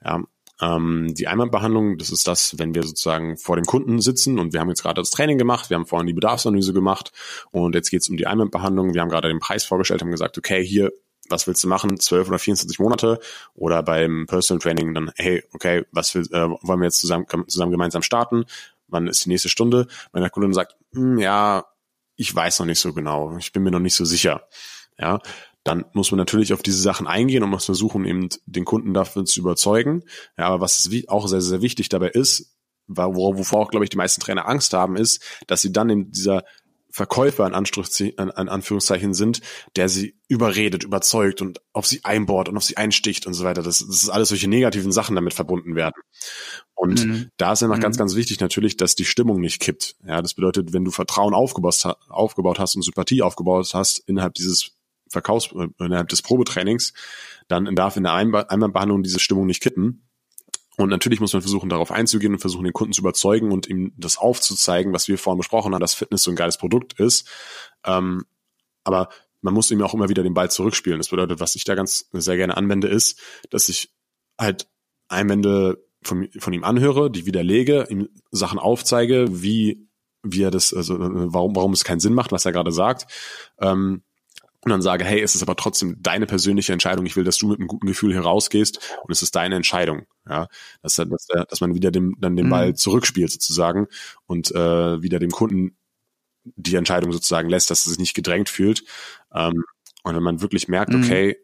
Ja, 0.04 0.24
ähm, 0.62 1.14
die 1.14 1.28
Einwandbehandlung, 1.28 1.98
das 1.98 2.12
ist 2.12 2.28
das, 2.28 2.58
wenn 2.58 2.76
wir 2.76 2.84
sozusagen 2.84 3.38
vor 3.38 3.56
dem 3.56 3.66
Kunden 3.66 4.02
sitzen 4.02 4.40
und 4.40 4.54
wir 4.54 4.60
haben 4.60 4.70
jetzt 4.70 4.84
gerade 4.84 5.02
das 5.02 5.10
Training 5.10 5.38
gemacht, 5.38 5.70
wir 5.70 5.76
haben 5.76 5.86
vorhin 5.86 6.08
die 6.08 6.14
Bedarfsanalyse 6.14 6.74
gemacht 6.74 7.12
und 7.52 7.76
jetzt 7.76 7.90
geht 7.90 8.02
es 8.02 8.10
um 8.10 8.18
die 8.18 8.28
Einwandbehandlung. 8.28 8.94
Wir 8.94 9.02
haben 9.02 9.10
gerade 9.10 9.28
den 9.28 9.40
Preis 9.40 9.66
vorgestellt, 9.66 10.02
haben 10.02 10.12
gesagt, 10.12 10.38
okay, 10.38 10.64
hier, 10.66 10.92
was 11.30 11.48
willst 11.48 11.64
du 11.64 11.68
machen? 11.68 12.00
12 12.00 12.28
oder 12.28 12.40
24 12.40 12.80
Monate 12.80 13.20
oder 13.54 13.84
beim 13.84 14.28
Personal 14.28 14.60
Training 14.60 14.94
dann, 14.94 15.12
hey, 15.18 15.44
okay, 15.54 15.86
was 15.92 16.14
will, 16.16 16.24
äh, 16.32 16.50
wollen 16.50 16.80
wir 16.80 16.86
jetzt 16.86 17.00
zusammen, 17.00 17.26
zusammen 17.48 17.72
gemeinsam 17.72 18.02
starten? 18.02 18.46
Wann 18.88 19.08
ist 19.08 19.26
die 19.26 19.30
nächste 19.30 19.50
Stunde? 19.50 19.88
Wenn 20.14 20.22
der 20.22 20.30
Kunde 20.30 20.48
dann 20.48 20.54
sagt, 20.54 20.76
hm, 20.94 21.18
ja, 21.18 21.66
ich 22.16 22.34
weiß 22.34 22.60
noch 22.60 22.66
nicht 22.66 22.80
so 22.80 22.94
genau, 22.94 23.38
ich 23.38 23.52
bin 23.52 23.64
mir 23.64 23.72
noch 23.72 23.80
nicht 23.80 23.96
so 23.96 24.06
sicher. 24.06 24.48
Ja, 24.98 25.20
dann 25.64 25.84
muss 25.94 26.12
man 26.12 26.20
natürlich 26.20 26.54
auf 26.54 26.62
diese 26.62 26.82
Sachen 26.82 27.08
eingehen 27.08 27.44
und 27.44 27.50
muss 27.50 27.66
versuchen, 27.66 28.06
eben 28.06 28.30
den 28.46 28.66
Kunden 28.66 28.94
dafür 28.94 29.26
zu 29.26 29.40
überzeugen. 29.40 30.04
Ja, 30.38 30.46
aber 30.46 30.62
was 30.62 30.90
auch 31.08 31.28
sehr, 31.28 31.42
sehr 31.42 31.62
wichtig 31.62 31.90
dabei 31.90 32.10
ist, 32.10 32.56
wovor 32.88 33.60
auch, 33.60 33.72
glaube 33.72 33.84
ich, 33.84 33.90
die 33.90 33.98
meisten 33.98 34.22
Trainer 34.22 34.48
Angst 34.48 34.74
haben, 34.74 34.96
ist, 34.96 35.24
dass 35.48 35.62
sie 35.62 35.72
dann 35.72 35.90
in 35.90 36.12
dieser 36.12 36.44
Verkäufer 36.96 37.46
in, 37.46 37.54
an 37.54 38.48
Anführungszeichen 38.48 39.14
sind, 39.14 39.42
der 39.76 39.90
sie 39.90 40.16
überredet, 40.30 40.86
überzeugt 40.86 41.42
und 41.42 41.60
auf 41.74 41.86
sie 41.86 42.06
einbohrt 42.06 42.48
und 42.48 42.56
auf 42.56 42.64
sie 42.64 42.78
einsticht 42.78 43.28
und 43.28 43.34
so 43.34 43.44
weiter. 43.44 43.62
Das, 43.62 43.80
das 43.80 44.04
ist 44.04 44.10
alles 44.10 44.30
solche 44.30 44.48
negativen 44.48 44.94
Sachen 44.94 45.14
damit 45.14 45.34
verbunden 45.34 45.76
werden. 45.76 45.96
Und 46.74 47.06
mhm. 47.06 47.32
da 47.36 47.52
ist 47.52 47.64
einfach 47.64 47.76
mhm. 47.76 47.82
ganz, 47.82 47.98
ganz 47.98 48.16
wichtig 48.16 48.40
natürlich, 48.40 48.78
dass 48.78 48.96
die 48.96 49.04
Stimmung 49.04 49.42
nicht 49.42 49.60
kippt. 49.60 49.98
Ja, 50.08 50.22
das 50.22 50.36
bedeutet, 50.36 50.72
wenn 50.72 50.86
du 50.86 50.92
Vertrauen 50.92 51.34
aufgebaut, 51.34 51.84
aufgebaut 52.08 52.60
hast 52.60 52.78
und 52.78 52.82
Sympathie 52.84 53.22
aufgebaut 53.22 53.72
hast 53.74 54.02
innerhalb 54.08 54.36
dieses 54.36 54.72
Verkaufs, 55.10 55.50
äh, 55.52 55.68
innerhalb 55.84 56.08
des 56.08 56.22
Probetrainings, 56.22 56.94
dann 57.50 57.76
darf 57.76 57.98
in 57.98 58.04
der 58.04 58.14
Einwandbehandlung 58.14 59.04
diese 59.04 59.20
Stimmung 59.20 59.48
nicht 59.48 59.62
kippen. 59.62 60.05
Und 60.78 60.90
natürlich 60.90 61.20
muss 61.22 61.34
man 61.34 61.42
versuchen, 61.42 61.70
darauf 61.70 61.92
einzugehen 61.92 62.34
und 62.34 62.40
versuchen, 62.40 62.66
den 62.66 62.74
Kunden 62.74 62.94
zu 62.94 63.02
überzeugen 63.02 63.52
und 63.52 63.68
ihm 63.68 63.94
das 63.98 64.18
aufzuzeigen, 64.18 64.94
was 64.94 65.08
wir 65.08 65.18
vorhin 65.18 65.38
besprochen 65.38 65.74
haben, 65.74 65.82
dass 65.82 65.94
Fitness 65.94 66.24
so 66.24 66.32
ein 66.32 66.36
geiles 66.36 66.58
Produkt 66.58 67.00
ist. 67.00 67.28
Ähm, 67.86 68.26
aber 68.84 69.10
man 69.42 69.54
muss 69.54 69.72
ihm 69.72 69.82
auch 69.82 69.94
immer 69.94 70.10
wieder 70.10 70.24
den 70.24 70.34
Ball 70.34 70.50
zurückspielen. 70.52 71.00
Das 71.00 71.10
bedeutet, 71.10 71.40
was 71.40 71.56
ich 71.56 71.64
da 71.64 71.76
ganz 71.76 72.10
sehr 72.12 72.38
gerne 72.38 72.58
anwende, 72.58 72.88
ist, 72.88 73.20
dass 73.50 73.70
ich 73.70 73.92
halt 74.38 74.68
Einwände 75.08 75.86
von, 76.04 76.28
von 76.38 76.54
ihm 76.54 76.64
anhöre, 76.64 77.10
die 77.10 77.26
widerlege, 77.26 77.88
ihm 77.90 78.10
Sachen 78.32 78.60
aufzeige, 78.60 79.28
wie, 79.30 79.88
wie 80.24 80.44
er 80.44 80.52
das, 80.52 80.74
also 80.74 80.98
warum, 81.00 81.56
warum 81.56 81.74
es 81.74 81.84
keinen 81.84 82.00
Sinn 82.00 82.14
macht, 82.14 82.32
was 82.32 82.46
er 82.46 82.52
gerade 82.52 82.72
sagt. 82.72 83.12
Ähm, 83.60 84.04
und 84.66 84.72
dann 84.72 84.82
sage, 84.82 85.06
hey, 85.06 85.22
es 85.22 85.36
ist 85.36 85.44
aber 85.44 85.56
trotzdem 85.56 86.02
deine 86.02 86.26
persönliche 86.26 86.74
Entscheidung. 86.74 87.06
Ich 87.06 87.16
will, 87.16 87.24
dass 87.24 87.38
du 87.38 87.48
mit 87.48 87.60
einem 87.60 87.68
guten 87.68 87.86
Gefühl 87.86 88.16
herausgehst 88.16 88.98
und 89.04 89.12
es 89.12 89.22
ist 89.22 89.36
deine 89.36 89.56
Entscheidung. 89.56 90.08
Ja, 90.28 90.48
dass, 90.82 90.96
dass, 90.96 91.28
dass 91.28 91.62
man 91.62 91.76
wieder 91.76 91.92
dem, 91.92 92.16
dann 92.20 92.36
den 92.36 92.50
Ball 92.50 92.70
mhm. 92.70 92.76
zurückspielt 92.76 93.32
sozusagen 93.32 93.88
und 94.26 94.50
äh, 94.52 95.02
wieder 95.04 95.20
dem 95.20 95.30
Kunden 95.30 95.78
die 96.44 96.76
Entscheidung 96.76 97.12
sozusagen 97.12 97.48
lässt, 97.48 97.70
dass 97.70 97.86
er 97.86 97.92
sich 97.92 98.00
nicht 98.00 98.16
gedrängt 98.16 98.50
fühlt. 98.50 98.84
Ähm, 99.32 99.64
und 100.04 100.16
wenn 100.16 100.24
man 100.24 100.42
wirklich 100.42 100.68
merkt, 100.68 100.94
mhm. 100.94 101.04
okay, 101.04 101.38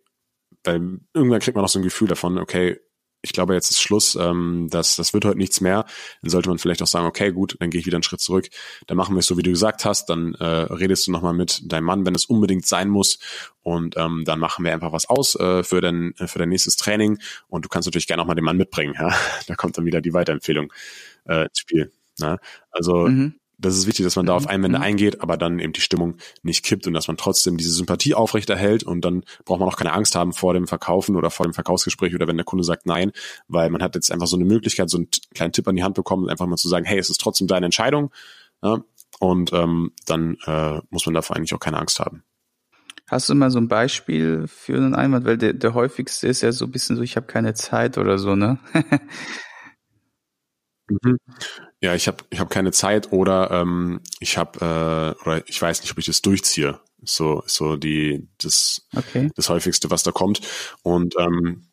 weil 0.63 0.99
irgendwann 1.13 1.41
kriegt 1.41 1.55
man 1.55 1.63
auch 1.63 1.69
so 1.69 1.77
ein 1.77 1.83
Gefühl 1.83 2.07
davon, 2.07 2.39
okay, 2.39 2.79
ich 3.21 3.33
glaube, 3.33 3.53
jetzt 3.53 3.69
ist 3.69 3.81
Schluss, 3.81 4.15
ähm, 4.15 4.67
das, 4.69 4.95
das 4.95 5.13
wird 5.13 5.25
heute 5.25 5.37
nichts 5.37 5.61
mehr, 5.61 5.85
dann 6.21 6.29
sollte 6.29 6.49
man 6.49 6.57
vielleicht 6.57 6.81
auch 6.81 6.87
sagen, 6.87 7.05
okay, 7.05 7.31
gut, 7.31 7.55
dann 7.59 7.69
gehe 7.69 7.79
ich 7.79 7.85
wieder 7.85 7.97
einen 7.97 8.03
Schritt 8.03 8.21
zurück, 8.21 8.49
dann 8.87 8.97
machen 8.97 9.15
wir 9.15 9.19
es 9.19 9.27
so, 9.27 9.37
wie 9.37 9.43
du 9.43 9.51
gesagt 9.51 9.85
hast, 9.85 10.09
dann 10.09 10.33
äh, 10.35 10.45
redest 10.45 11.07
du 11.07 11.11
nochmal 11.11 11.33
mit 11.33 11.71
deinem 11.71 11.85
Mann, 11.85 12.05
wenn 12.05 12.15
es 12.15 12.25
unbedingt 12.25 12.65
sein 12.65 12.89
muss 12.89 13.19
und 13.61 13.95
ähm, 13.97 14.23
dann 14.25 14.39
machen 14.39 14.65
wir 14.65 14.73
einfach 14.73 14.91
was 14.91 15.09
aus 15.09 15.35
äh, 15.35 15.63
für, 15.63 15.81
dein, 15.81 16.13
für 16.15 16.39
dein 16.39 16.49
nächstes 16.49 16.77
Training 16.77 17.19
und 17.47 17.65
du 17.65 17.69
kannst 17.69 17.87
natürlich 17.87 18.07
gerne 18.07 18.23
auch 18.23 18.27
mal 18.27 18.35
den 18.35 18.45
Mann 18.45 18.57
mitbringen, 18.57 18.95
ja? 18.97 19.13
da 19.47 19.55
kommt 19.55 19.77
dann 19.77 19.85
wieder 19.85 20.01
die 20.01 20.13
Weiterempfehlung 20.13 20.71
äh, 21.25 21.43
ins 21.43 21.59
Spiel. 21.59 21.91
Ne? 22.19 22.39
Also 22.71 23.07
mhm 23.07 23.40
das 23.61 23.77
ist 23.77 23.87
wichtig, 23.87 24.05
dass 24.05 24.15
man 24.15 24.25
da 24.25 24.33
auf 24.33 24.43
mhm. 24.43 24.49
Einwände 24.49 24.77
mhm. 24.79 24.83
eingeht, 24.83 25.21
aber 25.21 25.37
dann 25.37 25.59
eben 25.59 25.73
die 25.73 25.81
Stimmung 25.81 26.15
nicht 26.41 26.65
kippt 26.65 26.87
und 26.87 26.93
dass 26.93 27.07
man 27.07 27.17
trotzdem 27.17 27.57
diese 27.57 27.71
Sympathie 27.71 28.15
aufrechterhält 28.15 28.83
und 28.83 29.05
dann 29.05 29.23
braucht 29.45 29.59
man 29.59 29.69
auch 29.69 29.77
keine 29.77 29.93
Angst 29.93 30.15
haben 30.15 30.33
vor 30.33 30.53
dem 30.53 30.67
Verkaufen 30.67 31.15
oder 31.15 31.29
vor 31.29 31.45
dem 31.45 31.53
Verkaufsgespräch 31.53 32.15
oder 32.15 32.27
wenn 32.27 32.37
der 32.37 32.45
Kunde 32.45 32.63
sagt 32.63 32.85
nein, 32.85 33.11
weil 33.47 33.69
man 33.69 33.83
hat 33.83 33.95
jetzt 33.95 34.11
einfach 34.11 34.27
so 34.27 34.35
eine 34.35 34.45
Möglichkeit, 34.45 34.89
so 34.89 34.97
einen 34.97 35.09
kleinen 35.33 35.53
Tipp 35.53 35.67
an 35.67 35.75
die 35.75 35.83
Hand 35.83 35.95
bekommen, 35.95 36.29
einfach 36.29 36.47
mal 36.47 36.57
zu 36.57 36.67
sagen, 36.67 36.85
hey, 36.85 36.97
es 36.97 37.09
ist 37.09 37.21
trotzdem 37.21 37.47
deine 37.47 37.65
Entscheidung 37.65 38.11
ja, 38.63 38.83
und 39.19 39.53
ähm, 39.53 39.91
dann 40.05 40.37
äh, 40.45 40.81
muss 40.89 41.05
man 41.05 41.13
davor 41.15 41.35
eigentlich 41.35 41.53
auch 41.53 41.59
keine 41.59 41.77
Angst 41.77 41.99
haben. 41.99 42.23
Hast 43.07 43.29
du 43.29 43.35
mal 43.35 43.51
so 43.51 43.59
ein 43.59 43.67
Beispiel 43.67 44.45
für 44.47 44.75
einen 44.75 44.95
Einwand? 44.95 45.25
Weil 45.25 45.37
der, 45.37 45.51
der 45.53 45.73
häufigste 45.73 46.27
ist 46.29 46.41
ja 46.41 46.53
so 46.53 46.65
ein 46.65 46.71
bisschen 46.71 46.95
so, 46.95 47.01
ich 47.01 47.17
habe 47.17 47.27
keine 47.27 47.53
Zeit 47.53 47.97
oder 47.97 48.17
so, 48.17 48.35
ne? 48.35 48.57
mhm 50.89 51.17
ja, 51.81 51.95
ich 51.95 52.07
habe 52.07 52.23
ich 52.29 52.39
hab 52.39 52.49
keine 52.49 52.71
Zeit 52.71 53.11
oder 53.11 53.51
ähm, 53.51 54.01
ich 54.19 54.37
habe 54.37 54.59
äh, 54.59 55.23
oder 55.23 55.43
ich 55.47 55.61
weiß 55.61 55.81
nicht, 55.81 55.91
ob 55.91 55.97
ich 55.97 56.05
das 56.05 56.21
durchziehe. 56.21 56.79
so, 57.03 57.43
so 57.45 57.75
die, 57.75 58.27
das, 58.37 58.87
okay. 58.95 59.31
das 59.35 59.49
häufigste, 59.49 59.89
was 59.89 60.03
da 60.03 60.11
kommt. 60.11 60.41
Und 60.83 61.15
ähm, 61.19 61.67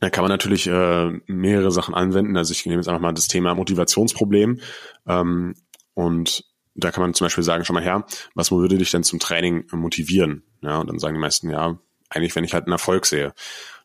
da 0.00 0.10
kann 0.10 0.22
man 0.22 0.30
natürlich 0.30 0.66
äh, 0.66 1.10
mehrere 1.26 1.70
Sachen 1.70 1.94
anwenden. 1.94 2.36
Also 2.36 2.52
ich 2.52 2.66
nehme 2.66 2.80
jetzt 2.80 2.88
einfach 2.88 3.00
mal 3.00 3.14
das 3.14 3.28
Thema 3.28 3.54
Motivationsproblem. 3.54 4.60
Ähm, 5.06 5.54
und 5.94 6.44
da 6.74 6.90
kann 6.90 7.02
man 7.02 7.14
zum 7.14 7.24
Beispiel 7.24 7.44
sagen, 7.44 7.64
schau 7.64 7.72
mal 7.72 7.82
her, 7.82 8.04
was 8.34 8.50
würde 8.50 8.76
dich 8.78 8.90
denn 8.90 9.04
zum 9.04 9.20
Training 9.20 9.66
motivieren? 9.72 10.42
Ja, 10.60 10.78
und 10.78 10.88
dann 10.88 10.98
sagen 10.98 11.14
die 11.14 11.20
meisten, 11.20 11.48
ja, 11.48 11.78
eigentlich, 12.10 12.34
wenn 12.36 12.44
ich 12.44 12.52
halt 12.52 12.64
einen 12.64 12.72
Erfolg 12.72 13.06
sehe. 13.06 13.32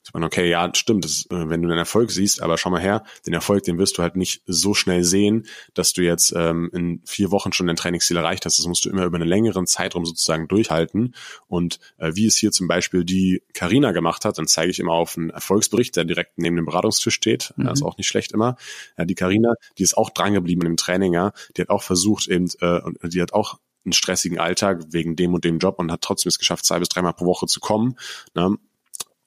Sagt 0.01 0.13
man, 0.13 0.23
okay, 0.23 0.49
ja, 0.49 0.71
stimmt, 0.75 1.03
das, 1.03 1.25
äh, 1.29 1.49
wenn 1.49 1.61
du 1.61 1.67
den 1.67 1.77
Erfolg 1.77 2.11
siehst, 2.11 2.41
aber 2.41 2.57
schau 2.57 2.69
mal 2.69 2.81
her, 2.81 3.03
den 3.27 3.33
Erfolg, 3.33 3.63
den 3.63 3.77
wirst 3.77 3.97
du 3.97 4.01
halt 4.01 4.15
nicht 4.15 4.41
so 4.45 4.73
schnell 4.73 5.03
sehen, 5.03 5.45
dass 5.73 5.93
du 5.93 6.01
jetzt 6.01 6.33
ähm, 6.35 6.69
in 6.73 7.01
vier 7.05 7.31
Wochen 7.31 7.51
schon 7.51 7.67
dein 7.67 7.75
Trainingsziel 7.75 8.17
erreicht 8.17 8.45
hast. 8.45 8.57
Das 8.57 8.65
musst 8.65 8.85
du 8.85 8.89
immer 8.89 9.05
über 9.05 9.17
einen 9.17 9.27
längeren 9.27 9.67
Zeitraum 9.67 10.05
sozusagen 10.05 10.47
durchhalten. 10.47 11.15
Und 11.47 11.79
äh, 11.97 12.11
wie 12.15 12.25
es 12.25 12.37
hier 12.37 12.51
zum 12.51 12.67
Beispiel 12.67 13.03
die 13.03 13.43
Karina 13.53 13.91
gemacht 13.91 14.25
hat, 14.25 14.37
dann 14.37 14.47
zeige 14.47 14.71
ich 14.71 14.79
immer 14.79 14.93
auf 14.93 15.17
einen 15.17 15.29
Erfolgsbericht, 15.31 15.95
der 15.95 16.05
direkt 16.05 16.37
neben 16.37 16.55
dem 16.55 16.65
Beratungstisch 16.65 17.13
steht. 17.13 17.53
Mhm. 17.57 17.65
Das 17.65 17.79
ist 17.79 17.85
auch 17.85 17.97
nicht 17.97 18.07
schlecht 18.07 18.31
immer. 18.31 18.55
Ja, 18.97 19.05
die 19.05 19.15
Karina, 19.15 19.53
die 19.77 19.83
ist 19.83 19.97
auch 19.97 20.09
drangeblieben 20.09 20.65
im 20.65 20.77
Training, 20.77 21.13
ja. 21.13 21.33
Die 21.57 21.61
hat 21.61 21.69
auch 21.69 21.83
versucht 21.83 22.27
eben, 22.27 22.47
äh, 22.61 22.79
die 23.03 23.21
hat 23.21 23.33
auch 23.33 23.59
einen 23.85 23.93
stressigen 23.93 24.39
Alltag 24.39 24.83
wegen 24.91 25.15
dem 25.15 25.33
und 25.33 25.43
dem 25.43 25.59
Job 25.59 25.79
und 25.79 25.91
hat 25.91 26.01
trotzdem 26.01 26.29
es 26.29 26.37
geschafft, 26.37 26.65
zwei 26.65 26.79
bis 26.79 26.89
dreimal 26.89 27.13
pro 27.13 27.25
Woche 27.25 27.47
zu 27.47 27.59
kommen. 27.59 27.97
Ne? 28.35 28.57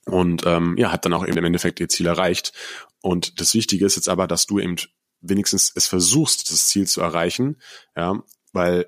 Und 0.06 0.44
ähm, 0.46 0.76
ja, 0.78 0.92
hat 0.92 1.04
dann 1.04 1.12
auch 1.12 1.26
eben 1.26 1.38
im 1.38 1.44
Endeffekt 1.44 1.80
ihr 1.80 1.88
Ziel 1.88 2.06
erreicht. 2.06 2.52
Und 3.00 3.40
das 3.40 3.54
Wichtige 3.54 3.86
ist 3.86 3.96
jetzt 3.96 4.08
aber, 4.08 4.26
dass 4.26 4.46
du 4.46 4.58
eben 4.58 4.76
wenigstens 5.20 5.72
es 5.74 5.86
versuchst, 5.86 6.50
das 6.50 6.66
Ziel 6.66 6.86
zu 6.86 7.00
erreichen, 7.00 7.60
ja, 7.96 8.22
weil 8.52 8.86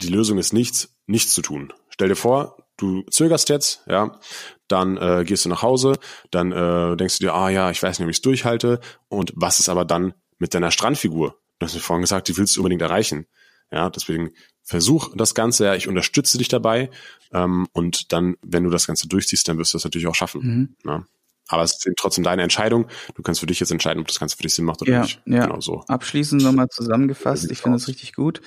die 0.00 0.08
Lösung 0.08 0.38
ist 0.38 0.52
nichts, 0.52 0.96
nichts 1.06 1.34
zu 1.34 1.42
tun. 1.42 1.72
Stell 1.88 2.08
dir 2.08 2.16
vor, 2.16 2.68
du 2.76 3.02
zögerst 3.10 3.48
jetzt, 3.48 3.82
ja, 3.86 4.20
dann 4.68 4.96
äh, 4.96 5.24
gehst 5.26 5.44
du 5.44 5.48
nach 5.48 5.62
Hause, 5.62 5.98
dann 6.30 6.52
äh, 6.52 6.96
denkst 6.96 7.18
du 7.18 7.24
dir, 7.24 7.34
ah 7.34 7.50
ja, 7.50 7.70
ich 7.70 7.82
weiß 7.82 7.98
nicht, 7.98 8.06
ob 8.06 8.10
ich 8.10 8.18
es 8.18 8.22
durchhalte. 8.22 8.80
Und 9.08 9.32
was 9.34 9.58
ist 9.58 9.68
aber 9.68 9.84
dann 9.84 10.14
mit 10.38 10.54
deiner 10.54 10.70
Strandfigur? 10.70 11.36
Du 11.58 11.66
hast 11.66 11.74
mir 11.74 11.80
vorhin 11.80 12.02
gesagt, 12.02 12.28
die 12.28 12.36
willst 12.36 12.56
du 12.56 12.60
unbedingt 12.60 12.82
erreichen. 12.82 13.26
Ja, 13.70 13.90
deswegen 13.90 14.30
versuch 14.68 15.14
das 15.16 15.34
Ganze, 15.34 15.64
ja, 15.64 15.74
ich 15.74 15.88
unterstütze 15.88 16.36
dich 16.36 16.48
dabei 16.48 16.90
ähm, 17.32 17.66
und 17.72 18.12
dann, 18.12 18.36
wenn 18.42 18.64
du 18.64 18.70
das 18.70 18.86
Ganze 18.86 19.08
durchziehst, 19.08 19.48
dann 19.48 19.56
wirst 19.56 19.72
du 19.72 19.78
das 19.78 19.84
natürlich 19.84 20.06
auch 20.06 20.14
schaffen. 20.14 20.42
Mhm. 20.42 20.76
Ja. 20.84 21.04
Aber 21.48 21.62
es 21.62 21.72
ist 21.72 21.88
trotzdem 21.96 22.22
deine 22.22 22.42
Entscheidung. 22.42 22.86
Du 23.14 23.22
kannst 23.22 23.40
für 23.40 23.46
dich 23.46 23.58
jetzt 23.60 23.72
entscheiden, 23.72 24.02
ob 24.02 24.08
das 24.08 24.20
Ganze 24.20 24.36
für 24.36 24.42
dich 24.42 24.52
Sinn 24.52 24.66
macht 24.66 24.82
oder 24.82 24.92
ja, 24.92 25.00
nicht. 25.00 25.22
Ja. 25.24 25.46
Genau 25.46 25.62
so. 25.62 25.82
Abschließend 25.88 26.42
nochmal 26.42 26.68
zusammengefasst, 26.68 27.50
ich 27.50 27.60
finde 27.60 27.78
es 27.78 27.88
richtig 27.88 28.12
gut. 28.12 28.42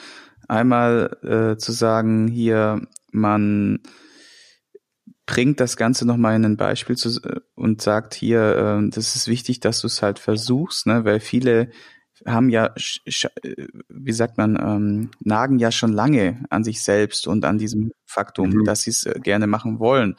Einmal 0.47 1.17
äh, 1.23 1.57
zu 1.57 1.71
sagen, 1.71 2.27
hier, 2.27 2.87
man 3.11 3.79
bringt 5.25 5.59
das 5.59 5.75
Ganze 5.75 6.05
nochmal 6.05 6.35
in 6.35 6.45
ein 6.45 6.57
Beispiel 6.57 6.95
zu, 6.95 7.19
äh, 7.23 7.39
und 7.55 7.81
sagt 7.81 8.13
hier, 8.13 8.81
äh, 8.83 8.89
das 8.91 9.15
ist 9.15 9.27
wichtig, 9.27 9.59
dass 9.59 9.81
du 9.81 9.87
es 9.87 10.03
halt 10.03 10.19
versuchst, 10.19 10.85
ne? 10.85 11.03
weil 11.03 11.19
viele 11.19 11.71
haben 12.25 12.49
ja, 12.49 12.73
wie 13.89 14.11
sagt 14.11 14.37
man, 14.37 14.55
ähm, 14.55 15.11
nagen 15.19 15.59
ja 15.59 15.71
schon 15.71 15.91
lange 15.91 16.43
an 16.49 16.63
sich 16.63 16.83
selbst 16.83 17.27
und 17.27 17.45
an 17.45 17.57
diesem 17.57 17.91
Faktum, 18.05 18.49
mhm. 18.49 18.63
dass 18.65 18.83
sie 18.83 18.91
es 18.91 19.05
äh, 19.05 19.19
gerne 19.21 19.47
machen 19.47 19.79
wollen. 19.79 20.15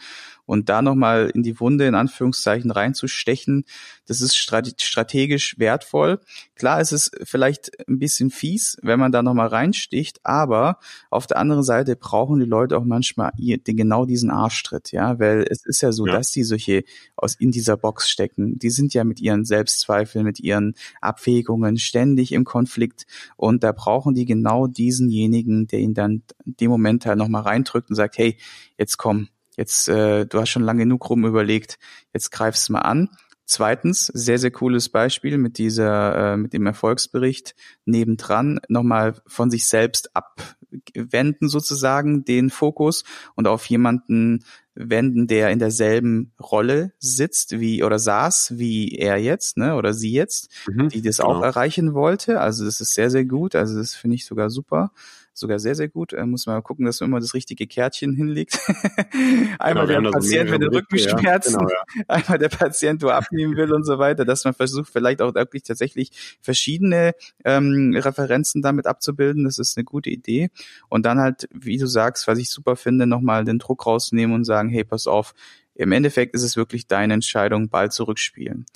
Und 0.52 0.68
da 0.68 0.82
nochmal 0.82 1.30
in 1.32 1.42
die 1.42 1.58
Wunde 1.60 1.86
in 1.86 1.94
Anführungszeichen 1.94 2.70
reinzustechen, 2.70 3.64
das 4.04 4.20
ist 4.20 4.36
strategisch 4.36 5.58
wertvoll. 5.58 6.20
Klar 6.56 6.78
ist 6.82 6.92
es 6.92 7.10
vielleicht 7.22 7.70
ein 7.88 7.98
bisschen 7.98 8.28
fies, 8.28 8.76
wenn 8.82 9.00
man 9.00 9.12
da 9.12 9.22
nochmal 9.22 9.46
reinsticht, 9.46 10.20
aber 10.24 10.78
auf 11.08 11.26
der 11.26 11.38
anderen 11.38 11.62
Seite 11.62 11.96
brauchen 11.96 12.38
die 12.38 12.44
Leute 12.44 12.76
auch 12.76 12.84
manchmal 12.84 13.32
genau 13.38 14.04
diesen 14.04 14.28
Arschtritt, 14.30 14.92
ja, 14.92 15.18
weil 15.18 15.46
es 15.48 15.64
ist 15.64 15.80
ja 15.80 15.90
so, 15.90 16.06
ja. 16.06 16.12
dass 16.12 16.32
die 16.32 16.42
solche 16.42 16.84
aus 17.16 17.34
in 17.34 17.50
dieser 17.50 17.78
Box 17.78 18.10
stecken. 18.10 18.58
Die 18.58 18.68
sind 18.68 18.92
ja 18.92 19.04
mit 19.04 19.20
ihren 19.20 19.46
Selbstzweifeln, 19.46 20.22
mit 20.22 20.38
ihren 20.38 20.74
Abwägungen 21.00 21.78
ständig 21.78 22.30
im 22.30 22.44
Konflikt 22.44 23.06
und 23.38 23.64
da 23.64 23.72
brauchen 23.72 24.12
die 24.12 24.26
genau 24.26 24.66
diesenjenigen, 24.66 25.66
der 25.66 25.78
ihnen 25.78 25.94
dann 25.94 26.22
in 26.44 26.56
dem 26.56 26.70
Moment 26.70 27.06
halt 27.06 27.16
nochmal 27.16 27.40
reindrückt 27.40 27.88
und 27.88 27.96
sagt, 27.96 28.18
hey, 28.18 28.36
jetzt 28.76 28.98
komm, 28.98 29.28
Jetzt, 29.56 29.88
äh, 29.88 30.26
du 30.26 30.40
hast 30.40 30.50
schon 30.50 30.62
lange 30.62 30.84
genug 30.84 31.08
rum 31.10 31.26
überlegt, 31.26 31.78
jetzt 32.12 32.30
greifst 32.30 32.70
mal 32.70 32.80
an. 32.80 33.08
Zweitens, 33.44 34.06
sehr, 34.06 34.38
sehr 34.38 34.50
cooles 34.50 34.88
Beispiel 34.88 35.36
mit 35.36 35.58
dieser, 35.58 36.32
äh, 36.32 36.36
mit 36.36 36.52
dem 36.52 36.64
Erfolgsbericht 36.64 37.54
nebendran, 37.84 38.60
nochmal 38.68 39.20
von 39.26 39.50
sich 39.50 39.66
selbst 39.66 40.10
abwenden 40.14 41.48
sozusagen 41.48 42.24
den 42.24 42.50
Fokus 42.50 43.04
und 43.34 43.46
auf 43.46 43.66
jemanden 43.66 44.44
wenden, 44.74 45.26
der 45.26 45.50
in 45.50 45.58
derselben 45.58 46.32
Rolle 46.40 46.92
sitzt 46.98 47.60
wie 47.60 47.82
oder 47.82 47.98
saß 47.98 48.54
wie 48.56 48.96
er 48.96 49.18
jetzt, 49.18 49.58
ne, 49.58 49.74
oder 49.74 49.92
sie 49.92 50.12
jetzt, 50.12 50.48
mhm, 50.68 50.88
die 50.88 51.02
das 51.02 51.18
genau. 51.18 51.30
auch 51.30 51.42
erreichen 51.42 51.92
wollte. 51.92 52.40
Also 52.40 52.64
das 52.64 52.80
ist 52.80 52.94
sehr, 52.94 53.10
sehr 53.10 53.26
gut. 53.26 53.54
Also 53.54 53.76
das 53.76 53.94
finde 53.94 54.14
ich 54.14 54.24
sogar 54.24 54.48
super 54.48 54.92
sogar 55.32 55.58
sehr, 55.58 55.74
sehr 55.74 55.88
gut. 55.88 56.12
Äh, 56.12 56.26
muss 56.26 56.46
man 56.46 56.56
mal 56.56 56.62
gucken, 56.62 56.84
dass 56.84 57.00
man 57.00 57.10
immer 57.10 57.20
das 57.20 57.34
richtige 57.34 57.66
Kärtchen 57.66 58.14
hinlegt. 58.14 58.58
einmal 59.58 59.86
genau, 59.86 60.10
der 60.10 60.10
Patient 60.10 60.50
mit 60.50 60.62
den 60.62 60.68
Rückenschmerzen, 60.68 61.54
ja, 61.54 61.58
genau, 61.58 61.70
ja. 61.70 62.04
einmal 62.08 62.38
der 62.38 62.48
Patient, 62.48 63.02
wo 63.02 63.08
abnehmen 63.08 63.56
will 63.56 63.72
und 63.72 63.84
so 63.84 63.98
weiter, 63.98 64.24
dass 64.24 64.44
man 64.44 64.54
versucht, 64.54 64.90
vielleicht 64.92 65.22
auch 65.22 65.34
wirklich 65.34 65.62
tatsächlich 65.62 66.38
verschiedene 66.40 67.14
ähm, 67.44 67.94
Referenzen 67.96 68.62
damit 68.62 68.86
abzubilden. 68.86 69.44
Das 69.44 69.58
ist 69.58 69.76
eine 69.76 69.84
gute 69.84 70.10
Idee. 70.10 70.50
Und 70.88 71.06
dann 71.06 71.18
halt, 71.18 71.48
wie 71.52 71.78
du 71.78 71.86
sagst, 71.86 72.26
was 72.26 72.38
ich 72.38 72.50
super 72.50 72.76
finde, 72.76 73.06
nochmal 73.06 73.44
den 73.44 73.58
Druck 73.58 73.86
rausnehmen 73.86 74.34
und 74.34 74.44
sagen, 74.44 74.68
hey, 74.68 74.84
pass 74.84 75.06
auf, 75.06 75.34
im 75.74 75.92
Endeffekt 75.92 76.34
ist 76.34 76.42
es 76.42 76.56
wirklich 76.56 76.86
deine 76.86 77.14
Entscheidung, 77.14 77.68
Ball 77.68 77.90
zurückspielen. 77.90 78.66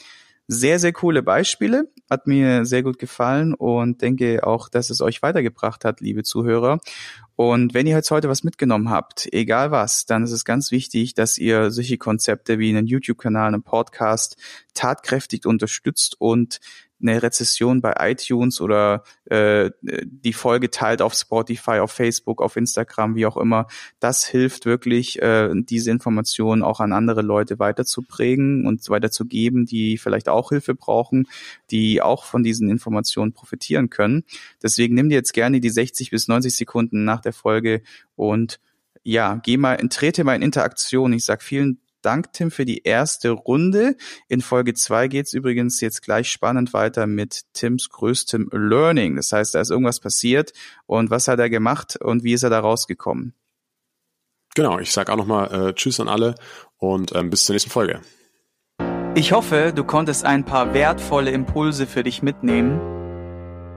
Sehr, 0.48 0.78
sehr 0.78 0.92
coole 0.92 1.24
Beispiele. 1.24 1.90
Hat 2.09 2.28
mir 2.28 2.64
sehr 2.64 2.85
gut 2.85 3.00
gefallen 3.00 3.52
und 3.52 4.00
denke 4.00 4.46
auch, 4.46 4.68
dass 4.68 4.90
es 4.90 5.00
euch 5.00 5.20
weitergebracht 5.20 5.85
hat, 5.85 6.00
liebe 6.00 6.22
Zuhörer. 6.22 6.78
Und 7.35 7.74
wenn 7.74 7.87
ihr 7.87 7.96
jetzt 7.96 8.12
heute 8.12 8.28
was 8.28 8.44
mitgenommen 8.44 8.88
habt, 8.88 9.28
egal 9.32 9.72
was, 9.72 10.06
dann 10.06 10.22
ist 10.22 10.30
es 10.30 10.44
ganz 10.44 10.70
wichtig, 10.70 11.14
dass 11.14 11.37
ihr 11.37 11.70
solche 11.72 11.98
Konzepte 11.98 12.61
wie 12.61 12.70
einen 12.70 12.87
YouTube-Kanal, 12.87 13.48
einen 13.48 13.62
Podcast 13.62 14.37
tatkräftig 14.72 15.46
unterstützt 15.46 16.14
und 16.20 16.61
eine 17.00 17.22
Rezession 17.22 17.80
bei 17.80 17.94
iTunes 17.98 18.61
oder 18.61 19.04
äh, 19.26 19.70
die 19.82 20.32
Folge 20.32 20.70
teilt 20.70 21.02
auf 21.02 21.14
Spotify, 21.14 21.78
auf 21.80 21.92
Facebook, 21.92 22.40
auf 22.40 22.56
Instagram, 22.56 23.16
wie 23.16 23.26
auch 23.26 23.37
immer. 23.37 23.66
Das 24.00 24.24
hilft 24.24 24.66
wirklich, 24.66 25.20
äh, 25.20 25.50
diese 25.54 25.90
Informationen 25.90 26.62
auch 26.62 26.80
an 26.80 26.92
andere 26.92 27.22
Leute 27.22 27.59
weiterzuprägen 27.59 28.66
und 28.66 28.88
weiterzugeben, 28.88 29.66
die 29.66 29.98
vielleicht 29.98 30.28
auch 30.28 30.48
Hilfe 30.50 30.74
brauchen, 30.74 31.28
die 31.70 32.00
auch 32.00 32.24
von 32.24 32.42
diesen 32.42 32.70
Informationen 32.70 33.32
profitieren 33.32 33.90
können. 33.90 34.24
Deswegen 34.62 34.94
nimm 34.94 35.09
dir 35.09 35.16
jetzt 35.16 35.35
gerne 35.35 35.61
die 35.61 35.70
60 35.70 36.11
bis 36.11 36.28
90 36.28 36.56
Sekunden 36.56 37.04
nach 37.04 37.20
der 37.20 37.32
Folge 37.32 37.82
und 38.14 38.59
ja, 39.02 39.40
geh 39.44 39.56
mal, 39.56 39.76
trete 39.88 40.24
mal 40.24 40.35
in 40.35 40.42
Interaktion. 40.42 41.12
Ich 41.12 41.24
sag 41.24 41.40
vielen 41.40 41.78
Dank, 42.02 42.32
Tim, 42.32 42.50
für 42.50 42.64
die 42.64 42.82
erste 42.85 43.30
Runde. 43.30 43.96
In 44.28 44.40
Folge 44.40 44.74
zwei 44.74 45.09
geht's 45.09 45.32
übrigens 45.32 45.80
jetzt 45.80 46.02
gleich 46.02 46.30
spannend 46.30 46.72
weiter 46.72 47.06
mit 47.06 47.42
Tims 47.52 47.88
größtem 47.88 48.48
Learning. 48.52 49.16
Das 49.16 49.32
heißt, 49.32 49.54
da 49.54 49.61
ist 49.61 49.70
irgendwas 49.70 50.00
passiert 50.00 50.52
und 50.87 51.11
was 51.11 51.28
hat 51.28 51.38
er 51.38 51.50
gemacht 51.50 51.96
und 51.96 52.24
wie 52.24 52.32
ist 52.32 52.42
er 52.42 52.50
da 52.50 52.61
rausgekommen? 52.61 53.35
Genau, 54.54 54.78
ich 54.78 54.92
sage 54.92 55.12
auch 55.12 55.16
nochmal 55.16 55.68
äh, 55.68 55.74
Tschüss 55.74 56.00
an 56.00 56.09
alle 56.09 56.35
und 56.78 57.14
ähm, 57.14 57.30
bis 57.30 57.44
zur 57.44 57.54
nächsten 57.54 57.70
Folge. 57.70 58.00
Ich 59.14 59.32
hoffe, 59.32 59.72
du 59.74 59.85
konntest 59.85 60.24
ein 60.24 60.44
paar 60.44 60.74
wertvolle 60.74 61.30
Impulse 61.30 61.87
für 61.87 62.02
dich 62.02 62.22
mitnehmen. 62.22 62.80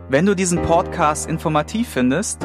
Wenn 0.09 0.25
du 0.25 0.35
diesen 0.35 0.61
Podcast 0.61 1.29
informativ 1.29 1.89
findest, 1.89 2.41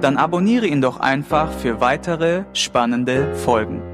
dann 0.00 0.16
abonniere 0.16 0.66
ihn 0.66 0.80
doch 0.80 0.98
einfach 0.98 1.52
für 1.52 1.80
weitere 1.80 2.44
spannende 2.52 3.34
Folgen. 3.34 3.93